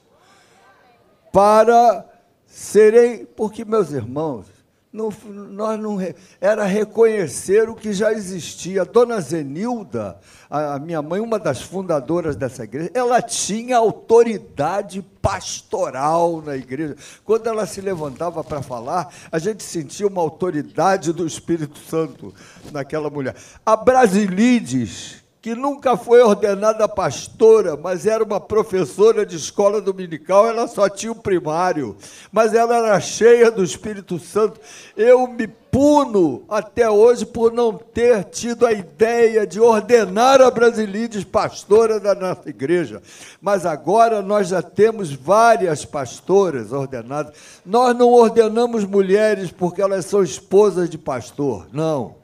para 1.32 2.04
serem. 2.46 3.24
Porque, 3.24 3.64
meus 3.64 3.90
irmãos, 3.92 4.57
não, 4.92 5.10
nós 5.50 5.78
não 5.78 5.98
era 6.40 6.64
reconhecer 6.64 7.68
o 7.68 7.74
que 7.74 7.92
já 7.92 8.12
existia. 8.12 8.84
Dona 8.84 9.20
Zenilda, 9.20 10.18
a, 10.48 10.74
a 10.74 10.78
minha 10.78 11.02
mãe, 11.02 11.20
uma 11.20 11.38
das 11.38 11.60
fundadoras 11.60 12.36
dessa 12.36 12.64
igreja, 12.64 12.90
ela 12.94 13.20
tinha 13.20 13.76
autoridade 13.76 15.04
pastoral 15.20 16.40
na 16.40 16.56
igreja. 16.56 16.96
Quando 17.24 17.46
ela 17.48 17.66
se 17.66 17.80
levantava 17.82 18.42
para 18.42 18.62
falar, 18.62 19.12
a 19.30 19.38
gente 19.38 19.62
sentia 19.62 20.06
uma 20.06 20.22
autoridade 20.22 21.12
do 21.12 21.26
Espírito 21.26 21.78
Santo 21.78 22.34
naquela 22.72 23.10
mulher. 23.10 23.36
A 23.66 23.76
Brasilides, 23.76 25.22
que 25.40 25.54
nunca 25.54 25.96
foi 25.96 26.20
ordenada 26.20 26.88
pastora, 26.88 27.76
mas 27.76 28.06
era 28.06 28.24
uma 28.24 28.40
professora 28.40 29.24
de 29.24 29.36
escola 29.36 29.80
dominical, 29.80 30.46
ela 30.46 30.66
só 30.66 30.88
tinha 30.88 31.12
o 31.12 31.14
primário, 31.14 31.96
mas 32.32 32.54
ela 32.54 32.76
era 32.76 33.00
cheia 33.00 33.50
do 33.50 33.62
Espírito 33.62 34.18
Santo. 34.18 34.60
Eu 34.96 35.28
me 35.28 35.46
puno 35.46 36.42
até 36.48 36.90
hoje 36.90 37.24
por 37.24 37.52
não 37.52 37.74
ter 37.74 38.24
tido 38.24 38.66
a 38.66 38.72
ideia 38.72 39.46
de 39.46 39.60
ordenar 39.60 40.40
a 40.40 40.50
Brasilides 40.50 41.22
pastora 41.22 42.00
da 42.00 42.14
nossa 42.14 42.48
igreja. 42.48 43.00
Mas 43.40 43.64
agora 43.64 44.20
nós 44.22 44.48
já 44.48 44.60
temos 44.60 45.12
várias 45.12 45.84
pastoras 45.84 46.72
ordenadas. 46.72 47.34
Nós 47.64 47.96
não 47.96 48.10
ordenamos 48.10 48.84
mulheres 48.84 49.52
porque 49.52 49.80
elas 49.80 50.06
são 50.06 50.22
esposas 50.22 50.90
de 50.90 50.98
pastor, 50.98 51.68
não. 51.72 52.17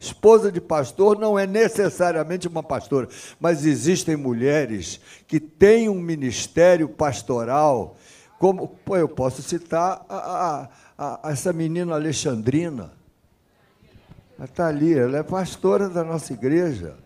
Esposa 0.00 0.50
de 0.50 0.62
pastor 0.62 1.18
não 1.18 1.38
é 1.38 1.46
necessariamente 1.46 2.48
uma 2.48 2.62
pastora, 2.62 3.06
mas 3.38 3.66
existem 3.66 4.16
mulheres 4.16 4.98
que 5.28 5.38
têm 5.38 5.90
um 5.90 6.00
ministério 6.00 6.88
pastoral, 6.88 7.98
como 8.38 8.66
pô, 8.66 8.96
eu 8.96 9.06
posso 9.06 9.42
citar 9.42 10.02
a, 10.08 10.16
a, 10.16 11.20
a, 11.26 11.30
essa 11.30 11.52
menina 11.52 11.94
Alexandrina. 11.94 12.92
Ela 14.38 14.46
está 14.46 14.68
ali, 14.68 14.98
ela 14.98 15.18
é 15.18 15.22
pastora 15.22 15.86
da 15.86 16.02
nossa 16.02 16.32
igreja. 16.32 16.96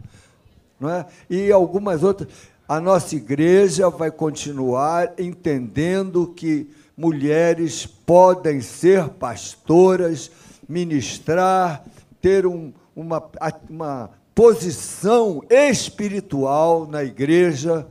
Não 0.78 0.88
é? 0.88 1.04
E 1.28 1.50
algumas 1.50 2.04
outras. 2.04 2.28
A 2.68 2.80
nossa 2.80 3.16
igreja 3.16 3.90
vai 3.90 4.12
continuar 4.12 5.14
entendendo 5.18 6.28
que 6.28 6.70
mulheres 6.96 7.86
podem 7.86 8.60
ser 8.60 9.08
pastoras, 9.08 10.30
ministrar, 10.68 11.84
ter 12.22 12.46
um, 12.46 12.72
uma, 12.94 13.22
uma 13.68 14.10
posição 14.34 15.42
espiritual 15.48 16.86
na 16.86 17.04
igreja 17.04 17.86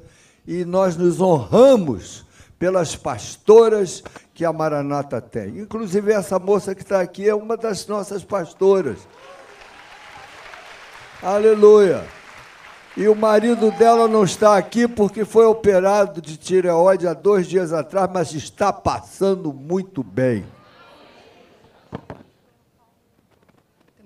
e 0.46 0.66
nós 0.66 0.98
nos 0.98 1.22
honramos 1.22 2.26
pelas 2.60 2.96
pastoras 2.96 4.04
que 4.34 4.46
a 4.46 4.54
Maranata 4.54 5.22
tem. 5.22 5.60
Inclusive, 5.60 6.12
essa 6.12 6.40
moça 6.40 6.74
que 6.74 6.82
está 6.82 7.02
aqui 7.02 7.28
é 7.28 7.36
uma 7.36 7.56
das 7.58 7.88
nossas 7.88 8.24
pastoras. 8.24 9.00
Aleluia. 11.22 12.04
E 12.96 13.08
o 13.08 13.16
marido 13.16 13.72
dela 13.72 14.08
não 14.08 14.24
está 14.24 14.56
aqui 14.58 14.88
porque 14.88 15.26
foi 15.26 15.46
operado 15.46 16.22
de 16.22 16.38
tireoide 16.38 17.08
há 17.08 17.14
dois 17.14 17.48
dias 17.48 17.74
atrás, 17.74 18.10
mas 18.14 18.34
está 18.34 18.72
passando 18.72 19.52
muito 19.52 20.04
bem. 20.04 20.46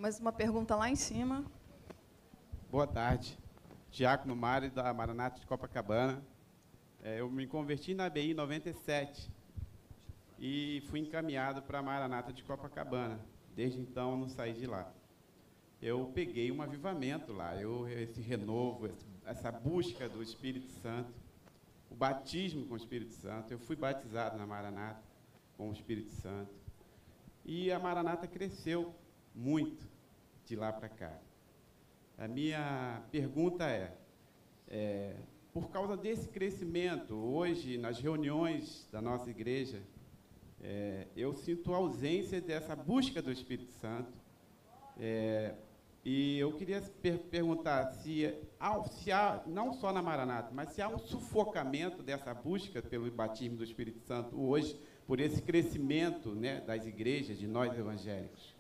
Mais 0.07 0.21
uma 0.21 0.31
pergunta 0.31 0.73
lá 0.73 0.89
em 0.89 0.95
cima. 0.95 1.43
Boa 2.71 2.87
tarde. 2.87 3.37
Diácono 3.91 4.37
Mário, 4.37 4.71
da 4.71 4.93
Maranata 4.93 5.37
de 5.37 5.45
Copacabana. 5.45 6.23
É, 7.03 7.19
eu 7.19 7.29
me 7.29 7.45
converti 7.45 7.93
na 7.93 8.09
BI 8.09 8.33
97 8.33 9.29
e 10.39 10.81
fui 10.87 11.01
encaminhado 11.01 11.61
para 11.61 11.79
a 11.79 11.83
Maranata 11.83 12.31
de 12.31 12.41
Copacabana. 12.41 13.19
Desde 13.53 13.81
então, 13.81 14.15
não 14.15 14.29
saí 14.29 14.53
de 14.53 14.65
lá. 14.65 14.89
Eu 15.81 16.09
peguei 16.15 16.53
um 16.53 16.61
avivamento 16.61 17.33
lá, 17.33 17.61
eu, 17.61 17.85
esse 17.89 18.21
renovo, 18.21 18.89
essa 19.25 19.51
busca 19.51 20.07
do 20.07 20.23
Espírito 20.23 20.71
Santo, 20.81 21.11
o 21.91 21.95
batismo 21.95 22.65
com 22.65 22.75
o 22.75 22.77
Espírito 22.77 23.11
Santo. 23.11 23.51
Eu 23.51 23.59
fui 23.59 23.75
batizado 23.75 24.37
na 24.37 24.47
Maranata 24.47 25.03
com 25.57 25.67
o 25.67 25.73
Espírito 25.73 26.13
Santo. 26.13 26.55
E 27.43 27.69
a 27.73 27.77
Maranata 27.77 28.25
cresceu 28.25 28.95
muito 29.35 29.96
de 30.47 30.55
lá 30.55 30.71
para 30.71 30.87
cá. 30.87 31.11
A 32.17 32.27
minha 32.27 33.03
pergunta 33.11 33.65
é, 33.65 33.93
é, 34.69 35.15
por 35.53 35.69
causa 35.69 35.97
desse 35.97 36.29
crescimento, 36.29 37.13
hoje, 37.15 37.77
nas 37.77 37.99
reuniões 37.99 38.87
da 38.89 39.01
nossa 39.01 39.29
igreja, 39.29 39.83
é, 40.61 41.07
eu 41.17 41.33
sinto 41.33 41.73
a 41.73 41.77
ausência 41.77 42.39
dessa 42.39 42.75
busca 42.75 43.21
do 43.21 43.29
Espírito 43.31 43.73
Santo. 43.73 44.13
É, 44.97 45.53
e 46.03 46.39
eu 46.39 46.53
queria 46.53 46.81
per 47.01 47.19
perguntar 47.19 47.91
se 47.91 48.33
há, 48.57 48.81
se 48.85 49.11
há, 49.11 49.43
não 49.45 49.73
só 49.73 49.91
na 49.91 50.01
Maranata, 50.01 50.51
mas 50.53 50.69
se 50.69 50.81
há 50.81 50.87
um 50.87 50.97
sufocamento 50.97 52.01
dessa 52.01 52.33
busca 52.33 52.81
pelo 52.81 53.11
batismo 53.11 53.57
do 53.57 53.65
Espírito 53.65 53.99
Santo 53.99 54.41
hoje, 54.41 54.79
por 55.05 55.19
esse 55.19 55.41
crescimento 55.41 56.33
né, 56.33 56.61
das 56.61 56.85
igrejas, 56.85 57.37
de 57.37 57.47
nós 57.47 57.77
evangélicos. 57.77 58.56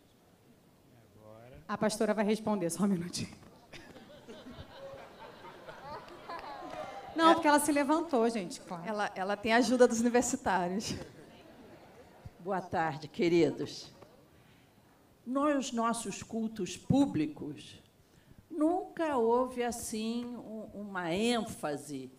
A 1.67 1.77
pastora 1.77 2.13
vai 2.13 2.23
responder, 2.23 2.69
só 2.69 2.83
um 2.83 2.87
minutinho. 2.87 3.35
Não, 7.13 7.33
porque 7.33 7.47
ela 7.47 7.59
se 7.59 7.71
levantou, 7.71 8.29
gente. 8.29 8.61
Claro. 8.61 8.83
Ela, 8.87 9.11
ela 9.15 9.35
tem 9.35 9.51
a 9.51 9.57
ajuda 9.57 9.87
dos 9.87 9.99
universitários. 9.99 10.95
Boa 12.39 12.61
tarde, 12.61 13.09
queridos. 13.09 13.91
Nos 15.25 15.73
nossos 15.73 16.23
cultos 16.23 16.77
públicos, 16.77 17.81
nunca 18.49 19.17
houve 19.17 19.61
assim 19.61 20.25
um, 20.25 20.69
uma 20.73 21.13
ênfase 21.13 22.09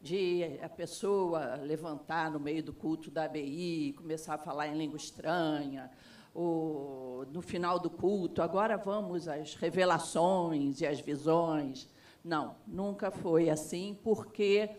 de 0.00 0.58
a 0.62 0.68
pessoa 0.68 1.56
levantar 1.56 2.30
no 2.30 2.40
meio 2.40 2.62
do 2.62 2.72
culto 2.72 3.10
da 3.10 3.24
ABI, 3.24 3.94
começar 3.98 4.34
a 4.34 4.38
falar 4.38 4.68
em 4.68 4.78
língua 4.78 4.96
estranha, 4.96 5.90
o, 6.34 7.24
no 7.30 7.40
final 7.40 7.78
do 7.78 7.88
culto, 7.88 8.42
agora 8.42 8.76
vamos 8.76 9.28
às 9.28 9.54
revelações 9.54 10.80
e 10.80 10.86
às 10.86 11.00
visões. 11.00 11.88
Não, 12.24 12.56
nunca 12.66 13.10
foi 13.10 13.48
assim, 13.48 13.98
porque 14.02 14.70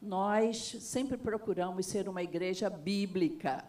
nós 0.00 0.76
sempre 0.80 1.16
procuramos 1.16 1.86
ser 1.86 2.08
uma 2.08 2.22
igreja 2.22 2.68
bíblica. 2.68 3.64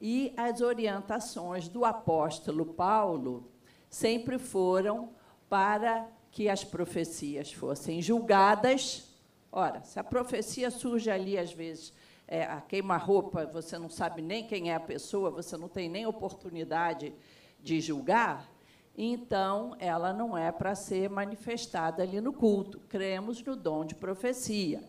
E 0.00 0.32
as 0.36 0.60
orientações 0.60 1.68
do 1.68 1.84
apóstolo 1.84 2.64
Paulo 2.64 3.50
sempre 3.88 4.38
foram 4.38 5.10
para 5.48 6.08
que 6.30 6.48
as 6.48 6.62
profecias 6.62 7.52
fossem 7.52 8.00
julgadas. 8.00 9.08
Ora, 9.50 9.82
se 9.82 9.98
a 9.98 10.04
profecia 10.04 10.70
surge 10.70 11.10
ali, 11.10 11.36
às 11.36 11.52
vezes, 11.52 11.92
é, 12.30 12.44
a 12.44 12.60
queima-roupa, 12.60 13.44
você 13.44 13.76
não 13.76 13.90
sabe 13.90 14.22
nem 14.22 14.46
quem 14.46 14.70
é 14.70 14.76
a 14.76 14.80
pessoa, 14.80 15.32
você 15.32 15.56
não 15.56 15.68
tem 15.68 15.88
nem 15.88 16.06
oportunidade 16.06 17.12
de 17.60 17.80
julgar, 17.80 18.48
então 18.96 19.74
ela 19.80 20.12
não 20.12 20.38
é 20.38 20.52
para 20.52 20.76
ser 20.76 21.10
manifestada 21.10 22.04
ali 22.04 22.20
no 22.20 22.32
culto. 22.32 22.78
Cremos 22.88 23.42
no 23.42 23.56
dom 23.56 23.84
de 23.84 23.96
profecia. 23.96 24.82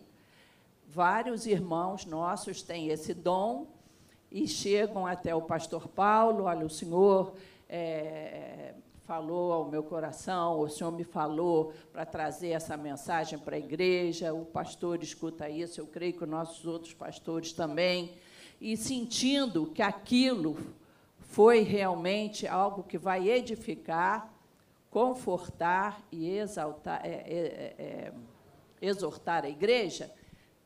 Vários 0.88 1.44
irmãos 1.44 2.06
nossos 2.06 2.62
têm 2.62 2.88
esse 2.88 3.12
dom 3.12 3.66
e 4.30 4.46
chegam 4.46 5.04
até 5.06 5.34
o 5.34 5.42
pastor 5.42 5.88
Paulo, 5.88 6.44
olha, 6.44 6.64
o 6.64 6.70
senhor 6.70 7.34
é, 7.68 8.51
falou 9.12 9.52
ao 9.52 9.64
meu 9.66 9.82
coração, 9.82 10.58
o 10.58 10.70
Senhor 10.70 10.90
me 10.90 11.04
falou 11.04 11.74
para 11.92 12.06
trazer 12.06 12.48
essa 12.48 12.78
mensagem 12.78 13.38
para 13.38 13.56
a 13.56 13.58
igreja, 13.58 14.32
o 14.32 14.46
pastor 14.46 15.02
escuta 15.02 15.50
isso, 15.50 15.78
eu 15.78 15.86
creio 15.86 16.14
que 16.14 16.24
os 16.24 16.30
nossos 16.30 16.64
outros 16.64 16.94
pastores 16.94 17.52
também, 17.52 18.14
e 18.58 18.74
sentindo 18.74 19.66
que 19.66 19.82
aquilo 19.82 20.56
foi 21.18 21.60
realmente 21.60 22.46
algo 22.46 22.84
que 22.84 22.96
vai 22.96 23.28
edificar, 23.28 24.32
confortar 24.90 26.00
e 26.10 26.30
exaltar, 26.30 27.04
é, 27.04 27.10
é, 27.10 27.74
é, 27.78 27.84
é 27.84 28.12
exortar 28.80 29.44
a 29.44 29.50
igreja, 29.50 30.10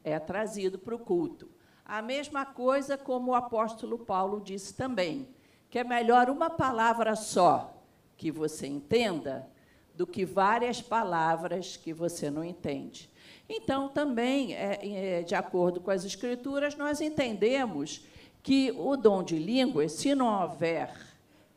é 0.05 0.21
trazido 0.21 0.79
para 0.79 0.95
o 0.95 1.01
culto. 1.01 1.49
A 1.85 2.01
mesma 2.01 2.47
coisa 2.47 2.97
como 2.97 3.33
o 3.33 3.35
apóstolo 3.35 3.99
Paulo 3.99 4.41
disse 4.41 4.73
também, 4.73 5.29
que 5.69 5.81
é 5.81 5.83
melhor 5.83 6.31
uma 6.31 6.49
palavra 6.49 7.17
só 7.17 7.73
que 8.17 8.31
você 8.31 8.67
entenda 8.67 9.49
do 9.95 10.07
que 10.07 10.25
várias 10.25 10.81
palavras 10.81 11.77
que 11.77 11.93
você 11.93 12.31
não 12.31 12.45
entende. 12.45 13.11
Então, 13.49 13.89
também, 13.89 14.55
é, 14.55 14.79
é, 14.83 15.23
de 15.23 15.35
acordo 15.35 15.81
com 15.81 15.91
as 15.91 16.05
Escrituras, 16.05 16.77
nós 16.77 17.01
entendemos 17.01 18.05
que 18.43 18.73
o 18.73 18.97
dom 18.97 19.23
de 19.23 19.39
línguas, 19.39 19.93
se 19.93 20.15
não 20.15 20.43
houver 20.43 20.91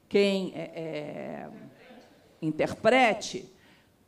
quem 0.08 0.52
é, 0.56 0.72
é, 0.76 1.50
interprete, 2.42 3.52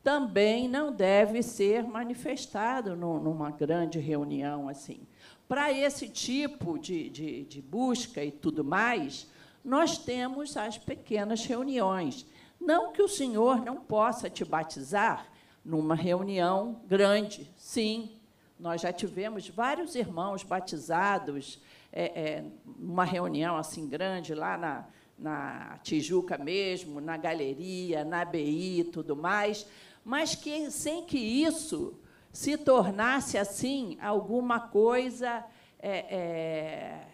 também 0.03 0.67
não 0.67 0.91
deve 0.91 1.43
ser 1.43 1.83
manifestado 1.83 2.95
no, 2.95 3.19
numa 3.19 3.51
grande 3.51 3.99
reunião 3.99 4.67
assim. 4.67 5.01
Para 5.47 5.71
esse 5.71 6.07
tipo 6.07 6.79
de, 6.79 7.09
de, 7.09 7.43
de 7.43 7.61
busca 7.61 8.23
e 8.23 8.31
tudo 8.31 8.63
mais, 8.63 9.27
nós 9.63 9.97
temos 9.97 10.57
as 10.57 10.77
pequenas 10.77 11.45
reuniões. 11.45 12.25
Não 12.61 12.91
que 12.93 13.01
o 13.01 13.07
Senhor 13.07 13.59
não 13.65 13.77
possa 13.77 14.29
te 14.29 14.45
batizar 14.45 15.25
numa 15.65 15.95
reunião 15.95 16.79
grande. 16.87 17.51
Sim, 17.57 18.11
nós 18.59 18.81
já 18.81 18.93
tivemos 18.93 19.49
vários 19.49 19.95
irmãos 19.95 20.43
batizados 20.43 21.59
é, 21.91 22.03
é, 22.03 22.45
numa 22.77 23.03
reunião 23.03 23.57
assim 23.57 23.87
grande 23.87 24.35
lá 24.35 24.59
na, 24.59 24.85
na 25.17 25.79
Tijuca 25.81 26.37
mesmo, 26.37 27.01
na 27.01 27.17
galeria, 27.17 28.05
na 28.05 28.23
BI 28.23 28.81
e 28.81 28.83
tudo 28.83 29.15
mais, 29.15 29.65
mas 30.05 30.35
que 30.35 30.69
sem 30.69 31.03
que 31.03 31.17
isso 31.17 31.99
se 32.31 32.55
tornasse 32.57 33.39
assim 33.39 33.97
alguma 33.99 34.59
coisa 34.59 35.43
é, 35.79 36.15
é 36.15 37.07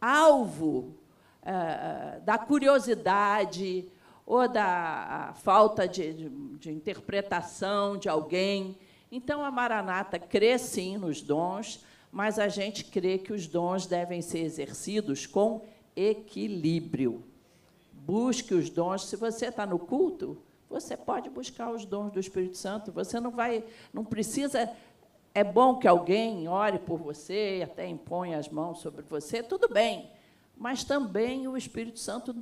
alvo 0.00 0.98
é, 1.42 2.20
da 2.20 2.38
curiosidade 2.38 3.92
ou 4.26 4.48
da 4.48 5.34
falta 5.42 5.86
de, 5.86 6.12
de, 6.14 6.28
de 6.28 6.72
interpretação 6.72 7.96
de 7.96 8.08
alguém. 8.08 8.78
Então, 9.12 9.44
a 9.44 9.50
Maranata 9.50 10.18
crê 10.18 10.58
sim 10.58 10.96
nos 10.96 11.20
dons, 11.20 11.84
mas 12.10 12.38
a 12.38 12.48
gente 12.48 12.84
crê 12.84 13.18
que 13.18 13.32
os 13.32 13.46
dons 13.46 13.86
devem 13.86 14.22
ser 14.22 14.40
exercidos 14.40 15.26
com 15.26 15.62
equilíbrio. 15.94 17.22
Busque 17.92 18.54
os 18.54 18.70
dons. 18.70 19.06
Se 19.06 19.16
você 19.16 19.46
está 19.46 19.66
no 19.66 19.78
culto, 19.78 20.38
você 20.68 20.96
pode 20.96 21.28
buscar 21.30 21.70
os 21.70 21.84
dons 21.84 22.12
do 22.12 22.18
Espírito 22.20 22.56
Santo. 22.56 22.92
Você 22.92 23.20
não 23.20 23.30
vai, 23.30 23.64
não 23.92 24.04
precisa. 24.04 24.70
É 25.34 25.44
bom 25.44 25.76
que 25.78 25.86
alguém 25.86 26.48
ore 26.48 26.78
por 26.78 26.98
você, 26.98 27.60
até 27.64 27.86
impõe 27.86 28.34
as 28.34 28.48
mãos 28.48 28.80
sobre 28.80 29.02
você, 29.02 29.42
tudo 29.42 29.68
bem. 29.68 30.10
Mas 30.56 30.84
também 30.84 31.48
o 31.48 31.56
Espírito 31.56 31.98
Santo 31.98 32.34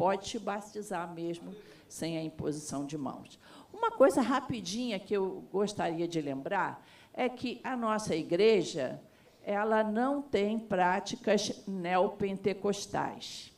pode 0.00 0.30
te 0.30 0.38
batizar 0.38 1.12
mesmo 1.12 1.54
sem 1.86 2.16
a 2.16 2.22
imposição 2.22 2.86
de 2.86 2.96
mãos. 2.96 3.38
Uma 3.70 3.90
coisa 3.90 4.22
rapidinha 4.22 4.98
que 4.98 5.12
eu 5.12 5.44
gostaria 5.52 6.08
de 6.08 6.22
lembrar 6.22 6.82
é 7.12 7.28
que 7.28 7.60
a 7.62 7.76
nossa 7.76 8.16
igreja 8.16 8.98
ela 9.42 9.84
não 9.84 10.22
tem 10.22 10.58
práticas 10.58 11.62
neopentecostais, 11.68 13.52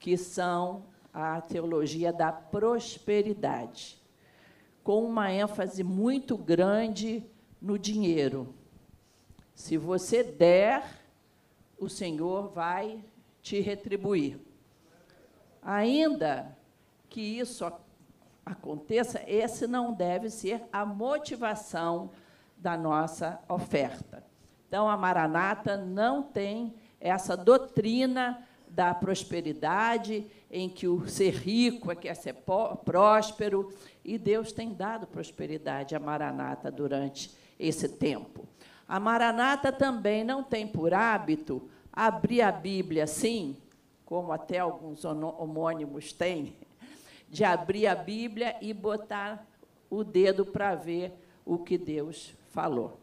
que 0.00 0.16
são 0.16 0.86
a 1.12 1.38
teologia 1.42 2.14
da 2.14 2.32
prosperidade, 2.32 4.00
com 4.82 5.04
uma 5.04 5.30
ênfase 5.30 5.84
muito 5.84 6.34
grande 6.34 7.22
no 7.60 7.78
dinheiro. 7.78 8.54
Se 9.54 9.76
você 9.76 10.22
der, 10.22 10.82
o 11.78 11.90
Senhor 11.90 12.48
vai 12.48 13.04
te 13.42 13.60
retribuir. 13.60 14.40
Ainda 15.62 16.56
que 17.08 17.20
isso 17.20 17.70
aconteça, 18.44 19.22
esse 19.26 19.66
não 19.66 19.92
deve 19.92 20.28
ser 20.28 20.62
a 20.72 20.84
motivação 20.84 22.10
da 22.56 22.76
nossa 22.76 23.40
oferta. 23.48 24.24
Então, 24.66 24.88
a 24.88 24.96
Maranata 24.96 25.76
não 25.76 26.22
tem 26.22 26.74
essa 27.00 27.36
doutrina 27.36 28.42
da 28.68 28.94
prosperidade, 28.94 30.26
em 30.50 30.68
que 30.68 30.88
o 30.88 31.06
ser 31.06 31.34
rico 31.34 31.90
é 31.90 31.94
quer 31.94 32.14
ser 32.14 32.34
próspero, 32.84 33.72
e 34.04 34.16
Deus 34.16 34.50
tem 34.52 34.72
dado 34.72 35.06
prosperidade 35.06 35.94
à 35.94 36.00
Maranata 36.00 36.70
durante 36.70 37.36
esse 37.58 37.88
tempo. 37.88 38.48
A 38.88 38.98
Maranata 38.98 39.70
também 39.70 40.24
não 40.24 40.42
tem 40.42 40.66
por 40.66 40.94
hábito 40.94 41.68
abrir 41.92 42.40
a 42.40 42.50
Bíblia 42.50 43.04
assim, 43.04 43.56
como 44.12 44.30
até 44.30 44.58
alguns 44.58 45.06
homônimos 45.06 46.12
têm, 46.12 46.54
de 47.30 47.44
abrir 47.44 47.86
a 47.86 47.94
Bíblia 47.94 48.54
e 48.60 48.70
botar 48.74 49.48
o 49.88 50.04
dedo 50.04 50.44
para 50.44 50.74
ver 50.74 51.14
o 51.46 51.56
que 51.56 51.78
Deus 51.78 52.34
falou. 52.50 53.00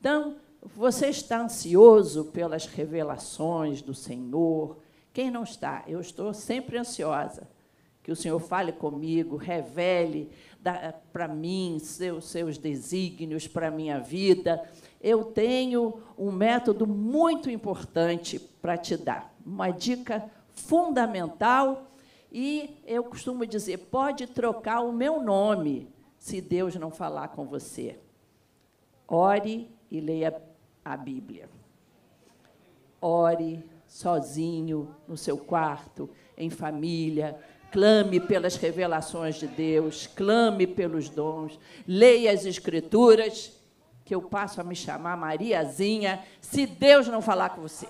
Então, 0.00 0.36
você 0.74 1.08
está 1.08 1.42
ansioso 1.42 2.24
pelas 2.32 2.64
revelações 2.64 3.82
do 3.82 3.92
Senhor? 3.92 4.78
Quem 5.12 5.30
não 5.30 5.42
está? 5.42 5.84
Eu 5.86 6.00
estou 6.00 6.32
sempre 6.32 6.78
ansiosa. 6.78 7.46
Que 8.02 8.10
o 8.10 8.16
Senhor 8.16 8.38
fale 8.38 8.72
comigo, 8.72 9.36
revele 9.36 10.30
para 11.12 11.28
mim 11.28 11.78
seus, 11.78 12.30
seus 12.30 12.56
desígnios 12.56 13.46
para 13.46 13.68
a 13.68 13.70
minha 13.70 14.00
vida. 14.00 14.66
Eu 15.02 15.22
tenho 15.22 16.00
um 16.16 16.32
método 16.32 16.86
muito 16.86 17.50
importante 17.50 18.38
para 18.38 18.78
te 18.78 18.96
dar. 18.96 19.34
Uma 19.44 19.70
dica 19.70 20.30
fundamental 20.56 21.92
e 22.32 22.82
eu 22.84 23.04
costumo 23.04 23.46
dizer: 23.46 23.78
pode 23.78 24.26
trocar 24.26 24.80
o 24.80 24.92
meu 24.92 25.22
nome 25.22 25.88
se 26.18 26.40
Deus 26.40 26.74
não 26.74 26.90
falar 26.90 27.28
com 27.28 27.46
você. 27.46 27.98
Ore 29.06 29.70
e 29.90 30.00
leia 30.00 30.42
a 30.84 30.96
Bíblia. 30.96 31.48
Ore 33.00 33.64
sozinho, 33.86 34.94
no 35.06 35.16
seu 35.16 35.38
quarto, 35.38 36.10
em 36.36 36.50
família. 36.50 37.38
Clame 37.70 38.18
pelas 38.20 38.56
revelações 38.56 39.36
de 39.36 39.46
Deus, 39.46 40.06
clame 40.06 40.66
pelos 40.66 41.08
dons, 41.08 41.58
leia 41.86 42.32
as 42.32 42.46
Escrituras, 42.46 43.52
que 44.04 44.14
eu 44.14 44.22
passo 44.22 44.60
a 44.60 44.64
me 44.64 44.74
chamar 44.74 45.16
Mariazinha, 45.16 46.24
se 46.40 46.64
Deus 46.64 47.08
não 47.08 47.20
falar 47.20 47.50
com 47.50 47.60
você. 47.60 47.86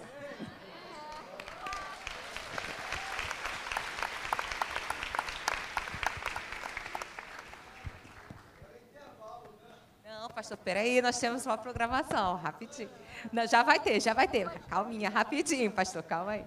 Pastor, 10.46 10.58
peraí, 10.58 11.02
nós 11.02 11.18
temos 11.18 11.44
uma 11.44 11.58
programação, 11.58 12.36
rapidinho. 12.36 12.88
Não, 13.32 13.44
já 13.48 13.64
vai 13.64 13.80
ter, 13.80 14.00
já 14.00 14.14
vai 14.14 14.28
ter. 14.28 14.48
Calminha, 14.68 15.10
rapidinho, 15.10 15.72
pastor, 15.72 16.04
calma 16.04 16.32
aí. 16.32 16.44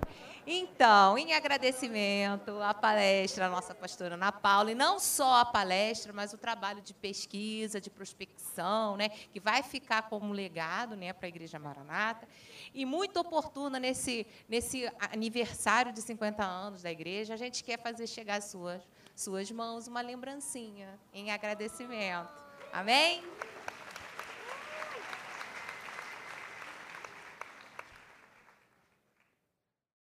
Então, 0.47 1.17
em 1.17 1.33
agradecimento 1.33 2.61
à 2.61 2.73
palestra 2.73 3.43
da 3.43 3.51
nossa 3.51 3.75
pastora 3.75 4.15
Ana 4.15 4.31
Paula, 4.31 4.71
e 4.71 4.75
não 4.75 4.99
só 4.99 5.41
a 5.41 5.45
palestra, 5.45 6.13
mas 6.13 6.31
o 6.31 6.37
trabalho 6.37 6.81
de 6.81 6.93
pesquisa, 6.93 7.81
de 7.81 7.89
prospecção, 7.89 8.95
né, 8.95 9.09
que 9.09 9.39
vai 9.39 9.61
ficar 9.63 10.03
como 10.03 10.31
legado 10.31 10.95
né, 10.95 11.11
para 11.11 11.27
a 11.27 11.29
Igreja 11.29 11.59
Maranata, 11.59 12.25
e 12.73 12.85
muito 12.85 13.19
oportuna 13.19 13.79
nesse, 13.79 14.25
nesse 14.47 14.89
aniversário 15.11 15.91
de 15.91 16.01
50 16.01 16.41
anos 16.41 16.81
da 16.81 16.91
igreja, 16.91 17.33
a 17.33 17.37
gente 17.37 17.65
quer 17.65 17.77
fazer 17.77 18.07
chegar 18.07 18.37
as 18.37 18.45
suas 18.45 18.81
suas 19.13 19.51
mãos 19.51 19.85
uma 19.85 19.99
lembrancinha 19.99 20.97
em 21.13 21.29
agradecimento. 21.29 22.31
Amém? 22.71 23.21